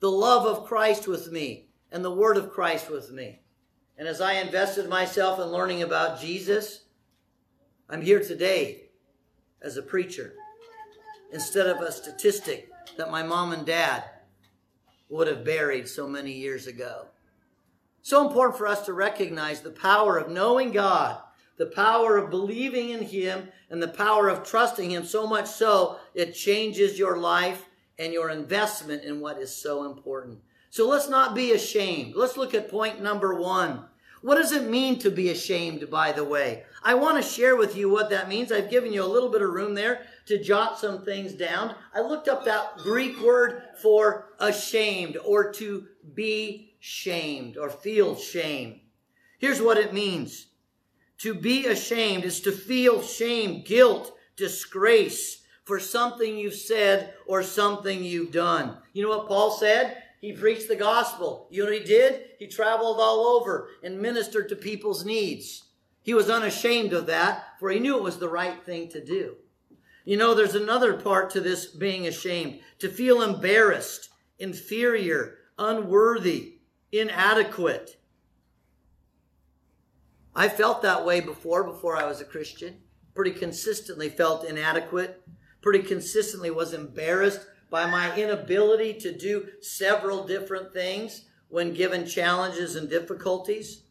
the 0.00 0.10
love 0.10 0.46
of 0.46 0.66
Christ 0.66 1.06
with 1.06 1.30
me 1.30 1.68
and 1.92 2.04
the 2.04 2.10
word 2.10 2.36
of 2.36 2.50
Christ 2.50 2.90
with 2.90 3.10
me. 3.10 3.40
And 3.96 4.08
as 4.08 4.20
I 4.20 4.34
invested 4.34 4.88
myself 4.88 5.38
in 5.38 5.46
learning 5.46 5.82
about 5.82 6.20
Jesus, 6.20 6.79
I'm 7.92 8.02
here 8.02 8.20
today 8.20 8.82
as 9.60 9.76
a 9.76 9.82
preacher 9.82 10.34
instead 11.32 11.66
of 11.66 11.80
a 11.80 11.90
statistic 11.90 12.70
that 12.96 13.10
my 13.10 13.24
mom 13.24 13.52
and 13.52 13.66
dad 13.66 14.04
would 15.08 15.26
have 15.26 15.44
buried 15.44 15.88
so 15.88 16.06
many 16.06 16.30
years 16.30 16.68
ago. 16.68 17.06
So 18.02 18.24
important 18.24 18.56
for 18.56 18.68
us 18.68 18.86
to 18.86 18.92
recognize 18.92 19.60
the 19.60 19.72
power 19.72 20.18
of 20.18 20.30
knowing 20.30 20.70
God, 20.70 21.18
the 21.56 21.66
power 21.66 22.16
of 22.16 22.30
believing 22.30 22.90
in 22.90 23.02
Him, 23.02 23.48
and 23.70 23.82
the 23.82 23.88
power 23.88 24.28
of 24.28 24.46
trusting 24.46 24.92
Him 24.92 25.04
so 25.04 25.26
much 25.26 25.48
so 25.48 25.98
it 26.14 26.32
changes 26.32 26.96
your 26.96 27.18
life 27.18 27.66
and 27.98 28.12
your 28.12 28.30
investment 28.30 29.02
in 29.02 29.20
what 29.20 29.38
is 29.38 29.52
so 29.52 29.90
important. 29.90 30.38
So 30.70 30.88
let's 30.88 31.08
not 31.08 31.34
be 31.34 31.50
ashamed. 31.50 32.14
Let's 32.14 32.36
look 32.36 32.54
at 32.54 32.70
point 32.70 33.02
number 33.02 33.34
one. 33.34 33.86
What 34.22 34.36
does 34.36 34.52
it 34.52 34.68
mean 34.68 34.98
to 34.98 35.10
be 35.10 35.30
ashamed, 35.30 35.88
by 35.90 36.12
the 36.12 36.24
way? 36.24 36.64
I 36.82 36.94
want 36.94 37.22
to 37.22 37.28
share 37.28 37.56
with 37.56 37.76
you 37.76 37.88
what 37.88 38.10
that 38.10 38.28
means. 38.28 38.52
I've 38.52 38.70
given 38.70 38.92
you 38.92 39.02
a 39.02 39.06
little 39.06 39.30
bit 39.30 39.42
of 39.42 39.50
room 39.50 39.74
there 39.74 40.02
to 40.26 40.42
jot 40.42 40.78
some 40.78 41.04
things 41.04 41.32
down. 41.32 41.74
I 41.94 42.00
looked 42.00 42.28
up 42.28 42.44
that 42.44 42.78
Greek 42.78 43.20
word 43.20 43.62
for 43.80 44.26
ashamed 44.38 45.16
or 45.24 45.52
to 45.52 45.86
be 46.14 46.74
shamed 46.80 47.56
or 47.56 47.70
feel 47.70 48.14
shame. 48.14 48.80
Here's 49.38 49.62
what 49.62 49.78
it 49.78 49.94
means. 49.94 50.48
To 51.18 51.34
be 51.34 51.66
ashamed 51.66 52.24
is 52.24 52.40
to 52.42 52.52
feel 52.52 53.02
shame, 53.02 53.62
guilt, 53.62 54.14
disgrace 54.36 55.42
for 55.64 55.78
something 55.78 56.36
you've 56.36 56.54
said 56.54 57.14
or 57.26 57.42
something 57.42 58.02
you've 58.02 58.32
done. 58.32 58.76
You 58.92 59.02
know 59.02 59.10
what 59.10 59.28
Paul 59.28 59.50
said? 59.50 60.02
He 60.20 60.32
preached 60.32 60.68
the 60.68 60.76
gospel. 60.76 61.48
You 61.50 61.64
know 61.64 61.70
what 61.70 61.80
he 61.80 61.84
did? 61.84 62.22
He 62.38 62.46
traveled 62.46 62.98
all 63.00 63.26
over 63.26 63.70
and 63.82 64.00
ministered 64.00 64.50
to 64.50 64.56
people's 64.56 65.04
needs. 65.04 65.64
He 66.02 66.12
was 66.12 66.28
unashamed 66.28 66.92
of 66.92 67.06
that, 67.06 67.44
for 67.58 67.70
he 67.70 67.78
knew 67.78 67.96
it 67.96 68.02
was 68.02 68.18
the 68.18 68.28
right 68.28 68.62
thing 68.62 68.88
to 68.90 69.04
do. 69.04 69.36
You 70.04 70.16
know, 70.16 70.34
there's 70.34 70.54
another 70.54 70.94
part 70.94 71.30
to 71.30 71.40
this 71.40 71.66
being 71.66 72.06
ashamed 72.06 72.60
to 72.80 72.88
feel 72.88 73.22
embarrassed, 73.22 74.10
inferior, 74.38 75.38
unworthy, 75.58 76.58
inadequate. 76.92 77.98
I 80.34 80.48
felt 80.48 80.82
that 80.82 81.04
way 81.04 81.20
before, 81.20 81.64
before 81.64 81.96
I 81.96 82.06
was 82.06 82.20
a 82.20 82.24
Christian. 82.24 82.78
Pretty 83.14 83.32
consistently 83.32 84.08
felt 84.08 84.44
inadequate, 84.44 85.22
pretty 85.60 85.80
consistently 85.80 86.50
was 86.50 86.72
embarrassed 86.72 87.46
by 87.70 87.86
my 87.86 88.14
inability 88.16 88.94
to 88.94 89.16
do 89.16 89.46
several 89.60 90.26
different 90.26 90.72
things 90.72 91.26
when 91.48 91.74
given 91.74 92.06
challenges 92.06 92.76
and 92.76 92.90
difficulties. 92.90 93.82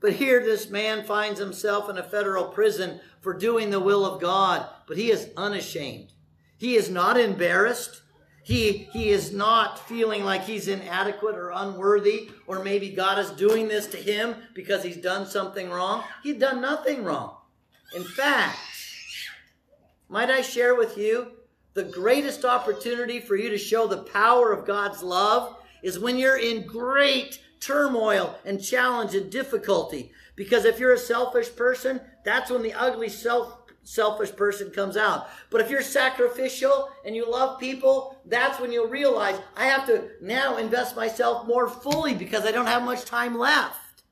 But 0.00 0.14
here, 0.14 0.40
this 0.40 0.70
man 0.70 1.04
finds 1.04 1.40
himself 1.40 1.88
in 1.88 1.98
a 1.98 2.02
federal 2.02 2.46
prison 2.46 3.00
for 3.20 3.34
doing 3.34 3.70
the 3.70 3.80
will 3.80 4.04
of 4.04 4.20
God, 4.20 4.68
but 4.86 4.96
he 4.96 5.10
is 5.10 5.30
unashamed. 5.36 6.12
He 6.58 6.76
is 6.76 6.90
not 6.90 7.18
embarrassed. 7.18 8.02
He, 8.44 8.88
he 8.92 9.08
is 9.08 9.32
not 9.32 9.78
feeling 9.88 10.24
like 10.24 10.44
he's 10.44 10.68
inadequate 10.68 11.34
or 11.34 11.50
unworthy, 11.50 12.30
or 12.46 12.62
maybe 12.62 12.90
God 12.90 13.18
is 13.18 13.30
doing 13.30 13.66
this 13.66 13.88
to 13.88 13.96
him 13.96 14.36
because 14.54 14.84
he's 14.84 14.98
done 14.98 15.26
something 15.26 15.70
wrong. 15.70 16.04
He's 16.22 16.38
done 16.38 16.60
nothing 16.60 17.02
wrong. 17.02 17.36
In 17.94 18.04
fact, 18.04 18.58
might 20.08 20.30
I 20.30 20.42
share 20.42 20.76
with 20.76 20.96
you 20.96 21.32
the 21.76 21.84
greatest 21.84 22.44
opportunity 22.46 23.20
for 23.20 23.36
you 23.36 23.50
to 23.50 23.58
show 23.58 23.86
the 23.86 23.98
power 23.98 24.50
of 24.50 24.66
God's 24.66 25.02
love 25.02 25.56
is 25.82 25.98
when 25.98 26.16
you're 26.16 26.38
in 26.38 26.66
great 26.66 27.38
turmoil 27.60 28.38
and 28.46 28.62
challenge 28.62 29.14
and 29.14 29.30
difficulty. 29.30 30.10
Because 30.36 30.64
if 30.64 30.80
you're 30.80 30.94
a 30.94 30.98
selfish 30.98 31.54
person, 31.54 32.00
that's 32.24 32.50
when 32.50 32.62
the 32.62 32.72
ugly 32.72 33.10
self 33.10 33.58
selfish 33.82 34.34
person 34.34 34.70
comes 34.70 34.96
out. 34.96 35.28
But 35.50 35.60
if 35.60 35.70
you're 35.70 35.82
sacrificial 35.82 36.88
and 37.04 37.14
you 37.14 37.30
love 37.30 37.60
people, 37.60 38.20
that's 38.24 38.58
when 38.58 38.72
you'll 38.72 38.88
realize 38.88 39.38
I 39.54 39.66
have 39.66 39.86
to 39.86 40.08
now 40.22 40.56
invest 40.56 40.96
myself 40.96 41.46
more 41.46 41.68
fully 41.68 42.14
because 42.14 42.46
I 42.46 42.52
don't 42.52 42.66
have 42.66 42.84
much 42.84 43.04
time 43.04 43.38
left. 43.38 44.02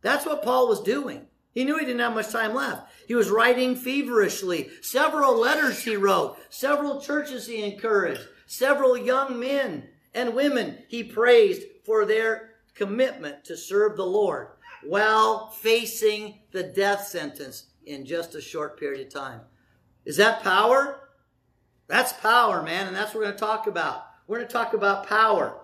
That's 0.00 0.24
what 0.24 0.42
Paul 0.42 0.66
was 0.66 0.80
doing. 0.80 1.26
He 1.52 1.64
knew 1.64 1.78
he 1.78 1.84
didn't 1.84 2.00
have 2.00 2.14
much 2.14 2.30
time 2.30 2.54
left. 2.54 2.90
He 3.06 3.14
was 3.14 3.30
writing 3.30 3.76
feverishly. 3.76 4.70
Several 4.80 5.38
letters 5.38 5.84
he 5.84 5.96
wrote. 5.96 6.38
Several 6.50 7.00
churches 7.00 7.46
he 7.46 7.62
encouraged. 7.62 8.26
Several 8.46 8.96
young 8.96 9.38
men 9.38 9.88
and 10.14 10.34
women 10.34 10.78
he 10.88 11.04
praised 11.04 11.62
for 11.84 12.04
their 12.04 12.50
commitment 12.74 13.44
to 13.44 13.56
serve 13.56 13.96
the 13.96 14.06
Lord 14.06 14.48
while 14.82 15.48
facing 15.48 16.40
the 16.52 16.62
death 16.62 17.06
sentence 17.06 17.66
in 17.86 18.04
just 18.04 18.34
a 18.34 18.40
short 18.40 18.78
period 18.78 19.06
of 19.06 19.12
time. 19.12 19.40
Is 20.04 20.16
that 20.16 20.42
power? 20.42 21.08
That's 21.86 22.12
power, 22.14 22.62
man, 22.62 22.86
and 22.86 22.96
that's 22.96 23.14
what 23.14 23.20
we're 23.20 23.26
going 23.26 23.34
to 23.34 23.40
talk 23.40 23.66
about. 23.66 24.06
We're 24.26 24.38
going 24.38 24.48
to 24.48 24.52
talk 24.52 24.72
about 24.72 25.06
power, 25.06 25.60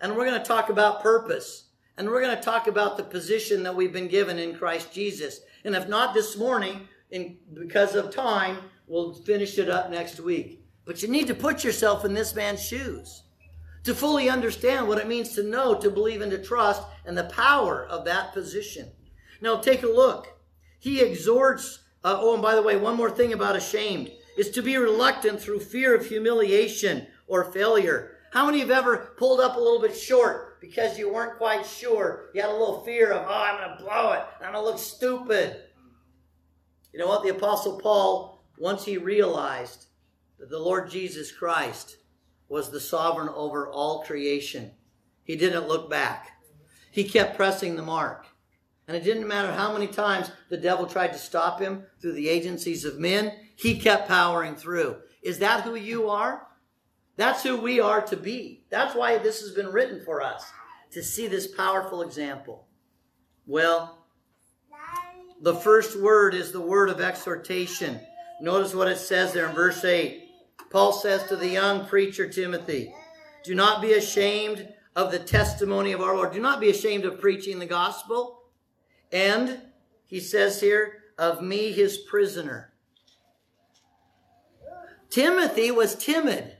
and 0.00 0.16
we're 0.16 0.24
going 0.24 0.40
to 0.40 0.46
talk 0.46 0.70
about 0.70 1.02
purpose, 1.02 1.66
and 2.00 2.08
we're 2.08 2.22
going 2.22 2.34
to 2.34 2.42
talk 2.42 2.66
about 2.66 2.96
the 2.96 3.02
position 3.02 3.62
that 3.62 3.76
we've 3.76 3.92
been 3.92 4.08
given 4.08 4.38
in 4.38 4.56
Christ 4.56 4.90
Jesus. 4.90 5.40
And 5.66 5.74
if 5.74 5.86
not 5.86 6.14
this 6.14 6.34
morning, 6.34 6.88
in, 7.10 7.36
because 7.52 7.94
of 7.94 8.10
time, 8.10 8.56
we'll 8.86 9.12
finish 9.12 9.58
it 9.58 9.68
up 9.68 9.90
next 9.90 10.18
week. 10.18 10.64
But 10.86 11.02
you 11.02 11.08
need 11.08 11.26
to 11.26 11.34
put 11.34 11.62
yourself 11.62 12.06
in 12.06 12.14
this 12.14 12.34
man's 12.34 12.64
shoes 12.64 13.24
to 13.84 13.94
fully 13.94 14.30
understand 14.30 14.88
what 14.88 14.96
it 14.96 15.08
means 15.08 15.34
to 15.34 15.42
know, 15.42 15.74
to 15.74 15.90
believe, 15.90 16.22
and 16.22 16.30
to 16.30 16.42
trust, 16.42 16.82
and 17.04 17.18
the 17.18 17.24
power 17.24 17.84
of 17.84 18.06
that 18.06 18.32
position. 18.32 18.90
Now, 19.42 19.56
take 19.58 19.82
a 19.82 19.86
look. 19.86 20.38
He 20.78 21.02
exhorts, 21.02 21.80
uh, 22.02 22.16
oh, 22.18 22.32
and 22.32 22.42
by 22.42 22.54
the 22.54 22.62
way, 22.62 22.76
one 22.76 22.96
more 22.96 23.10
thing 23.10 23.34
about 23.34 23.56
ashamed 23.56 24.10
is 24.38 24.48
to 24.52 24.62
be 24.62 24.78
reluctant 24.78 25.38
through 25.38 25.60
fear 25.60 25.94
of 25.94 26.06
humiliation 26.06 27.08
or 27.26 27.44
failure. 27.44 28.16
How 28.32 28.46
many 28.46 28.60
have 28.60 28.70
ever 28.70 29.12
pulled 29.18 29.40
up 29.40 29.56
a 29.56 29.60
little 29.60 29.82
bit 29.82 29.94
short 29.94 30.49
because 30.60 30.98
you 30.98 31.12
weren't 31.12 31.38
quite 31.38 31.64
sure? 31.64 32.30
You 32.34 32.42
had 32.42 32.50
a 32.50 32.56
little 32.56 32.82
fear 32.82 33.12
of, 33.12 33.26
oh, 33.26 33.32
I'm 33.32 33.58
going 33.58 33.78
to 33.78 33.84
blow 33.84 34.12
it. 34.12 34.22
I'm 34.36 34.52
going 34.52 34.54
to 34.54 34.70
look 34.70 34.78
stupid. 34.78 35.62
You 36.92 36.98
know 36.98 37.06
what? 37.06 37.22
The 37.22 37.30
Apostle 37.30 37.78
Paul, 37.80 38.44
once 38.58 38.84
he 38.84 38.98
realized 38.98 39.86
that 40.38 40.50
the 40.50 40.58
Lord 40.58 40.90
Jesus 40.90 41.32
Christ 41.32 41.96
was 42.48 42.70
the 42.70 42.80
sovereign 42.80 43.28
over 43.34 43.68
all 43.68 44.02
creation. 44.02 44.72
He 45.22 45.36
didn't 45.36 45.68
look 45.68 45.88
back. 45.88 46.32
He 46.90 47.04
kept 47.04 47.36
pressing 47.36 47.76
the 47.76 47.82
mark. 47.82 48.26
And 48.88 48.96
it 48.96 49.04
didn't 49.04 49.28
matter 49.28 49.52
how 49.52 49.72
many 49.72 49.86
times 49.86 50.32
the 50.48 50.56
devil 50.56 50.84
tried 50.84 51.12
to 51.12 51.18
stop 51.18 51.60
him 51.60 51.84
through 52.02 52.14
the 52.14 52.28
agencies 52.28 52.84
of 52.84 52.98
men, 52.98 53.32
he 53.54 53.78
kept 53.78 54.08
powering 54.08 54.56
through. 54.56 54.96
Is 55.22 55.38
that 55.38 55.62
who 55.62 55.76
you 55.76 56.08
are? 56.10 56.48
That's 57.20 57.42
who 57.42 57.58
we 57.58 57.80
are 57.80 58.00
to 58.02 58.16
be. 58.16 58.64
That's 58.70 58.94
why 58.94 59.18
this 59.18 59.42
has 59.42 59.50
been 59.50 59.70
written 59.70 60.02
for 60.04 60.22
us, 60.22 60.42
to 60.92 61.02
see 61.02 61.26
this 61.26 61.46
powerful 61.46 62.00
example. 62.00 62.66
Well, 63.46 64.06
the 65.42 65.54
first 65.54 66.00
word 66.00 66.34
is 66.34 66.50
the 66.50 66.62
word 66.62 66.88
of 66.88 67.00
exhortation. 67.00 68.00
Notice 68.40 68.74
what 68.74 68.88
it 68.88 68.96
says 68.96 69.34
there 69.34 69.48
in 69.48 69.54
verse 69.54 69.84
8. 69.84 70.28
Paul 70.70 70.92
says 70.92 71.24
to 71.24 71.36
the 71.36 71.48
young 71.48 71.86
preacher 71.86 72.26
Timothy, 72.26 72.94
Do 73.44 73.54
not 73.54 73.82
be 73.82 73.92
ashamed 73.92 74.72
of 74.96 75.12
the 75.12 75.18
testimony 75.18 75.92
of 75.92 76.00
our 76.00 76.16
Lord. 76.16 76.32
Do 76.32 76.40
not 76.40 76.58
be 76.58 76.70
ashamed 76.70 77.04
of 77.04 77.20
preaching 77.20 77.58
the 77.58 77.66
gospel. 77.66 78.44
And 79.12 79.60
he 80.06 80.20
says 80.20 80.60
here, 80.60 81.00
of 81.18 81.42
me, 81.42 81.70
his 81.72 81.98
prisoner. 81.98 82.72
Timothy 85.10 85.70
was 85.70 85.94
timid. 85.94 86.56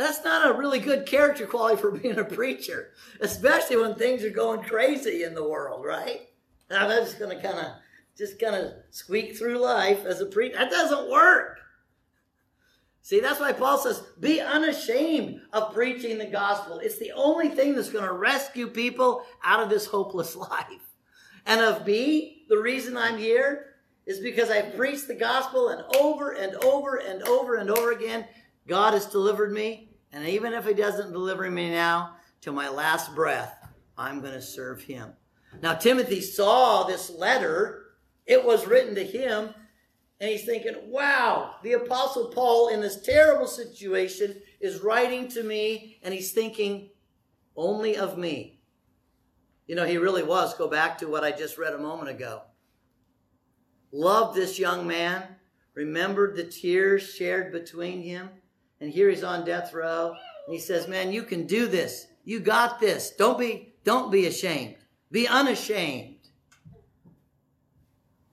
That's 0.00 0.24
not 0.24 0.48
a 0.48 0.58
really 0.58 0.78
good 0.78 1.04
character 1.04 1.46
quality 1.46 1.76
for 1.76 1.90
being 1.98 2.18
a 2.18 2.24
preacher, 2.24 2.92
especially 3.20 3.76
when 3.76 3.94
things 3.94 4.24
are 4.24 4.30
going 4.30 4.62
crazy 4.62 5.24
in 5.24 5.34
the 5.34 5.46
world, 5.46 5.84
right? 5.84 6.22
I'm 6.70 6.88
just 6.88 7.18
to 7.18 7.26
kind 7.26 7.58
of 7.58 7.66
just 8.16 8.40
kind 8.40 8.56
of 8.56 8.72
squeak 8.90 9.36
through 9.36 9.58
life 9.58 10.06
as 10.06 10.22
a 10.22 10.26
preacher. 10.26 10.56
That 10.56 10.70
doesn't 10.70 11.10
work. 11.10 11.58
See, 13.02 13.20
that's 13.20 13.40
why 13.40 13.52
Paul 13.52 13.76
says, 13.76 14.02
be 14.18 14.40
unashamed 14.40 15.42
of 15.52 15.74
preaching 15.74 16.16
the 16.16 16.26
gospel. 16.26 16.78
It's 16.78 16.98
the 16.98 17.12
only 17.12 17.48
thing 17.48 17.74
that's 17.74 17.90
going 17.90 18.04
to 18.04 18.12
rescue 18.12 18.68
people 18.68 19.24
out 19.44 19.62
of 19.62 19.68
this 19.68 19.86
hopeless 19.86 20.34
life. 20.50 20.94
And 21.44 21.60
of 21.60 21.86
me, 21.86 22.44
the 22.48 22.58
reason 22.58 22.96
I'm 22.96 23.18
here 23.18 23.74
is 24.06 24.20
because 24.20 24.48
I've 24.48 24.76
preached 24.76 25.08
the 25.08 25.14
gospel 25.14 25.68
and 25.68 25.82
over 25.96 26.32
and 26.32 26.54
over 26.64 26.96
and 26.96 27.22
over 27.24 27.56
and 27.56 27.70
over 27.70 27.92
again, 27.92 28.26
God 28.66 28.94
has 28.94 29.04
delivered 29.04 29.52
me. 29.52 29.89
And 30.12 30.26
even 30.26 30.52
if 30.52 30.66
He 30.66 30.74
doesn't 30.74 31.12
deliver 31.12 31.50
me 31.50 31.70
now, 31.70 32.16
to 32.42 32.52
my 32.52 32.68
last 32.68 33.14
breath, 33.14 33.54
I'm 33.98 34.20
going 34.20 34.32
to 34.32 34.42
serve 34.42 34.82
Him. 34.82 35.12
Now, 35.62 35.74
Timothy 35.74 36.20
saw 36.20 36.84
this 36.84 37.10
letter. 37.10 37.86
It 38.26 38.44
was 38.44 38.66
written 38.66 38.94
to 38.94 39.04
him. 39.04 39.52
And 40.20 40.30
he's 40.30 40.44
thinking, 40.44 40.74
wow, 40.86 41.56
the 41.62 41.72
Apostle 41.72 42.28
Paul 42.28 42.68
in 42.68 42.80
this 42.80 43.02
terrible 43.02 43.46
situation 43.46 44.36
is 44.60 44.80
writing 44.80 45.28
to 45.28 45.42
me. 45.42 45.98
And 46.02 46.14
he's 46.14 46.32
thinking 46.32 46.90
only 47.56 47.96
of 47.96 48.16
me. 48.16 48.60
You 49.66 49.74
know, 49.74 49.86
he 49.86 49.98
really 49.98 50.22
was. 50.22 50.54
Go 50.54 50.68
back 50.68 50.98
to 50.98 51.08
what 51.08 51.24
I 51.24 51.32
just 51.32 51.58
read 51.58 51.74
a 51.74 51.78
moment 51.78 52.10
ago 52.10 52.42
loved 53.92 54.36
this 54.36 54.58
young 54.58 54.86
man, 54.86 55.22
remembered 55.74 56.36
the 56.36 56.44
tears 56.44 57.14
shared 57.14 57.52
between 57.52 58.02
him. 58.02 58.30
And 58.80 58.90
here 58.90 59.10
he's 59.10 59.24
on 59.24 59.44
death 59.44 59.72
row. 59.74 60.14
And 60.46 60.54
he 60.54 60.58
says, 60.58 60.88
Man, 60.88 61.12
you 61.12 61.22
can 61.22 61.46
do 61.46 61.66
this. 61.66 62.06
You 62.24 62.40
got 62.40 62.80
this. 62.80 63.10
Don't 63.10 63.38
be, 63.38 63.74
don't 63.84 64.10
be 64.10 64.26
ashamed. 64.26 64.76
Be 65.10 65.26
unashamed. 65.26 66.16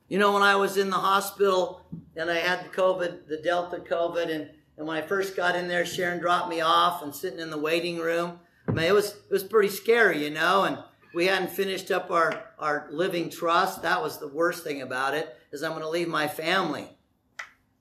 You 0.07 0.19
know, 0.19 0.33
when 0.33 0.43
I 0.43 0.55
was 0.55 0.77
in 0.77 0.89
the 0.89 0.97
hospital 0.97 1.85
and 2.15 2.31
I 2.31 2.37
had 2.37 2.63
the 2.63 2.69
COVID, 2.69 3.27
the 3.27 3.37
Delta 3.37 3.77
COVID, 3.77 4.33
and, 4.33 4.49
and 4.77 4.87
when 4.87 4.95
I 4.95 5.01
first 5.01 5.35
got 5.35 5.55
in 5.55 5.67
there, 5.67 5.85
Sharon 5.85 6.19
dropped 6.19 6.49
me 6.49 6.61
off 6.61 7.03
and 7.03 7.13
sitting 7.13 7.39
in 7.39 7.49
the 7.49 7.57
waiting 7.57 7.97
room. 7.97 8.39
I 8.67 8.71
mean, 8.71 8.85
it 8.85 8.93
was, 8.93 9.11
it 9.11 9.31
was 9.31 9.43
pretty 9.43 9.69
scary, 9.69 10.23
you 10.23 10.29
know, 10.29 10.63
and 10.63 10.77
we 11.13 11.25
hadn't 11.25 11.51
finished 11.51 11.91
up 11.91 12.09
our, 12.11 12.43
our 12.59 12.87
living 12.91 13.29
trust. 13.29 13.81
That 13.81 14.01
was 14.01 14.17
the 14.17 14.27
worst 14.27 14.63
thing 14.63 14.81
about 14.81 15.13
it 15.13 15.35
is 15.51 15.63
I'm 15.63 15.71
going 15.71 15.83
to 15.83 15.89
leave 15.89 16.07
my 16.07 16.27
family 16.27 16.87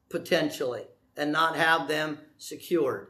potentially 0.09 0.85
and 1.17 1.33
not 1.33 1.57
have 1.57 1.89
them 1.89 2.19
secured. 2.39 3.09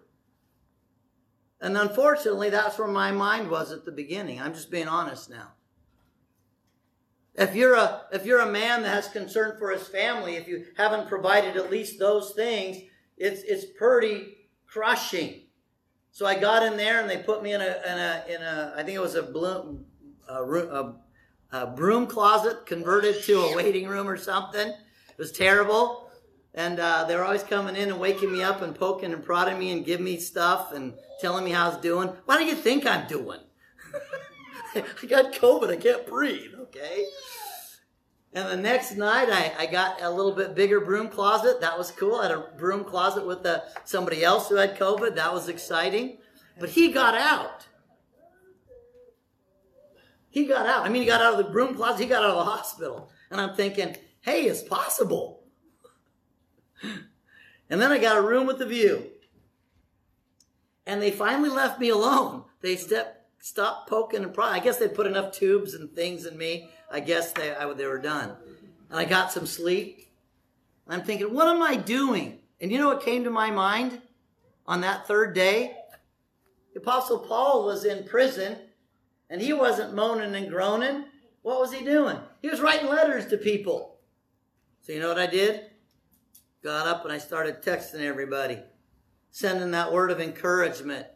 And 1.60 1.76
unfortunately, 1.76 2.50
that's 2.50 2.78
where 2.78 2.88
my 2.88 3.12
mind 3.12 3.50
was 3.50 3.72
at 3.72 3.84
the 3.84 3.92
beginning. 3.92 4.40
I'm 4.40 4.52
just 4.52 4.70
being 4.70 4.88
honest 4.88 5.30
now. 5.30 5.52
If 7.34 7.54
you're 7.54 7.74
a 7.74 8.02
if 8.12 8.24
you're 8.24 8.40
a 8.40 8.50
man 8.50 8.82
that 8.82 8.94
has 8.94 9.08
concern 9.08 9.58
for 9.58 9.70
his 9.70 9.86
family, 9.86 10.36
if 10.36 10.48
you 10.48 10.66
haven't 10.76 11.08
provided 11.08 11.56
at 11.56 11.70
least 11.70 11.98
those 11.98 12.32
things, 12.32 12.78
it's 13.16 13.42
it's 13.42 13.64
pretty 13.78 14.48
crushing. 14.66 15.42
So 16.12 16.24
I 16.24 16.38
got 16.38 16.62
in 16.62 16.78
there 16.78 17.00
and 17.00 17.10
they 17.10 17.18
put 17.18 17.42
me 17.42 17.52
in 17.52 17.60
a 17.60 17.64
in 17.64 17.98
a 17.98 18.24
in 18.28 18.42
a 18.42 18.74
I 18.76 18.82
think 18.82 18.96
it 18.96 19.00
was 19.00 19.16
a 19.16 19.22
bloom 19.22 19.84
a, 20.28 20.42
a 20.42 20.94
a 21.52 21.66
broom 21.66 22.06
closet 22.06 22.64
converted 22.64 23.22
to 23.24 23.38
a 23.38 23.56
waiting 23.56 23.86
room 23.86 24.08
or 24.08 24.16
something. 24.16 24.68
It 24.68 25.18
was 25.18 25.32
terrible. 25.32 26.05
And 26.56 26.80
uh, 26.80 27.04
they're 27.04 27.22
always 27.22 27.42
coming 27.42 27.76
in 27.76 27.90
and 27.90 28.00
waking 28.00 28.32
me 28.32 28.42
up 28.42 28.62
and 28.62 28.74
poking 28.74 29.12
and 29.12 29.22
prodding 29.22 29.58
me 29.58 29.72
and 29.72 29.84
giving 29.84 30.06
me 30.06 30.18
stuff 30.18 30.72
and 30.72 30.94
telling 31.20 31.44
me 31.44 31.50
how 31.50 31.66
I 31.66 31.68
was 31.68 31.78
doing. 31.78 32.08
What 32.24 32.38
do 32.38 32.44
you 32.44 32.54
think 32.54 32.86
I'm 32.86 33.06
doing? 33.06 33.40
I 34.74 35.06
got 35.06 35.34
COVID. 35.34 35.70
I 35.70 35.76
can't 35.76 36.06
breathe. 36.06 36.54
Okay. 36.58 37.04
And 38.32 38.48
the 38.48 38.56
next 38.56 38.96
night, 38.96 39.28
I, 39.30 39.52
I 39.58 39.66
got 39.66 40.02
a 40.02 40.10
little 40.10 40.32
bit 40.32 40.54
bigger 40.54 40.80
broom 40.80 41.08
closet. 41.08 41.60
That 41.60 41.78
was 41.78 41.90
cool. 41.90 42.16
I 42.16 42.28
had 42.28 42.32
a 42.32 42.48
broom 42.58 42.84
closet 42.84 43.26
with 43.26 43.44
uh, 43.46 43.60
somebody 43.84 44.24
else 44.24 44.48
who 44.48 44.56
had 44.56 44.78
COVID. 44.78 45.14
That 45.14 45.32
was 45.32 45.48
exciting. 45.48 46.18
But 46.58 46.70
he 46.70 46.90
got 46.90 47.14
out. 47.14 47.66
He 50.28 50.44
got 50.44 50.66
out. 50.66 50.84
I 50.84 50.90
mean, 50.90 51.02
he 51.02 51.08
got 51.08 51.22
out 51.22 51.38
of 51.38 51.46
the 51.46 51.50
broom 51.50 51.74
closet, 51.74 52.02
he 52.02 52.08
got 52.08 52.22
out 52.22 52.30
of 52.30 52.44
the 52.44 52.50
hospital. 52.50 53.10
And 53.30 53.40
I'm 53.40 53.54
thinking, 53.54 53.96
hey, 54.20 54.42
it's 54.42 54.62
possible. 54.62 55.45
And 56.82 57.80
then 57.80 57.92
I 57.92 57.98
got 57.98 58.16
a 58.16 58.22
room 58.22 58.46
with 58.46 58.60
a 58.60 58.66
view. 58.66 59.06
And 60.86 61.02
they 61.02 61.10
finally 61.10 61.50
left 61.50 61.80
me 61.80 61.88
alone. 61.88 62.44
They 62.60 62.76
stepped, 62.76 63.44
stopped 63.44 63.88
poking 63.88 64.22
and 64.22 64.32
prying. 64.32 64.60
I 64.60 64.64
guess 64.64 64.78
they 64.78 64.88
put 64.88 65.06
enough 65.06 65.32
tubes 65.32 65.74
and 65.74 65.90
things 65.92 66.26
in 66.26 66.38
me. 66.38 66.70
I 66.90 67.00
guess 67.00 67.32
they, 67.32 67.54
I, 67.54 67.72
they 67.72 67.86
were 67.86 67.98
done. 67.98 68.36
And 68.90 68.98
I 68.98 69.04
got 69.04 69.32
some 69.32 69.46
sleep. 69.46 70.08
I'm 70.88 71.02
thinking, 71.02 71.34
what 71.34 71.48
am 71.48 71.62
I 71.62 71.74
doing? 71.76 72.38
And 72.60 72.70
you 72.70 72.78
know 72.78 72.88
what 72.88 73.02
came 73.02 73.24
to 73.24 73.30
my 73.30 73.50
mind 73.50 74.00
on 74.66 74.80
that 74.82 75.08
third 75.08 75.34
day? 75.34 75.76
The 76.72 76.80
Apostle 76.80 77.18
Paul 77.18 77.64
was 77.64 77.84
in 77.84 78.04
prison 78.04 78.56
and 79.28 79.40
he 79.40 79.52
wasn't 79.52 79.94
moaning 79.94 80.34
and 80.34 80.48
groaning. 80.48 81.06
What 81.42 81.60
was 81.60 81.72
he 81.72 81.84
doing? 81.84 82.18
He 82.42 82.48
was 82.48 82.60
writing 82.60 82.88
letters 82.88 83.26
to 83.26 83.36
people. 83.36 83.96
So 84.82 84.92
you 84.92 85.00
know 85.00 85.08
what 85.08 85.18
I 85.18 85.26
did? 85.26 85.62
Got 86.66 86.88
up 86.88 87.04
and 87.04 87.12
I 87.12 87.18
started 87.18 87.62
texting 87.62 88.00
everybody, 88.00 88.58
sending 89.30 89.70
that 89.70 89.92
word 89.92 90.10
of 90.10 90.20
encouragement. 90.20 91.06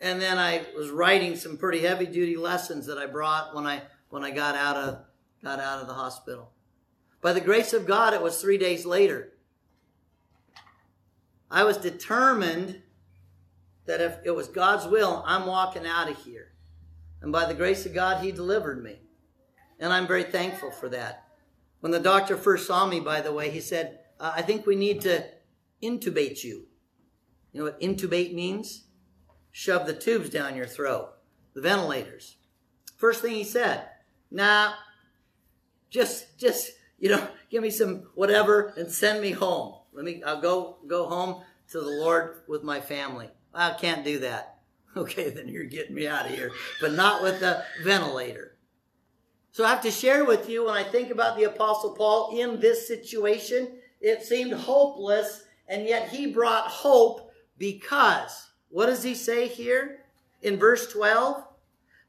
And 0.00 0.18
then 0.18 0.38
I 0.38 0.64
was 0.74 0.88
writing 0.88 1.36
some 1.36 1.58
pretty 1.58 1.80
heavy 1.80 2.06
duty 2.06 2.34
lessons 2.34 2.86
that 2.86 2.96
I 2.96 3.04
brought 3.04 3.54
when 3.54 3.66
I 3.66 3.82
when 4.08 4.24
I 4.24 4.30
got 4.30 4.54
out 4.54 4.76
of 4.76 5.04
got 5.44 5.60
out 5.60 5.82
of 5.82 5.86
the 5.86 5.92
hospital. 5.92 6.50
By 7.20 7.34
the 7.34 7.42
grace 7.42 7.74
of 7.74 7.84
God, 7.84 8.14
it 8.14 8.22
was 8.22 8.40
three 8.40 8.56
days 8.56 8.86
later. 8.86 9.34
I 11.50 11.64
was 11.64 11.76
determined 11.76 12.80
that 13.84 14.00
if 14.00 14.16
it 14.24 14.30
was 14.30 14.48
God's 14.48 14.86
will, 14.86 15.22
I'm 15.26 15.44
walking 15.44 15.86
out 15.86 16.10
of 16.10 16.16
here. 16.24 16.54
And 17.20 17.32
by 17.32 17.44
the 17.44 17.52
grace 17.52 17.84
of 17.84 17.92
God, 17.92 18.24
He 18.24 18.32
delivered 18.32 18.82
me. 18.82 19.00
And 19.78 19.92
I'm 19.92 20.06
very 20.06 20.24
thankful 20.24 20.70
for 20.70 20.88
that. 20.88 21.29
When 21.80 21.92
the 21.92 22.00
doctor 22.00 22.36
first 22.36 22.66
saw 22.66 22.86
me, 22.86 23.00
by 23.00 23.20
the 23.20 23.32
way, 23.32 23.50
he 23.50 23.60
said, 23.60 24.00
uh, 24.18 24.32
I 24.36 24.42
think 24.42 24.66
we 24.66 24.76
need 24.76 25.00
to 25.02 25.24
intubate 25.82 26.44
you. 26.44 26.66
You 27.52 27.60
know 27.60 27.64
what 27.64 27.80
intubate 27.80 28.34
means? 28.34 28.84
Shove 29.50 29.86
the 29.86 29.94
tubes 29.94 30.30
down 30.30 30.56
your 30.56 30.66
throat, 30.66 31.10
the 31.54 31.60
ventilators. 31.60 32.36
First 32.96 33.22
thing 33.22 33.34
he 33.34 33.44
said, 33.44 33.88
nah, 34.30 34.72
just, 35.88 36.38
just, 36.38 36.70
you 36.98 37.08
know, 37.08 37.26
give 37.50 37.62
me 37.62 37.70
some 37.70 38.08
whatever 38.14 38.74
and 38.76 38.90
send 38.90 39.20
me 39.20 39.32
home. 39.32 39.74
Let 39.92 40.04
me, 40.04 40.22
I'll 40.22 40.40
go, 40.40 40.78
go 40.86 41.08
home 41.08 41.42
to 41.70 41.80
the 41.80 41.86
Lord 41.86 42.42
with 42.46 42.62
my 42.62 42.80
family. 42.80 43.30
I 43.52 43.72
can't 43.72 44.04
do 44.04 44.20
that. 44.20 44.56
Okay, 44.96 45.30
then 45.30 45.46
you're 45.46 45.66
getting 45.66 45.94
me 45.94 46.08
out 46.08 46.26
of 46.26 46.32
here, 46.32 46.50
but 46.80 46.94
not 46.94 47.22
with 47.22 47.38
the 47.38 47.62
ventilator. 47.84 48.56
So 49.52 49.64
I 49.64 49.70
have 49.70 49.82
to 49.82 49.90
share 49.90 50.24
with 50.24 50.48
you 50.48 50.66
when 50.66 50.74
I 50.74 50.84
think 50.84 51.10
about 51.10 51.36
the 51.36 51.44
Apostle 51.44 51.94
Paul 51.94 52.38
in 52.38 52.60
this 52.60 52.86
situation, 52.86 53.78
it 54.00 54.22
seemed 54.22 54.52
hopeless, 54.52 55.44
and 55.68 55.86
yet 55.86 56.08
he 56.08 56.26
brought 56.26 56.68
hope 56.68 57.32
because, 57.58 58.50
what 58.68 58.86
does 58.86 59.02
he 59.02 59.14
say 59.14 59.48
here 59.48 60.00
in 60.42 60.58
verse 60.58 60.90
12? 60.92 61.44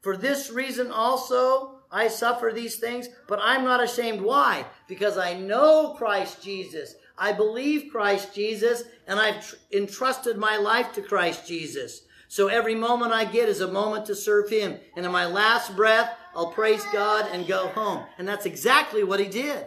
For 0.00 0.16
this 0.16 0.50
reason 0.50 0.90
also 0.90 1.80
I 1.90 2.08
suffer 2.08 2.52
these 2.54 2.76
things, 2.76 3.08
but 3.28 3.38
I'm 3.42 3.64
not 3.64 3.82
ashamed. 3.82 4.22
Why? 4.22 4.64
Because 4.88 5.18
I 5.18 5.34
know 5.34 5.94
Christ 5.98 6.42
Jesus. 6.42 6.94
I 7.18 7.32
believe 7.32 7.92
Christ 7.92 8.34
Jesus, 8.34 8.84
and 9.06 9.20
I've 9.20 9.46
tr- 9.46 9.56
entrusted 9.72 10.38
my 10.38 10.56
life 10.56 10.92
to 10.94 11.02
Christ 11.02 11.46
Jesus. 11.46 12.02
So 12.28 12.48
every 12.48 12.74
moment 12.74 13.12
I 13.12 13.26
get 13.26 13.50
is 13.50 13.60
a 13.60 13.70
moment 13.70 14.06
to 14.06 14.14
serve 14.14 14.48
Him. 14.48 14.78
And 14.96 15.04
in 15.04 15.12
my 15.12 15.26
last 15.26 15.76
breath, 15.76 16.16
I'll 16.34 16.52
praise 16.52 16.84
God 16.92 17.28
and 17.32 17.46
go 17.46 17.68
home. 17.68 18.04
And 18.18 18.26
that's 18.26 18.46
exactly 18.46 19.04
what 19.04 19.20
he 19.20 19.26
did. 19.26 19.66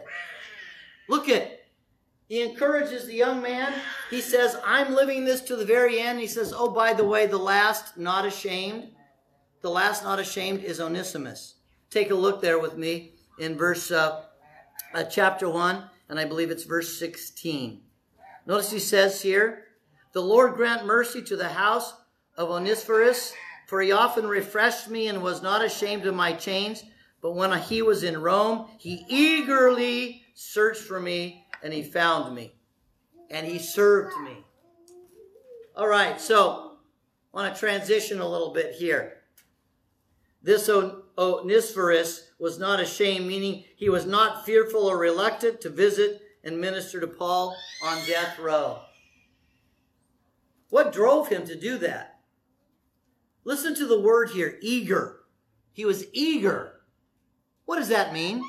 Look 1.08 1.30
at 1.30 1.66
he 2.28 2.42
encourages 2.42 3.06
the 3.06 3.14
young 3.14 3.42
man. 3.42 3.72
He 4.10 4.20
says, 4.20 4.58
I'm 4.66 4.96
living 4.96 5.26
this 5.26 5.42
to 5.42 5.56
the 5.56 5.66
very 5.66 6.00
end. 6.00 6.20
He 6.20 6.28
says, 6.28 6.54
Oh, 6.56 6.70
by 6.70 6.94
the 6.94 7.06
way, 7.06 7.28
the 7.28 7.38
last 7.38 7.98
not 7.98 8.26
ashamed, 8.26 8.90
the 9.62 9.70
last 9.70 10.04
not 10.04 10.20
ashamed 10.20 10.64
is 10.64 10.82
Onesimus. 10.82 11.56
Take 11.92 12.10
a 12.10 12.16
look 12.16 12.42
there 12.42 12.60
with 12.60 12.78
me 12.78 13.14
in 13.38 13.56
verse 13.56 13.92
uh, 13.92 14.24
uh, 14.94 15.04
chapter 15.04 15.48
1, 15.48 15.84
and 16.10 16.20
I 16.20 16.26
believe 16.26 16.50
it's 16.50 16.64
verse 16.64 16.98
16. 16.98 17.82
Notice 18.48 18.72
he 18.72 18.80
says 18.80 19.22
here, 19.22 19.66
The 20.14 20.22
Lord 20.22 20.56
grant 20.56 20.86
mercy 20.86 21.22
to 21.24 21.36
the 21.36 21.50
house 21.50 21.94
of 22.38 22.50
Onesiphorus, 22.50 23.34
for 23.66 23.82
he 23.82 23.92
often 23.92 24.28
refreshed 24.28 24.90
me 24.90 25.08
and 25.08 25.22
was 25.22 25.42
not 25.42 25.64
ashamed 25.64 26.06
of 26.06 26.16
my 26.16 26.34
chains. 26.34 26.84
But 27.22 27.36
when 27.36 27.58
he 27.60 27.82
was 27.82 28.04
in 28.04 28.22
Rome, 28.22 28.68
he 28.78 29.06
eagerly 29.08 30.24
searched 30.34 30.82
for 30.82 31.00
me 31.00 31.46
and 31.64 31.74
he 31.74 31.82
found 31.82 32.36
me 32.36 32.54
and 33.30 33.46
he 33.46 33.58
served 33.58 34.16
me. 34.22 34.46
All 35.76 35.88
right, 35.88 36.22
so 36.22 36.78
I 37.34 37.38
want 37.38 37.54
to 37.54 37.60
transition 37.60 38.20
a 38.20 38.30
little 38.30 38.54
bit 38.54 38.76
here. 38.76 39.18
This 40.42 40.70
Onesiphorus 41.18 42.30
was 42.38 42.60
not 42.60 42.80
ashamed, 42.80 43.28
meaning 43.28 43.64
he 43.76 43.90
was 43.90 44.06
not 44.06 44.46
fearful 44.46 44.86
or 44.86 44.98
reluctant 44.98 45.60
to 45.62 45.70
visit 45.70 46.22
and 46.44 46.62
minister 46.62 47.00
to 47.00 47.08
Paul 47.08 47.58
on 47.84 48.06
death 48.06 48.38
row. 48.38 48.82
What 50.70 50.94
drove 50.94 51.30
him 51.30 51.48
to 51.48 51.60
do 51.60 51.78
that? 51.80 52.15
Listen 53.46 53.76
to 53.76 53.86
the 53.86 54.00
word 54.00 54.32
here 54.32 54.58
eager. 54.62 55.22
He 55.72 55.86
was 55.86 56.06
eager. 56.12 56.82
What 57.66 57.78
does 57.78 57.90
that 57.90 58.12
mean? 58.12 58.44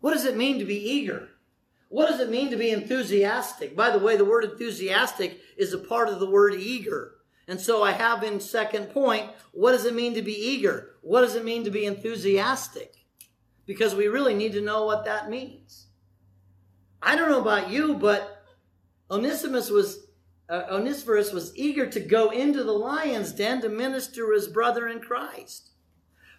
What 0.00 0.12
does 0.12 0.24
it 0.24 0.36
mean 0.36 0.58
to 0.58 0.64
be 0.64 0.76
eager? 0.76 1.30
What 1.88 2.08
does 2.08 2.20
it 2.20 2.30
mean 2.30 2.50
to 2.50 2.56
be 2.56 2.70
enthusiastic? 2.70 3.76
By 3.76 3.90
the 3.90 3.98
way, 3.98 4.16
the 4.16 4.24
word 4.24 4.44
enthusiastic 4.44 5.40
is 5.56 5.72
a 5.72 5.78
part 5.78 6.08
of 6.08 6.20
the 6.20 6.30
word 6.30 6.54
eager. 6.54 7.12
And 7.48 7.60
so 7.60 7.82
I 7.82 7.92
have 7.92 8.24
in 8.24 8.40
second 8.40 8.90
point, 8.90 9.30
what 9.52 9.72
does 9.72 9.84
it 9.84 9.94
mean 9.94 10.14
to 10.14 10.22
be 10.22 10.34
eager? 10.34 10.96
What 11.02 11.20
does 11.20 11.36
it 11.36 11.44
mean 11.44 11.64
to 11.64 11.70
be 11.70 11.86
enthusiastic? 11.86 12.92
Because 13.66 13.94
we 13.94 14.08
really 14.08 14.34
need 14.34 14.52
to 14.52 14.60
know 14.60 14.84
what 14.84 15.04
that 15.04 15.30
means. 15.30 15.86
I 17.00 17.14
don't 17.14 17.30
know 17.30 17.40
about 17.40 17.70
you, 17.70 17.94
but 17.94 18.44
Onesimus 19.10 19.70
was 19.70 20.05
uh, 20.48 20.62
Onesiphorus 20.70 21.32
was 21.32 21.56
eager 21.56 21.86
to 21.86 22.00
go 22.00 22.30
into 22.30 22.62
the 22.62 22.72
lion's 22.72 23.32
den 23.32 23.60
to 23.62 23.68
minister 23.68 24.26
to 24.26 24.32
his 24.32 24.48
brother 24.48 24.86
in 24.86 25.00
Christ. 25.00 25.70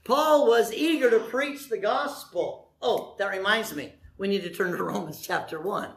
Paul 0.04 0.48
was 0.48 0.74
eager 0.74 1.10
to 1.10 1.20
preach 1.20 1.68
the 1.68 1.78
gospel. 1.78 2.72
Oh, 2.82 3.16
that 3.20 3.32
reminds 3.32 3.76
me. 3.76 3.94
We 4.18 4.28
need 4.28 4.44
to 4.44 4.50
turn 4.50 4.72
to 4.72 4.84
Romans 4.84 5.20
chapter 5.20 5.62
1. 5.62 5.90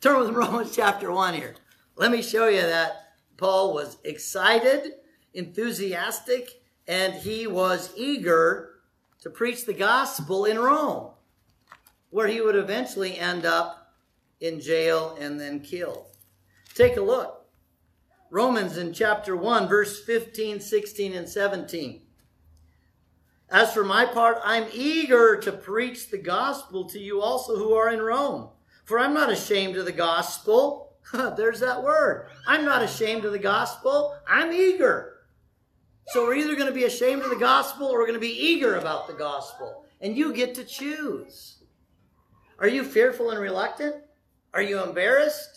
Turn 0.00 0.18
with 0.18 0.30
Romans 0.30 0.74
chapter 0.74 1.12
1 1.12 1.34
here. 1.34 1.54
Let 1.94 2.10
me 2.10 2.22
show 2.22 2.48
you 2.48 2.62
that 2.62 3.12
Paul 3.36 3.74
was 3.74 3.98
excited, 4.02 4.94
enthusiastic, 5.32 6.62
and 6.88 7.14
he 7.14 7.46
was 7.46 7.92
eager 7.96 8.80
to 9.20 9.30
preach 9.30 9.64
the 9.64 9.72
gospel 9.72 10.44
in 10.44 10.58
Rome, 10.58 11.12
where 12.10 12.26
he 12.26 12.40
would 12.40 12.56
eventually 12.56 13.16
end 13.16 13.46
up 13.46 13.94
in 14.40 14.60
jail 14.60 15.16
and 15.20 15.38
then 15.38 15.60
killed. 15.60 16.06
Take 16.74 16.96
a 16.96 17.00
look. 17.00 17.41
Romans 18.32 18.76
in 18.76 18.92
chapter 18.92 19.36
1, 19.36 19.68
verse 19.68 20.02
15, 20.02 20.58
16, 20.58 21.12
and 21.12 21.28
17. 21.28 22.02
As 23.48 23.72
for 23.72 23.84
my 23.84 24.06
part, 24.06 24.38
I'm 24.42 24.66
eager 24.72 25.36
to 25.36 25.52
preach 25.52 26.10
the 26.10 26.18
gospel 26.18 26.86
to 26.86 26.98
you 26.98 27.20
also 27.20 27.56
who 27.56 27.74
are 27.74 27.92
in 27.92 28.00
Rome. 28.00 28.48
For 28.84 28.98
I'm 28.98 29.14
not 29.14 29.30
ashamed 29.30 29.76
of 29.76 29.84
the 29.84 29.92
gospel 29.92 30.92
There's 31.36 31.60
that 31.60 31.82
word. 31.82 32.28
I'm 32.46 32.64
not 32.64 32.82
ashamed 32.82 33.24
of 33.24 33.32
the 33.32 33.38
gospel. 33.38 34.16
I'm 34.26 34.52
eager. 34.52 35.18
So 36.08 36.24
we're 36.24 36.34
either 36.34 36.54
going 36.54 36.68
to 36.68 36.74
be 36.74 36.84
ashamed 36.84 37.22
of 37.22 37.30
the 37.30 37.36
gospel 37.36 37.86
or 37.86 37.98
we're 37.98 38.06
going 38.06 38.14
to 38.14 38.20
be 38.20 38.28
eager 38.28 38.76
about 38.76 39.06
the 39.06 39.14
gospel. 39.14 39.84
And 40.00 40.16
you 40.16 40.32
get 40.32 40.54
to 40.56 40.64
choose. 40.64 41.62
Are 42.58 42.68
you 42.68 42.82
fearful 42.84 43.30
and 43.30 43.40
reluctant? 43.40 43.96
Are 44.54 44.62
you 44.62 44.82
embarrassed? 44.82 45.51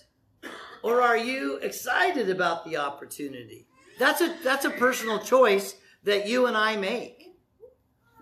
Or 0.85 1.01
are 1.01 1.17
you 1.17 1.55
excited 1.63 2.29
about 2.29 2.63
the 2.63 2.77
opportunity? 2.77 3.65
That's 3.97 4.21
a, 4.21 4.35
that's 4.43 4.65
a 4.65 4.69
personal 4.69 5.17
choice 5.17 5.77
that 6.03 6.27
you 6.27 6.45
and 6.45 6.55
I 6.55 6.77
make. 6.77 7.33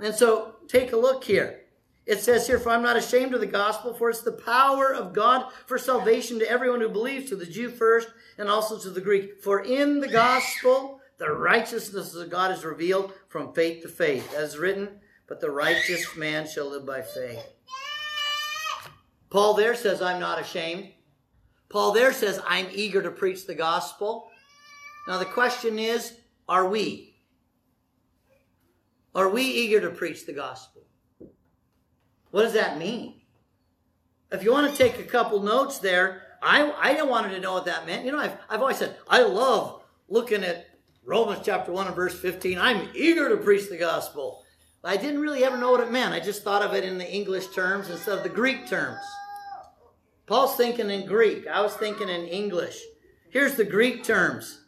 And 0.01 0.15
so 0.15 0.55
take 0.69 0.93
a 0.93 0.97
look 0.97 1.25
here. 1.25 1.63
It 2.05 2.21
says 2.21 2.47
here, 2.47 2.57
For 2.57 2.69
I'm 2.69 2.81
not 2.81 2.95
ashamed 2.95 3.33
of 3.33 3.41
the 3.41 3.47
gospel, 3.47 3.93
for 3.93 4.09
it's 4.09 4.21
the 4.21 4.31
power 4.31 4.93
of 4.93 5.11
God 5.11 5.51
for 5.65 5.77
salvation 5.77 6.39
to 6.39 6.49
everyone 6.49 6.79
who 6.79 6.87
believes, 6.87 7.27
to 7.31 7.35
the 7.35 7.45
Jew 7.45 7.67
first, 7.67 8.07
and 8.37 8.47
also 8.47 8.79
to 8.79 8.89
the 8.89 9.01
Greek. 9.01 9.41
For 9.43 9.59
in 9.59 9.99
the 9.99 10.07
gospel, 10.07 11.01
the 11.17 11.33
righteousness 11.33 12.15
of 12.15 12.29
God 12.29 12.49
is 12.51 12.63
revealed 12.63 13.11
from 13.27 13.53
faith 13.53 13.81
to 13.81 13.89
faith, 13.89 14.33
as 14.33 14.57
written, 14.57 15.01
But 15.27 15.41
the 15.41 15.51
righteous 15.51 16.15
man 16.15 16.47
shall 16.47 16.69
live 16.69 16.85
by 16.85 17.01
faith. 17.01 17.43
Paul 19.29 19.53
there 19.53 19.75
says, 19.75 20.01
I'm 20.01 20.21
not 20.21 20.39
ashamed. 20.39 20.93
Paul 21.69 21.91
there 21.91 22.13
says, 22.13 22.39
I'm 22.47 22.67
eager 22.71 23.01
to 23.01 23.11
preach 23.11 23.45
the 23.45 23.55
gospel. 23.55 24.29
Now 25.07 25.17
the 25.17 25.25
question 25.25 25.79
is, 25.79 26.13
are 26.47 26.67
we? 26.67 27.15
Are 29.15 29.29
we 29.29 29.43
eager 29.43 29.81
to 29.81 29.89
preach 29.89 30.25
the 30.25 30.33
gospel? 30.33 30.83
What 32.31 32.43
does 32.43 32.53
that 32.53 32.77
mean? 32.77 33.21
If 34.31 34.43
you 34.43 34.51
want 34.51 34.71
to 34.71 34.77
take 34.77 34.99
a 34.99 35.03
couple 35.03 35.41
notes 35.41 35.77
there, 35.77 36.23
I, 36.41 36.69
I 36.71 37.01
wanted 37.03 37.29
to 37.29 37.39
know 37.39 37.53
what 37.53 37.65
that 37.65 37.85
meant. 37.85 38.05
You 38.05 38.11
know, 38.11 38.19
I've, 38.19 38.37
I've 38.49 38.61
always 38.61 38.77
said, 38.77 38.97
I 39.07 39.21
love 39.21 39.81
looking 40.09 40.43
at 40.43 40.67
Romans 41.05 41.41
chapter 41.43 41.71
1 41.71 41.87
and 41.87 41.95
verse 41.95 42.19
15. 42.19 42.57
I'm 42.57 42.89
eager 42.95 43.29
to 43.29 43.37
preach 43.37 43.69
the 43.69 43.77
gospel. 43.77 44.43
I 44.83 44.97
didn't 44.97 45.21
really 45.21 45.45
ever 45.45 45.57
know 45.57 45.71
what 45.71 45.79
it 45.79 45.91
meant. 45.91 46.13
I 46.13 46.19
just 46.19 46.43
thought 46.43 46.61
of 46.61 46.73
it 46.73 46.83
in 46.83 46.97
the 46.97 47.09
English 47.09 47.47
terms 47.49 47.89
instead 47.89 48.17
of 48.17 48.23
the 48.23 48.29
Greek 48.29 48.67
terms. 48.67 48.99
Paul's 50.25 50.55
thinking 50.55 50.89
in 50.89 51.05
Greek. 51.05 51.47
I 51.47 51.61
was 51.61 51.73
thinking 51.73 52.09
in 52.09 52.25
English. 52.25 52.79
Here's 53.29 53.55
the 53.55 53.65
Greek 53.65 54.03
terms. 54.03 54.61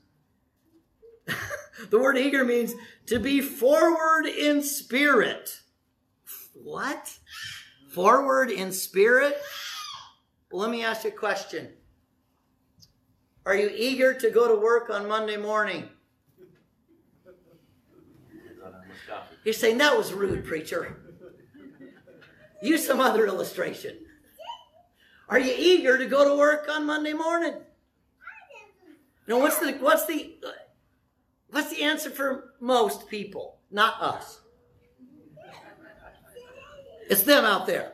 the 1.90 2.00
word 2.00 2.18
eager 2.18 2.44
means 2.44 2.74
to 3.08 3.20
be 3.20 3.42
forward 3.42 4.26
in 4.26 4.62
spirit. 4.62 5.62
What? 6.54 7.18
forward 7.96 8.52
in 8.52 8.74
spirit? 8.74 9.42
Well, 10.52 10.62
let 10.64 10.70
me 10.70 10.84
ask 10.84 11.06
you 11.06 11.12
a 11.12 11.14
question. 11.14 11.70
Are 13.46 13.56
you 13.56 13.72
eager 13.74 14.14
to 14.14 14.30
go 14.30 14.50
to 14.50 14.62
work 14.62 14.90
on 14.90 15.08
Monday 15.08 15.38
morning? 15.38 15.88
You're 19.46 19.54
saying 19.54 19.78
that 19.78 19.98
was 19.98 20.12
rude, 20.12 20.44
preacher. 20.44 20.98
Use 22.62 22.86
some 22.86 23.00
other 23.00 23.28
illustration. 23.28 23.96
Are 25.28 25.40
you 25.40 25.54
eager 25.58 25.98
to 25.98 26.06
go 26.06 26.28
to 26.28 26.38
work 26.38 26.68
on 26.70 26.86
Monday 26.86 27.14
morning? 27.14 27.56
Now, 29.28 29.40
what's 29.40 29.58
the 29.58 29.74
what's 29.74 30.06
the 30.06 30.36
what's 31.50 31.72
the 31.72 31.82
answer 31.82 32.12
for 32.12 32.54
most 32.60 33.08
people? 33.10 33.58
Not 33.72 34.02
us. 34.02 34.42
It's 37.10 37.24
them 37.24 37.44
out 37.46 37.68
there. 37.68 37.94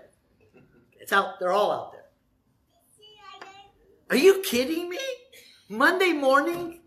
It's 1.00 1.12
out, 1.12 1.40
they're 1.40 1.52
all 1.52 1.72
out 1.72 1.92
there. 1.92 2.06
Are 4.10 4.16
you 4.16 4.42
kidding 4.42 4.90
me? 4.90 5.00
Monday 5.70 6.14
morning? 6.14 6.80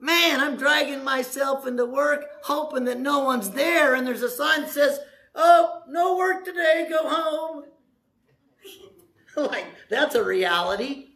Man, 0.00 0.40
I'm 0.40 0.56
dragging 0.56 1.02
myself 1.02 1.66
into 1.66 1.84
work, 1.84 2.24
hoping 2.44 2.84
that 2.84 3.00
no 3.00 3.24
one's 3.24 3.50
there, 3.50 3.94
and 3.94 4.06
there's 4.06 4.22
a 4.22 4.30
sign 4.30 4.62
that 4.62 4.70
says, 4.70 5.00
Oh, 5.34 5.82
no 5.88 6.16
work 6.16 6.44
today, 6.44 6.86
go 6.88 7.08
home. 7.08 7.64
like, 9.36 9.66
that's 9.88 10.14
a 10.14 10.24
reality. 10.24 11.06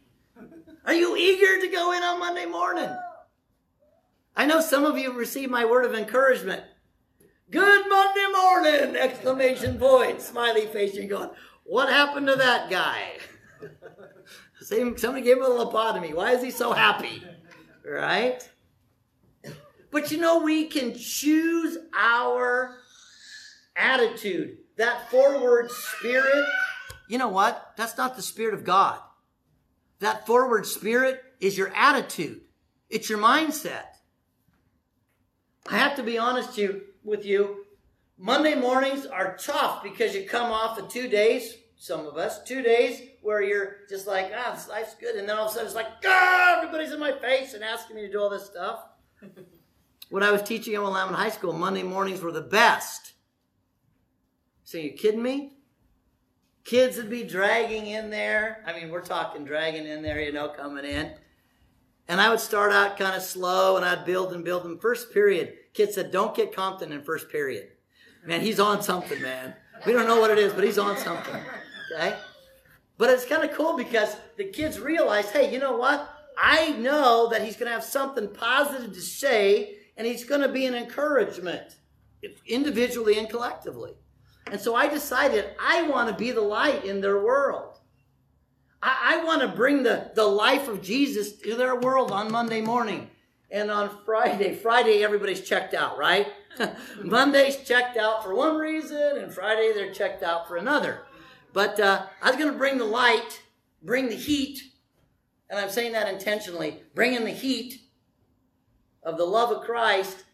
Are 0.85 0.94
you 0.94 1.16
eager 1.16 1.61
to 1.61 1.68
go 1.68 1.92
in 1.92 2.02
on 2.02 2.18
Monday 2.18 2.46
morning? 2.46 2.90
I 4.35 4.46
know 4.46 4.61
some 4.61 4.85
of 4.85 4.98
you 4.98 5.12
received 5.12 5.50
my 5.50 5.64
word 5.64 5.85
of 5.85 5.94
encouragement. 5.94 6.62
Good 7.50 7.88
Monday 7.88 8.26
morning! 8.33 8.96
Exclamation 8.96 9.78
point. 9.78 10.22
Smiley 10.22 10.66
face. 10.66 10.94
You're 10.94 11.07
going, 11.07 11.31
what 11.64 11.88
happened 11.88 12.26
to 12.28 12.37
that 12.37 12.70
guy? 12.70 13.18
Somebody 14.62 15.22
gave 15.22 15.37
him 15.37 15.42
a 15.42 15.48
lobotomy. 15.48 16.14
Why 16.14 16.33
is 16.33 16.42
he 16.42 16.50
so 16.50 16.72
happy? 16.72 17.22
Right? 17.85 18.48
But 19.90 20.11
you 20.11 20.18
know, 20.18 20.38
we 20.40 20.66
can 20.66 20.94
choose 20.94 21.76
our 21.94 22.78
attitude. 23.76 24.59
That 24.76 25.11
forward 25.11 25.70
spirit, 25.70 26.46
you 27.09 27.19
know 27.19 27.29
what? 27.29 27.73
That's 27.77 27.97
not 27.97 28.17
the 28.17 28.23
spirit 28.23 28.55
of 28.55 28.65
God. 28.65 28.99
That 30.01 30.27
forward 30.27 30.67
spirit 30.67 31.23
is 31.41 31.57
your 31.57 31.73
attitude. 31.75 32.43
It's 32.88 33.09
your 33.09 33.19
mindset. 33.19 33.85
I 35.69 35.79
have 35.79 35.97
to 35.97 36.03
be 36.03 36.19
honest 36.19 36.59
you, 36.59 36.83
with 37.05 37.25
you. 37.25 37.65
Monday 38.19 38.55
mornings 38.55 39.07
are 39.07 39.37
tough 39.37 39.83
because 39.83 40.15
you 40.15 40.27
come 40.27 40.50
off 40.50 40.79
of 40.79 40.88
two 40.88 41.09
days, 41.09 41.55
some 41.77 42.07
of 42.07 42.17
us, 42.17 42.42
two 42.44 42.63
days 42.63 43.00
where 43.23 43.42
you're 43.42 43.77
just 43.88 44.07
like, 44.07 44.33
ah, 44.37 44.53
this 44.55 44.69
life's 44.69 44.94
good. 44.94 45.17
And 45.17 45.29
then 45.29 45.37
all 45.37 45.46
of 45.46 45.50
a 45.50 45.55
sudden 45.55 45.67
it's 45.67 45.75
like, 45.75 45.87
ah, 46.05 46.57
everybody's 46.59 46.92
in 46.92 47.00
my 47.00 47.13
face 47.13 47.55
and 47.55 47.65
asking 47.65 47.96
me 47.96 48.03
to 48.03 48.13
do 48.13 48.21
all 48.21 48.31
this 48.31 48.46
stuff. 48.46 48.81
when 50.11 50.23
I 50.23 50.31
was 50.31 50.42
teaching 50.42 50.75
at 50.75 50.83
Willamette 50.83 51.15
High 51.15 51.31
School, 51.31 51.53
Monday 51.53 51.83
mornings 51.83 52.21
were 52.21 52.33
the 52.33 52.42
best. 52.42 53.15
So 54.65 54.79
you 54.79 54.92
kidding 54.92 55.23
me? 55.23 55.57
Kids 56.65 56.96
would 56.96 57.10
be 57.10 57.25
dragging 57.25 57.87
in 57.87 58.10
there. 58.10 58.63
I 58.67 58.73
mean, 58.73 58.90
we're 58.90 59.00
talking 59.00 59.44
dragging 59.44 59.87
in 59.87 60.02
there, 60.02 60.21
you 60.21 60.33
know, 60.33 60.48
coming 60.48 60.85
in. 60.85 61.13
And 62.08 62.21
I 62.21 62.31
would 62.31 62.40
start 62.40 62.73
out 62.73 62.98
kind 62.98 63.17
of 63.17 63.23
slow 63.23 63.77
and 63.77 63.85
I'd 63.85 64.04
build 64.04 64.33
and 64.33 64.44
build. 64.44 64.65
And 64.65 64.81
first 64.81 65.13
period, 65.13 65.54
Kid 65.75 65.92
said, 65.92 66.13
don't 66.13 66.35
get 66.35 66.54
Compton 66.54 66.92
in 66.92 67.02
first 67.02 67.31
period. 67.31 67.69
Man, 68.25 68.40
he's 68.40 68.60
on 68.60 68.83
something, 68.83 69.21
man. 69.21 69.54
We 69.87 69.92
don't 69.92 70.06
know 70.06 70.21
what 70.21 70.31
it 70.31 70.38
is, 70.38 70.52
but 70.52 70.63
he's 70.63 70.79
on 70.79 70.96
something. 70.96 71.40
Okay? 71.94 72.17
But 72.98 73.10
it's 73.10 73.25
kind 73.25 73.42
of 73.42 73.56
cool 73.56 73.77
because 73.77 74.17
the 74.37 74.44
kids 74.44 74.79
realize, 74.79 75.31
hey, 75.31 75.52
you 75.52 75.58
know 75.58 75.77
what? 75.77 76.08
I 76.38 76.71
know 76.73 77.29
that 77.31 77.42
he's 77.42 77.56
going 77.56 77.67
to 77.67 77.73
have 77.73 77.85
something 77.85 78.29
positive 78.29 78.92
to 78.92 79.00
say, 79.00 79.77
and 79.96 80.06
he's 80.06 80.25
going 80.25 80.40
to 80.40 80.48
be 80.48 80.67
an 80.67 80.75
encouragement, 80.75 81.77
individually 82.46 83.19
and 83.19 83.29
collectively. 83.29 83.94
And 84.51 84.61
so 84.61 84.75
I 84.75 84.88
decided 84.88 85.51
I 85.61 85.83
want 85.83 86.09
to 86.09 86.15
be 86.15 86.31
the 86.31 86.40
light 86.40 86.85
in 86.85 87.01
their 87.01 87.23
world. 87.23 87.79
I, 88.83 89.17
I 89.17 89.25
want 89.25 89.43
to 89.43 89.49
bring 89.49 89.83
the, 89.83 90.11
the 90.15 90.25
life 90.25 90.69
of 90.69 90.83
Jesus 90.83 91.33
to 91.38 91.55
their 91.55 91.77
world 91.77 92.11
on 92.11 92.31
Monday 92.31 92.61
morning. 92.61 93.09
And 93.51 93.71
on 93.71 93.90
Friday, 94.05 94.55
Friday, 94.55 95.05
everybody's 95.05 95.43
checked 95.43 95.75
out, 95.75 95.99
right? 95.99 96.27
Monday's 97.03 97.57
checked 97.57 97.97
out 97.97 98.23
for 98.23 98.35
one 98.35 98.57
reason, 98.57 99.19
and 99.19 99.33
Friday 99.33 99.73
they're 99.75 99.93
checked 99.93 100.23
out 100.23 100.49
for 100.49 100.57
another. 100.57 101.03
But 101.53 101.79
uh, 101.79 102.07
I 102.23 102.31
was 102.31 102.38
going 102.38 102.51
to 102.51 102.59
bring 102.59 102.79
the 102.79 102.85
light, 102.85 103.43
bring 103.83 104.09
the 104.09 104.15
heat, 104.15 104.61
and 105.51 105.61
I'm 105.61 105.69
saying 105.69 105.93
that 105.93 106.09
intentionally, 106.09 106.83
bringing 106.95 107.25
the 107.25 107.31
heat 107.31 107.83
of 109.03 109.19
the 109.19 109.25
love 109.25 109.51
of 109.51 109.65
Christ 109.65 110.25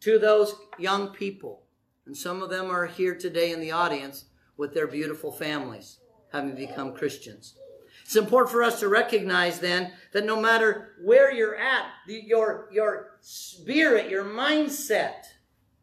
to 0.00 0.18
those 0.18 0.54
young 0.78 1.08
people. 1.08 1.62
And 2.08 2.16
some 2.16 2.42
of 2.42 2.48
them 2.48 2.70
are 2.70 2.86
here 2.86 3.14
today 3.14 3.52
in 3.52 3.60
the 3.60 3.72
audience 3.72 4.24
with 4.56 4.72
their 4.72 4.86
beautiful 4.86 5.30
families, 5.30 5.98
having 6.32 6.54
become 6.54 6.94
Christians. 6.94 7.54
It's 8.02 8.16
important 8.16 8.50
for 8.50 8.62
us 8.62 8.80
to 8.80 8.88
recognize 8.88 9.60
then 9.60 9.92
that 10.12 10.24
no 10.24 10.40
matter 10.40 10.94
where 11.04 11.30
you're 11.30 11.58
at, 11.58 11.84
your, 12.06 12.70
your 12.72 13.18
spirit, 13.20 14.08
your 14.08 14.24
mindset 14.24 15.24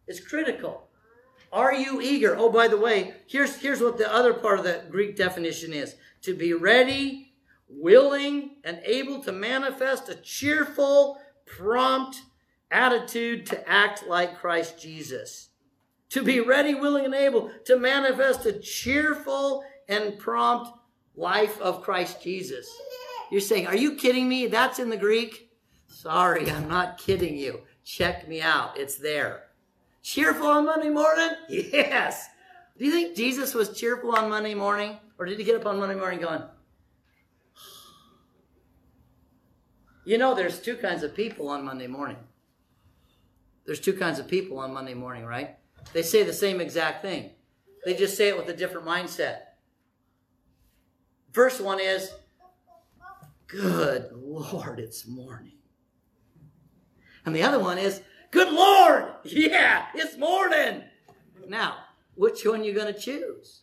is 0.08 0.20
critical. 0.20 0.88
Are 1.54 1.76
you 1.76 2.02
eager? 2.02 2.36
Oh, 2.36 2.50
by 2.50 2.70
the 2.70 2.80
way, 2.80 3.14
here's, 3.28 3.58
here's 3.58 3.80
what 3.80 4.00
the 4.00 4.12
other 4.12 4.34
part 4.34 4.58
of 4.58 4.66
the 4.66 4.82
Greek 4.90 5.16
definition 5.16 5.74
is 5.74 5.96
to 6.24 6.34
be 6.34 6.54
ready, 6.54 7.34
willing, 7.70 8.56
and 8.64 8.82
able 8.84 9.20
to 9.26 9.32
manifest 9.32 10.10
a 10.10 10.16
cheerful, 10.16 11.20
prompt 11.46 12.24
attitude 12.72 13.46
to 13.46 13.70
act 13.70 14.08
like 14.08 14.40
Christ 14.40 14.82
Jesus. 14.82 15.50
To 16.16 16.24
be 16.24 16.40
ready, 16.40 16.74
willing, 16.74 17.04
and 17.04 17.14
able 17.14 17.52
to 17.66 17.78
manifest 17.78 18.46
a 18.46 18.54
cheerful 18.54 19.66
and 19.90 20.18
prompt 20.18 20.72
life 21.18 21.60
of 21.60 21.84
Christ 21.84 22.24
Jesus. 22.24 22.74
You're 23.30 23.42
saying, 23.42 23.68
Are 23.68 23.76
you 23.76 23.96
kidding 23.96 24.30
me? 24.30 24.48
That's 24.48 24.80
in 24.80 24.90
the 24.90 24.96
Greek? 24.96 25.52
Sorry, 25.90 26.50
I'm 26.50 26.70
not 26.70 26.98
kidding 26.98 27.36
you. 27.36 27.60
Check 27.84 28.30
me 28.30 28.42
out. 28.42 28.78
It's 28.78 28.96
there. 28.96 29.48
Cheerful 30.04 30.48
on 30.48 30.66
Monday 30.66 30.88
morning? 30.88 31.32
Yes. 31.50 32.30
Do 32.78 32.86
you 32.86 32.92
think 32.92 33.18
Jesus 33.18 33.54
was 33.54 33.78
cheerful 33.78 34.16
on 34.16 34.30
Monday 34.30 34.54
morning? 34.54 34.98
Or 35.20 35.26
did 35.26 35.38
he 35.38 35.44
get 35.44 35.60
up 35.60 35.66
on 35.66 35.80
Monday 35.80 35.96
morning 35.96 36.22
going, 36.22 36.44
You 40.06 40.18
know, 40.18 40.34
there's 40.34 40.62
two 40.62 40.78
kinds 40.78 41.04
of 41.04 41.14
people 41.14 41.50
on 41.50 41.66
Monday 41.66 41.88
morning. 41.88 42.20
There's 43.66 43.82
two 43.82 43.98
kinds 43.98 44.18
of 44.18 44.30
people 44.30 44.60
on 44.60 44.74
Monday 44.74 44.94
morning, 44.94 45.26
right? 45.26 45.58
They 45.94 46.02
say 46.02 46.24
the 46.24 46.34
same 46.34 46.60
exact 46.60 47.02
thing. 47.02 47.32
They 47.86 47.96
just 47.96 48.18
say 48.18 48.28
it 48.30 48.38
with 48.38 48.50
a 48.50 48.56
different 48.56 48.88
mindset. 48.88 49.40
First 51.32 51.62
one 51.62 51.80
is, 51.80 52.12
Good 53.48 54.10
Lord, 54.14 54.80
it's 54.80 55.08
morning. 55.08 55.58
And 57.26 57.36
the 57.36 57.44
other 57.44 57.60
one 57.60 57.78
is, 57.78 58.02
Good 58.32 58.52
Lord, 58.52 59.06
yeah, 59.24 59.86
it's 59.94 60.18
morning. 60.18 60.84
Now, 61.48 61.76
which 62.16 62.46
one 62.46 62.62
are 62.62 62.64
you 62.64 62.74
going 62.74 62.94
to 62.94 63.00
choose? 63.00 63.62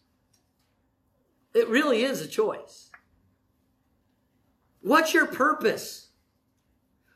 It 1.54 1.68
really 1.68 2.02
is 2.04 2.20
a 2.20 2.28
choice. 2.28 2.90
What's 4.80 5.12
your 5.12 5.26
purpose? 5.26 6.08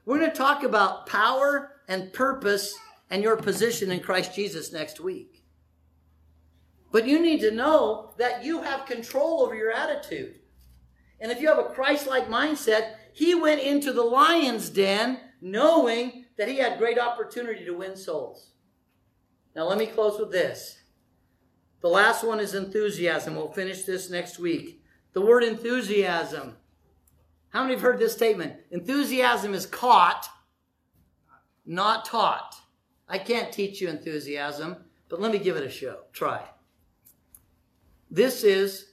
We're 0.05 0.19
going 0.19 0.31
to 0.31 0.37
talk 0.37 0.63
about 0.63 1.07
power 1.07 1.73
and 1.89 2.13
purpose 2.13 2.77
and 3.11 3.23
your 3.23 3.37
position 3.37 3.91
in 3.91 4.01
Christ 4.01 4.35
Jesus 4.35 4.73
next 4.73 5.01
week. 5.01 5.45
But 6.93 7.07
you 7.07 7.21
need 7.21 7.41
to 7.41 7.51
know 7.51 8.15
that 8.19 8.45
you 8.45 8.63
have 8.63 8.87
control 8.87 9.43
over 9.43 9.55
your 9.55 9.73
attitude. 9.73 10.41
And 11.21 11.33
if 11.33 11.41
you 11.41 11.49
have 11.49 11.59
a 11.59 11.65
Christ 11.65 12.07
like 12.07 12.29
mindset, 12.29 12.95
he 13.13 13.35
went 13.35 13.61
into 13.61 13.93
the 13.93 14.03
lion's 14.03 14.71
den 14.71 15.21
knowing 15.41 16.25
that 16.37 16.49
he 16.49 16.59
had 16.59 16.79
great 16.79 16.99
opportunity 16.99 17.65
to 17.65 17.77
win 17.77 17.97
souls. 17.97 18.53
Now, 19.55 19.65
let 19.65 19.79
me 19.79 19.87
close 19.87 20.19
with 20.19 20.33
this. 20.33 20.79
The 21.81 21.89
last 21.89 22.25
one 22.25 22.41
is 22.41 22.55
enthusiasm. 22.55 23.37
We'll 23.37 23.53
finish 23.53 23.85
this 23.85 24.11
next 24.11 24.39
week. 24.39 24.83
The 25.13 25.21
word 25.21 25.45
enthusiasm. 25.45 26.57
How 27.51 27.63
many 27.63 27.75
have 27.75 27.83
heard 27.83 27.99
this 27.99 28.13
statement? 28.13 28.55
Enthusiasm 28.71 29.55
is 29.55 29.65
caught, 29.65 30.29
not 31.65 32.05
taught. 32.05 32.55
I 33.09 33.19
can't 33.19 33.53
teach 33.53 33.81
you 33.81 33.89
enthusiasm, 33.89 34.77
but 35.09 35.21
let 35.21 35.33
me 35.33 35.39
give 35.39 35.57
it 35.57 35.65
a 35.65 35.71
show. 35.71 36.01
Try. 36.13 36.45
This 38.11 38.45
is 38.45 38.93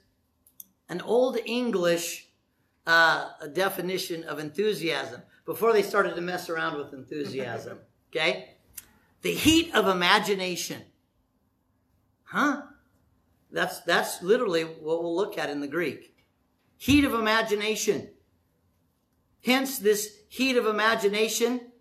an 0.90 1.02
old 1.02 1.38
English 1.46 2.28
uh, 2.86 3.30
definition 3.54 4.24
of 4.24 4.40
enthusiasm 4.40 5.22
before 5.46 5.74
they 5.74 5.82
started 5.82 6.16
to 6.16 6.22
mess 6.22 6.50
around 6.50 6.78
with 6.78 6.94
enthusiasm. 6.94 7.80
Okay? 8.16 8.54
The 9.24 9.34
heat 9.34 9.74
of 9.74 9.88
imagination. 9.88 10.84
Huh? 12.26 12.62
That's, 13.52 13.80
that's 13.80 14.22
literally 14.22 14.66
what 14.66 15.02
we'll 15.02 15.16
look 15.16 15.36
at 15.36 15.50
in 15.50 15.62
the 15.62 15.68
Greek. 15.68 16.16
Heat 16.78 17.06
of 17.06 17.16
imagination. 17.16 18.10
Hence, 19.44 19.80
this 19.80 20.20
heat 20.30 20.58
of 20.58 20.68
imagination 20.68 21.72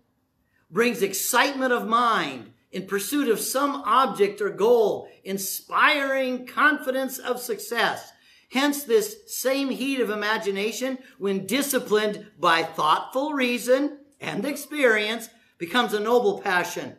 brings 0.73 1.03
excitement 1.03 1.71
of 1.71 1.87
mind 1.87 2.51
in 2.71 2.87
pursuit 2.87 3.29
of 3.29 3.39
some 3.39 3.83
object 3.85 4.41
or 4.41 4.49
goal, 4.49 5.07
inspiring 5.23 6.47
confidence 6.47 7.19
of 7.19 7.39
success. 7.39 8.11
Hence, 8.51 8.83
this 8.83 9.17
same 9.27 9.69
heat 9.69 9.99
of 9.99 10.09
imagination, 10.09 10.97
when 11.19 11.45
disciplined 11.45 12.25
by 12.39 12.63
thoughtful 12.63 13.33
reason 13.33 13.99
and 14.19 14.45
experience, 14.45 15.29
becomes 15.59 15.93
a 15.93 15.99
noble 15.99 16.41
passion, 16.41 16.97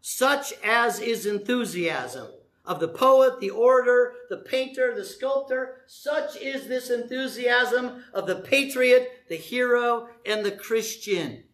such 0.00 0.52
as 0.62 1.00
is 1.00 1.26
enthusiasm 1.26 2.28
of 2.64 2.78
the 2.80 2.88
poet, 2.88 3.40
the 3.40 3.50
orator, 3.50 4.14
the 4.30 4.38
painter, 4.38 4.94
the 4.94 5.04
sculptor. 5.04 5.82
Such 5.86 6.36
is 6.36 6.66
this 6.66 6.90
enthusiasm 6.90 8.04
of 8.14 8.26
the 8.26 8.36
patriot, 8.36 9.10
the 9.28 9.36
hero, 9.36 10.08
and 10.24 10.44
the 10.44 10.52
Christian. 10.52 11.44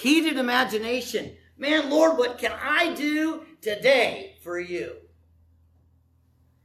Heated 0.00 0.38
imagination. 0.38 1.36
Man, 1.58 1.90
Lord, 1.90 2.16
what 2.16 2.38
can 2.38 2.52
I 2.52 2.94
do 2.94 3.44
today 3.60 4.36
for 4.42 4.58
you? 4.58 4.96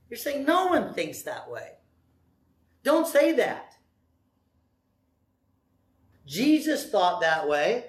You're 0.09 0.17
saying 0.17 0.45
no 0.45 0.67
one 0.67 0.93
thinks 0.93 1.23
that 1.23 1.49
way. 1.49 1.71
Don't 2.83 3.07
say 3.07 3.33
that. 3.33 3.73
Jesus 6.25 6.89
thought 6.89 7.21
that 7.21 7.47
way. 7.49 7.85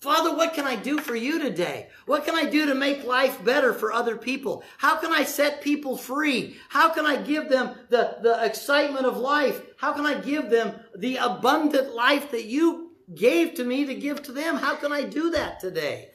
Father, 0.00 0.34
what 0.34 0.54
can 0.54 0.66
I 0.66 0.76
do 0.76 0.98
for 0.98 1.14
you 1.14 1.38
today? 1.38 1.88
What 2.06 2.24
can 2.24 2.34
I 2.34 2.46
do 2.46 2.64
to 2.64 2.74
make 2.74 3.04
life 3.04 3.44
better 3.44 3.74
for 3.74 3.92
other 3.92 4.16
people? 4.16 4.64
How 4.78 4.96
can 4.96 5.12
I 5.12 5.24
set 5.24 5.60
people 5.60 5.98
free? 5.98 6.56
How 6.70 6.88
can 6.88 7.04
I 7.04 7.16
give 7.16 7.50
them 7.50 7.74
the, 7.90 8.16
the 8.22 8.42
excitement 8.42 9.04
of 9.04 9.18
life? 9.18 9.60
How 9.76 9.92
can 9.92 10.06
I 10.06 10.14
give 10.14 10.48
them 10.48 10.80
the 10.96 11.16
abundant 11.16 11.94
life 11.94 12.30
that 12.30 12.46
you 12.46 12.89
gave 13.14 13.54
to 13.54 13.64
me 13.64 13.84
to 13.86 13.94
give 13.94 14.22
to 14.24 14.32
them? 14.32 14.56
How 14.56 14.76
can 14.76 14.92
I 14.92 15.02
do 15.02 15.30
that 15.30 15.60
today? 15.60 16.10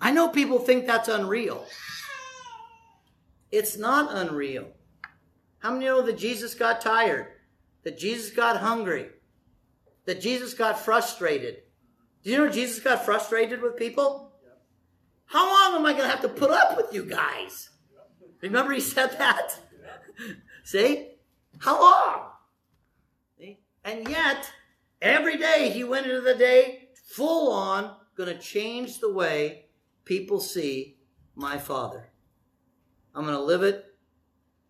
I 0.00 0.10
know 0.10 0.28
people 0.28 0.58
think 0.58 0.86
that's 0.86 1.08
unreal. 1.08 1.64
It's 3.52 3.76
not 3.76 4.14
unreal. 4.16 4.66
How 5.58 5.70
many 5.70 5.84
know 5.84 6.02
that 6.02 6.18
Jesus 6.18 6.54
got 6.54 6.80
tired? 6.80 7.28
That 7.84 7.98
Jesus 7.98 8.34
got 8.34 8.56
hungry? 8.56 9.10
That 10.06 10.20
Jesus 10.20 10.54
got 10.54 10.78
frustrated? 10.78 11.58
Do 12.24 12.30
you 12.30 12.38
know 12.38 12.48
Jesus 12.48 12.80
got 12.80 13.04
frustrated 13.04 13.62
with 13.62 13.76
people? 13.76 14.32
How 15.26 15.48
long 15.48 15.80
am 15.80 15.86
I 15.86 15.92
going 15.92 16.04
to 16.04 16.10
have 16.10 16.22
to 16.22 16.28
put 16.28 16.50
up 16.50 16.76
with 16.76 16.92
you 16.92 17.04
guys? 17.04 17.70
Remember 18.40 18.72
he 18.72 18.80
said 18.80 19.16
that? 19.18 19.56
See? 20.64 21.12
How 21.58 21.80
long? 21.80 22.31
And 23.84 24.08
yet, 24.08 24.50
every 25.00 25.36
day 25.36 25.70
he 25.70 25.84
went 25.84 26.06
into 26.06 26.20
the 26.20 26.34
day 26.34 26.88
full 26.94 27.52
on 27.52 27.96
going 28.16 28.34
to 28.34 28.40
change 28.40 29.00
the 29.00 29.12
way 29.12 29.66
people 30.04 30.40
see 30.40 30.98
my 31.34 31.58
Father. 31.58 32.12
I'm 33.14 33.24
going 33.24 33.36
to 33.36 33.42
live 33.42 33.62
it 33.62 33.84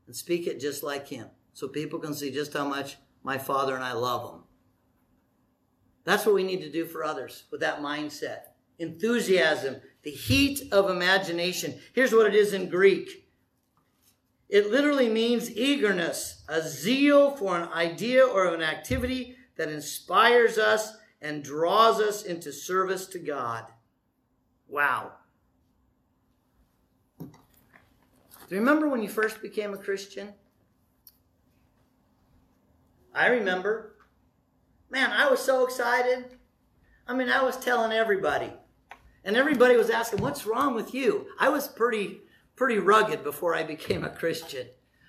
and 0.07 0.17
speak 0.17 0.47
it 0.47 0.61
just 0.61 0.83
like 0.83 1.09
him 1.09 1.29
so 1.53 1.69
people 1.69 1.99
can 1.99 2.15
see 2.15 2.31
just 2.31 2.53
how 2.53 2.67
much 2.67 2.97
my 3.23 3.39
father 3.39 3.75
and 3.75 3.85
I 3.85 3.93
love 3.93 4.31
them. 4.31 4.45
That's 6.05 6.27
what 6.27 6.35
we 6.35 6.43
need 6.43 6.61
to 6.63 6.71
do 6.71 6.85
for 6.85 7.05
others 7.05 7.45
with 7.53 7.61
that 7.61 7.81
mindset. 7.81 8.41
Enthusiasm, 8.79 9.77
the 10.03 10.11
heat 10.11 10.73
of 10.73 10.91
imagination. 10.91 11.79
Here's 11.93 12.13
what 12.13 12.27
it 12.27 12.35
is 12.35 12.53
in 12.53 12.69
Greek 12.69 13.22
It 14.53 14.71
literally 14.71 15.09
means 15.09 15.51
eagerness, 15.51 16.45
a 16.47 16.61
zeal 16.61 17.31
for 17.31 17.59
an 17.59 17.71
idea 17.73 18.23
or 18.23 18.55
an 18.55 18.61
activity 18.61 19.35
that 19.57 19.71
inspires 19.71 20.59
us 20.59 20.95
and 21.23 21.43
draws 21.43 22.03
us 22.03 22.23
into 22.23 22.53
service 22.53 23.07
to 23.07 23.19
God. 23.19 23.65
Wow. 24.69 25.13
Do 27.19 27.29
you 28.51 28.59
remember 28.59 28.91
when 28.91 29.03
you 29.03 29.09
first 29.09 29.41
became 29.41 29.73
a 29.73 29.79
Christian? 29.79 30.35
I 33.15 33.29
remember. 33.29 33.97
Man, 34.91 35.13
I 35.13 35.31
was 35.31 35.41
so 35.41 35.65
excited. 35.65 36.27
I 37.09 37.15
mean, 37.15 37.31
I 37.31 37.43
was 37.43 37.57
telling 37.57 37.93
everybody. 37.93 38.53
And 39.25 39.35
everybody 39.35 39.77
was 39.79 39.89
asking, 39.89 40.21
What's 40.21 40.45
wrong 40.47 40.75
with 40.75 40.93
you? 40.93 41.29
I 41.39 41.49
was 41.49 41.69
pretty 41.69 42.22
pretty 42.57 42.79
rugged 42.79 43.23
before 43.23 43.55
I 43.55 43.63
became 43.63 44.05
a 44.05 44.11
Christian. 44.11 44.67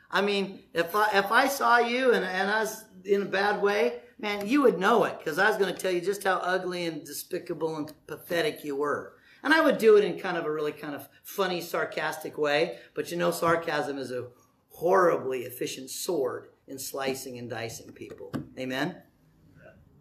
I 0.09 0.21
mean, 0.21 0.63
if 0.73 0.95
I 0.95 1.09
if 1.17 1.31
I 1.31 1.47
saw 1.47 1.79
you 1.79 2.13
and, 2.13 2.23
and 2.23 2.49
I 2.49 2.61
was 2.61 2.85
in 3.03 3.23
a 3.23 3.25
bad 3.25 3.61
way, 3.61 3.99
man, 4.19 4.47
you 4.47 4.61
would 4.61 4.79
know 4.79 5.03
it 5.05 5.17
because 5.17 5.39
I 5.39 5.47
was 5.49 5.57
going 5.57 5.73
to 5.73 5.79
tell 5.79 5.91
you 5.91 6.01
just 6.01 6.23
how 6.23 6.35
ugly 6.35 6.85
and 6.85 7.03
despicable 7.03 7.75
and 7.75 7.91
pathetic 8.07 8.63
you 8.63 8.75
were. 8.75 9.13
And 9.43 9.53
I 9.53 9.59
would 9.59 9.77
do 9.77 9.97
it 9.97 10.05
in 10.05 10.19
kind 10.19 10.37
of 10.37 10.45
a 10.45 10.51
really 10.51 10.71
kind 10.71 10.95
of 10.95 11.09
funny, 11.23 11.59
sarcastic 11.59 12.37
way. 12.37 12.77
But 12.93 13.11
you 13.11 13.17
know, 13.17 13.31
sarcasm 13.31 13.97
is 13.97 14.11
a 14.11 14.27
horribly 14.69 15.41
efficient 15.41 15.89
sword 15.89 16.49
in 16.67 16.79
slicing 16.79 17.37
and 17.37 17.49
dicing 17.49 17.91
people. 17.91 18.31
Amen? 18.57 18.95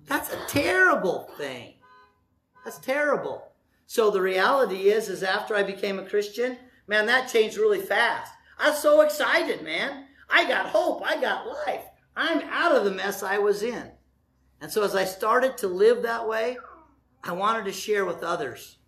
That's 0.07 0.33
a 0.33 0.47
terrible 0.47 1.31
thing. 1.37 1.75
That's 2.65 2.79
terrible. 2.79 3.53
So 3.87 4.11
the 4.11 4.21
reality 4.21 4.91
is, 4.91 5.09
is 5.09 5.23
after 5.23 5.55
I 5.55 5.63
became 5.63 5.99
a 5.99 6.05
Christian, 6.05 6.57
man, 6.87 7.07
that 7.07 7.31
changed 7.31 7.57
really 7.57 7.81
fast. 7.81 8.33
I 8.59 8.71
was 8.71 8.81
so 8.81 9.01
excited, 9.01 9.63
man. 9.63 10.07
I 10.29 10.47
got 10.49 10.67
hope. 10.67 11.03
I 11.05 11.21
got 11.21 11.47
life. 11.47 11.85
I'm 12.17 12.41
out 12.49 12.77
of 12.77 12.85
the 12.85 12.91
mess 12.91 13.23
I 13.23 13.39
was 13.39 13.63
in. 13.63 13.91
And 14.61 14.71
so 14.71 14.85
as 14.85 14.95
I 14.95 15.05
started 15.05 15.57
to 15.59 15.69
live 15.69 16.03
that 16.03 16.29
way, 16.29 16.57
I 17.25 17.33
wanted 17.33 17.65
to 17.65 17.73
share 17.73 18.05
with 18.05 18.23
others. 18.23 18.79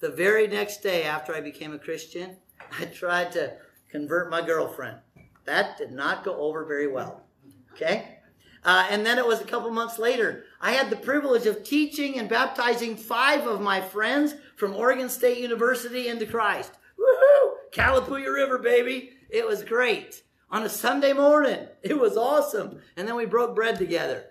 The 0.00 0.10
very 0.10 0.48
next 0.48 0.82
day 0.82 1.04
after 1.04 1.34
I 1.34 1.40
became 1.40 1.72
a 1.72 1.78
Christian, 1.78 2.36
I 2.80 2.86
tried 2.86 3.32
to 3.32 3.54
convert 3.88 4.30
my 4.30 4.44
girlfriend. 4.44 4.98
That 5.44 5.78
did 5.78 5.92
not 5.92 6.24
go 6.24 6.36
over 6.36 6.64
very 6.64 6.88
well. 6.88 7.24
Okay? 7.72 8.18
Uh, 8.64 8.86
and 8.90 9.04
then 9.04 9.18
it 9.18 9.26
was 9.26 9.40
a 9.40 9.46
couple 9.46 9.70
months 9.70 9.98
later. 9.98 10.44
I 10.60 10.72
had 10.72 10.88
the 10.88 10.96
privilege 10.96 11.46
of 11.46 11.64
teaching 11.64 12.18
and 12.18 12.28
baptizing 12.28 12.96
five 12.96 13.46
of 13.46 13.60
my 13.60 13.80
friends 13.80 14.34
from 14.62 14.76
Oregon 14.76 15.08
State 15.08 15.38
University 15.38 16.06
into 16.06 16.24
Christ. 16.24 16.70
Woohoo! 16.96 17.50
Calapooya 17.72 18.32
River, 18.32 18.58
baby. 18.58 19.10
It 19.28 19.44
was 19.44 19.64
great. 19.64 20.22
On 20.52 20.62
a 20.62 20.68
Sunday 20.68 21.12
morning. 21.12 21.66
It 21.82 21.98
was 21.98 22.16
awesome. 22.16 22.78
And 22.96 23.08
then 23.08 23.16
we 23.16 23.26
broke 23.26 23.56
bread 23.56 23.76
together. 23.76 24.26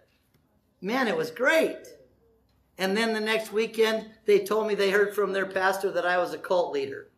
Man, 0.80 1.10
it 1.10 1.18
was 1.18 1.32
great. 1.32 1.80
And 2.78 2.96
then 2.96 3.12
the 3.12 3.20
next 3.20 3.52
weekend, 3.52 4.10
they 4.26 4.40
told 4.40 4.68
me 4.68 4.74
they 4.74 4.90
heard 4.90 5.14
from 5.14 5.34
their 5.34 5.48
pastor 5.48 5.92
that 5.92 6.06
I 6.06 6.18
was 6.18 6.34
a 6.34 6.38
cult 6.38 6.72
leader. 6.72 7.10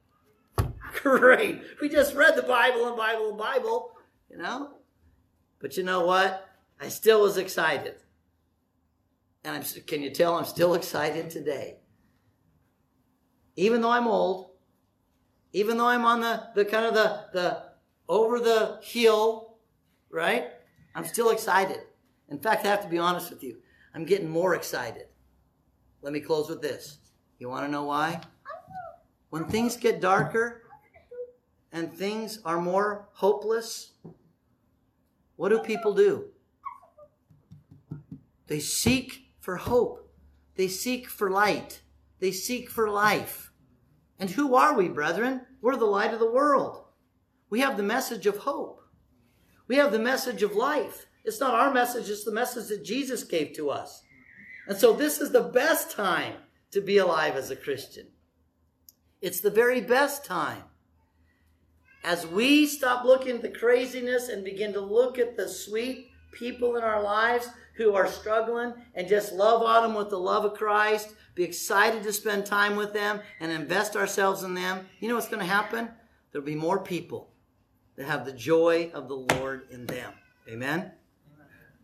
Great. 1.04 1.62
We 1.80 1.90
just 1.90 2.16
read 2.16 2.36
the 2.36 2.42
Bible 2.42 2.88
and 2.88 2.98
Bible 2.98 3.30
and 3.30 3.38
Bible, 3.38 3.92
you 4.28 4.38
know? 4.38 4.72
But 5.60 5.78
you 5.78 5.84
know 5.84 6.04
what? 6.04 6.50
I 6.82 6.90
still 6.90 7.22
was 7.22 7.38
excited. 7.38 7.94
And 9.44 9.56
I'm, 9.56 9.64
can 9.86 10.02
you 10.02 10.10
tell 10.10 10.34
I'm 10.34 10.46
still 10.46 10.74
excited 10.74 11.30
today? 11.30 11.78
Even 13.56 13.82
though 13.82 13.92
I'm 13.92 14.08
old, 14.08 14.52
even 15.54 15.78
though 15.78 15.88
I'm 15.88 16.06
on 16.06 16.22
the, 16.22 16.48
the 16.56 16.66
kind 16.66 16.86
of 16.86 16.94
the, 16.94 17.26
the 17.34 17.64
over 18.10 18.40
the 18.40 18.80
hill, 18.82 19.58
right? 20.10 20.48
I'm 20.96 21.06
still 21.06 21.30
excited. 21.30 21.80
In 22.30 22.40
fact, 22.40 22.66
I 22.66 22.70
have 22.70 22.82
to 22.82 22.90
be 22.90 22.98
honest 22.98 23.30
with 23.30 23.44
you. 23.44 23.58
I'm 23.94 24.06
getting 24.06 24.30
more 24.30 24.56
excited. 24.56 25.08
Let 26.02 26.14
me 26.14 26.20
close 26.20 26.50
with 26.50 26.62
this. 26.62 26.98
You 27.38 27.50
want 27.50 27.66
to 27.66 27.72
know 27.72 27.84
why? 27.84 28.22
When 29.30 29.46
things 29.46 29.78
get 29.78 30.02
darker 30.02 30.64
and 31.72 31.94
things 31.94 32.40
are 32.44 32.60
more 32.60 33.08
hopeless, 33.14 33.92
what 35.36 35.50
do 35.50 35.60
people 35.60 35.94
do? 35.94 36.26
They 38.48 38.60
seek 38.60 39.28
for 39.40 39.58
hope. 39.58 40.12
They 40.56 40.68
seek 40.68 41.08
for 41.08 41.30
light. 41.30 41.82
They 42.24 42.32
seek 42.32 42.70
for 42.70 42.90
life. 42.90 43.52
And 44.18 44.30
who 44.30 44.56
are 44.56 44.74
we, 44.78 44.88
brethren? 44.88 45.42
We're 45.62 45.76
the 45.76 45.84
light 45.84 46.14
of 46.14 46.22
the 46.22 46.32
world. 46.32 46.86
We 47.50 47.60
have 47.60 47.76
the 47.76 47.84
message 47.84 48.26
of 48.26 48.38
hope. 48.38 48.80
We 49.68 49.76
have 49.76 49.92
the 49.92 50.00
message 50.00 50.42
of 50.42 50.56
life. 50.56 51.06
It's 51.26 51.42
not 51.42 51.54
our 51.54 51.74
message, 51.74 52.10
it's 52.10 52.24
the 52.24 52.32
message 52.32 52.70
that 52.70 52.86
Jesus 52.86 53.26
gave 53.26 53.52
to 53.58 53.70
us. 53.70 54.04
And 54.70 54.78
so 54.78 54.94
this 54.94 55.20
is 55.20 55.34
the 55.34 55.42
best 55.42 55.92
time 55.92 56.36
to 56.72 56.80
be 56.80 56.98
alive 56.98 57.36
as 57.36 57.52
a 57.52 57.58
Christian. 57.58 58.08
It's 59.22 59.42
the 59.42 59.52
very 59.52 59.82
best 59.82 60.24
time. 60.24 60.64
As 62.06 62.26
we 62.26 62.68
stop 62.68 63.04
looking 63.04 63.36
at 63.36 63.42
the 63.42 63.50
craziness 63.50 64.30
and 64.30 64.46
begin 64.46 64.72
to 64.72 64.80
look 64.80 65.20
at 65.20 65.36
the 65.36 65.50
sweet 65.50 66.08
people 66.32 66.78
in 66.78 66.84
our 66.84 67.04
lives 67.04 67.50
who 67.74 67.94
are 67.94 68.08
struggling 68.08 68.74
and 68.96 69.08
just 69.08 69.34
love 69.34 69.62
on 69.62 69.84
them 69.84 69.96
with 69.96 70.10
the 70.10 70.20
love 70.20 70.46
of 70.46 70.54
Christ, 70.54 71.14
be 71.36 71.44
excited 71.44 72.04
to 72.04 72.14
spend 72.14 72.46
time 72.46 72.76
with 72.76 72.94
them 72.94 73.20
and 73.40 73.52
invest 73.52 73.96
ourselves 73.96 74.44
in 74.44 74.54
them, 74.54 74.88
you 75.00 75.10
know 75.10 75.16
what's 75.16 75.30
going 75.30 75.40
to 75.40 75.46
happen? 75.46 75.90
There'll 76.32 76.46
be 76.46 76.56
more 76.56 76.80
people 76.80 77.32
that 77.96 78.06
have 78.06 78.26
the 78.26 78.34
joy 78.34 78.92
of 78.94 79.08
the 79.08 79.16
Lord 79.16 79.68
in 79.72 79.86
them. 79.86 80.14
Amen? 80.50 80.92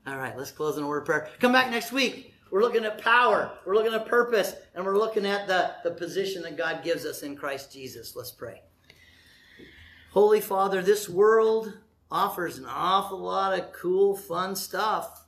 All 0.08 0.18
right, 0.18 0.38
let's 0.38 0.52
close 0.52 0.78
in 0.78 0.84
a 0.84 0.88
word 0.88 1.00
of 1.00 1.06
prayer. 1.06 1.30
Come 1.40 1.52
back 1.52 1.70
next 1.70 1.92
week. 1.92 2.34
We're 2.52 2.62
looking 2.62 2.84
at 2.84 3.00
power, 3.00 3.52
we're 3.64 3.76
looking 3.76 3.94
at 3.94 4.08
purpose, 4.08 4.56
and 4.74 4.84
we're 4.84 4.98
looking 4.98 5.26
at 5.26 5.48
the, 5.48 5.76
the 5.84 5.92
position 5.92 6.42
that 6.44 6.58
God 6.58 6.84
gives 6.84 7.06
us 7.06 7.22
in 7.22 7.36
Christ 7.36 7.72
Jesus. 7.72 8.16
Let's 8.16 8.32
pray. 8.32 8.62
Holy 10.12 10.42
Father, 10.42 10.82
this 10.82 11.08
world 11.08 11.74
offers 12.10 12.58
an 12.58 12.66
awful 12.66 13.20
lot 13.20 13.58
of 13.58 13.72
cool, 13.72 14.16
fun 14.16 14.56
stuff, 14.56 15.28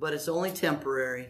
but 0.00 0.14
it's 0.14 0.28
only 0.28 0.50
temporary. 0.50 1.28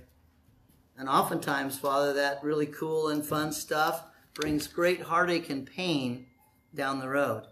And 0.97 1.09
oftentimes, 1.09 1.79
Father, 1.79 2.13
that 2.13 2.45
really 2.45 2.67
cool 2.67 3.09
and 3.09 3.25
fun 3.25 3.53
stuff 3.53 4.05
brings 4.33 4.69
great 4.69 5.03
heartache 5.03 5.51
and 5.51 5.67
pain 5.67 6.27
down 6.75 7.01
the 7.01 7.09
road. 7.09 7.47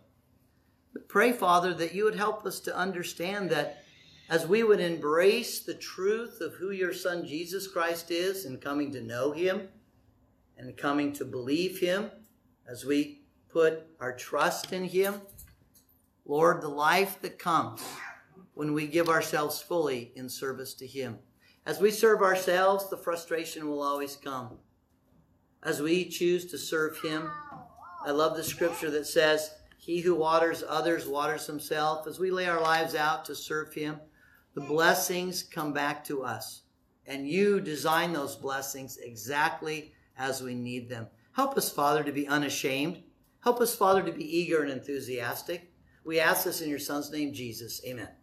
But 0.93 1.09
pray, 1.09 1.33
Father, 1.33 1.75
that 1.75 1.95
you 1.95 2.05
would 2.05 2.15
help 2.15 2.47
us 2.47 2.61
to 2.61 2.77
understand 2.77 3.51
that 3.51 3.83
as 4.31 4.47
we 4.47 4.63
would 4.63 4.81
embrace 4.81 5.61
the 5.61 5.75
truth 5.75 6.41
of 6.41 6.55
who 6.55 6.71
your 6.71 6.93
Son 6.93 7.27
Jesus 7.27 7.67
Christ 7.67 8.11
is 8.11 8.45
and 8.45 8.61
coming 8.61 8.93
to 8.93 9.03
know 9.03 9.33
him 9.33 9.69
and 10.57 10.77
coming 10.77 11.13
to 11.15 11.25
believe 11.25 11.79
him, 11.79 12.11
as 12.69 12.85
we 12.85 13.23
put 13.49 13.87
our 14.01 14.15
trust 14.15 14.73
in 14.73 14.85
him, 14.85 15.23
Lord, 16.27 16.61
the 16.61 16.69
life 16.69 17.21
that 17.23 17.39
comes 17.39 17.83
when 18.59 18.73
we 18.73 18.89
give 18.89 19.09
ourselves 19.09 19.63
fully 19.63 20.11
in 20.17 20.29
service 20.29 20.75
to 20.75 20.85
him. 20.85 21.17
As 21.65 21.79
we 21.79 21.93
serve 21.93 22.23
ourselves, 22.23 22.91
the 22.91 22.97
frustration 22.97 23.69
will 23.69 23.81
always 23.81 24.17
come. 24.17 24.59
As 25.63 25.81
we 25.81 26.07
choose 26.07 26.45
to 26.47 26.59
serve 26.59 27.01
him, 27.01 27.31
I 28.05 28.11
love 28.11 28.37
the 28.37 28.43
scripture 28.43 28.91
that 28.91 29.07
says, 29.07 29.55
He 29.77 30.01
who 30.01 30.17
waters 30.17 30.65
others 30.69 31.07
waters 31.07 31.47
himself. 31.47 32.09
As 32.09 32.19
we 32.19 32.33
lay 32.33 32.49
our 32.49 32.61
lives 32.61 32.97
out 32.97 33.25
to 33.27 33.37
serve 33.37 33.73
him, 33.73 34.01
the 34.55 34.63
blessings 34.63 35.45
come 35.45 35.73
back 35.73 36.03
to 36.07 36.25
us. 36.25 36.63
And 37.07 37.29
you 37.29 37.61
design 37.61 38.13
those 38.13 38.35
blessings 38.35 38.99
exactly 39.01 39.93
as 40.19 40.43
we 40.43 40.57
need 40.57 40.89
them. 40.89 41.07
Help 41.31 41.57
us, 41.57 41.71
Father, 41.71 42.03
to 42.03 42.11
be 42.11 42.27
unashamed. 42.27 43.05
Help 43.39 43.61
us, 43.61 43.77
Father, 43.77 44.03
to 44.03 44.11
be 44.11 44.37
eager 44.37 44.65
and 44.65 44.73
enthusiastic. 44.73 45.71
We 46.05 46.19
ask 46.19 46.43
this 46.43 46.61
in 46.61 46.69
your 46.69 46.81
Son's 46.81 47.13
name, 47.13 47.33
Jesus. 47.33 47.81
Amen. 47.87 48.18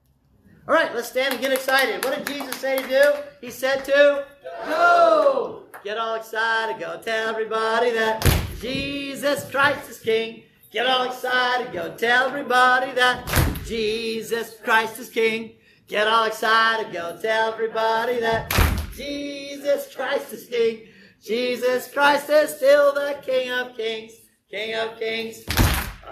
All 0.67 0.73
right, 0.73 0.93
let's 0.95 1.09
stand 1.09 1.33
and 1.33 1.41
get 1.41 1.51
excited. 1.51 2.03
What 2.03 2.17
did 2.17 2.27
Jesus 2.27 2.55
say 2.55 2.81
to 2.81 2.87
do? 2.87 3.13
He 3.41 3.51
said 3.51 3.85
to 3.85 4.25
go. 4.65 5.63
Get 5.83 5.97
all 5.97 6.15
excited. 6.15 6.79
Go 6.79 6.99
tell 6.99 7.29
everybody 7.29 7.91
that 7.91 8.25
Jesus 8.59 9.49
Christ 9.51 9.89
is 9.89 9.99
King. 9.99 10.43
Get 10.71 10.87
all 10.87 11.03
excited. 11.03 11.71
Go 11.71 11.95
tell 11.95 12.27
everybody 12.27 12.91
that 12.93 13.27
Jesus 13.65 14.57
Christ 14.63 14.99
is 14.99 15.09
King. 15.09 15.55
Get 15.87 16.07
all 16.07 16.25
excited, 16.25 16.91
go 16.91 17.15
tell 17.21 17.53
everybody 17.53 18.19
that 18.19 18.51
Jesus 18.95 19.93
Christ 19.95 20.33
is 20.33 20.47
King. 20.47 20.87
Jesus 21.23 21.91
Christ 21.91 22.27
is 22.29 22.55
still 22.55 22.91
the 22.91 23.19
King 23.21 23.51
of 23.51 23.77
Kings. 23.77 24.13
King 24.49 24.73
of 24.75 24.97
Kings. 24.97 25.43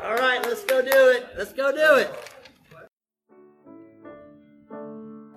All 0.03 0.15
right, 0.15 0.43
let's 0.43 0.63
go 0.63 0.81
do 0.83 0.89
it. 0.91 1.27
Let's 1.35 1.53
go 1.53 1.71
do 1.71 2.01
it. 2.01 2.32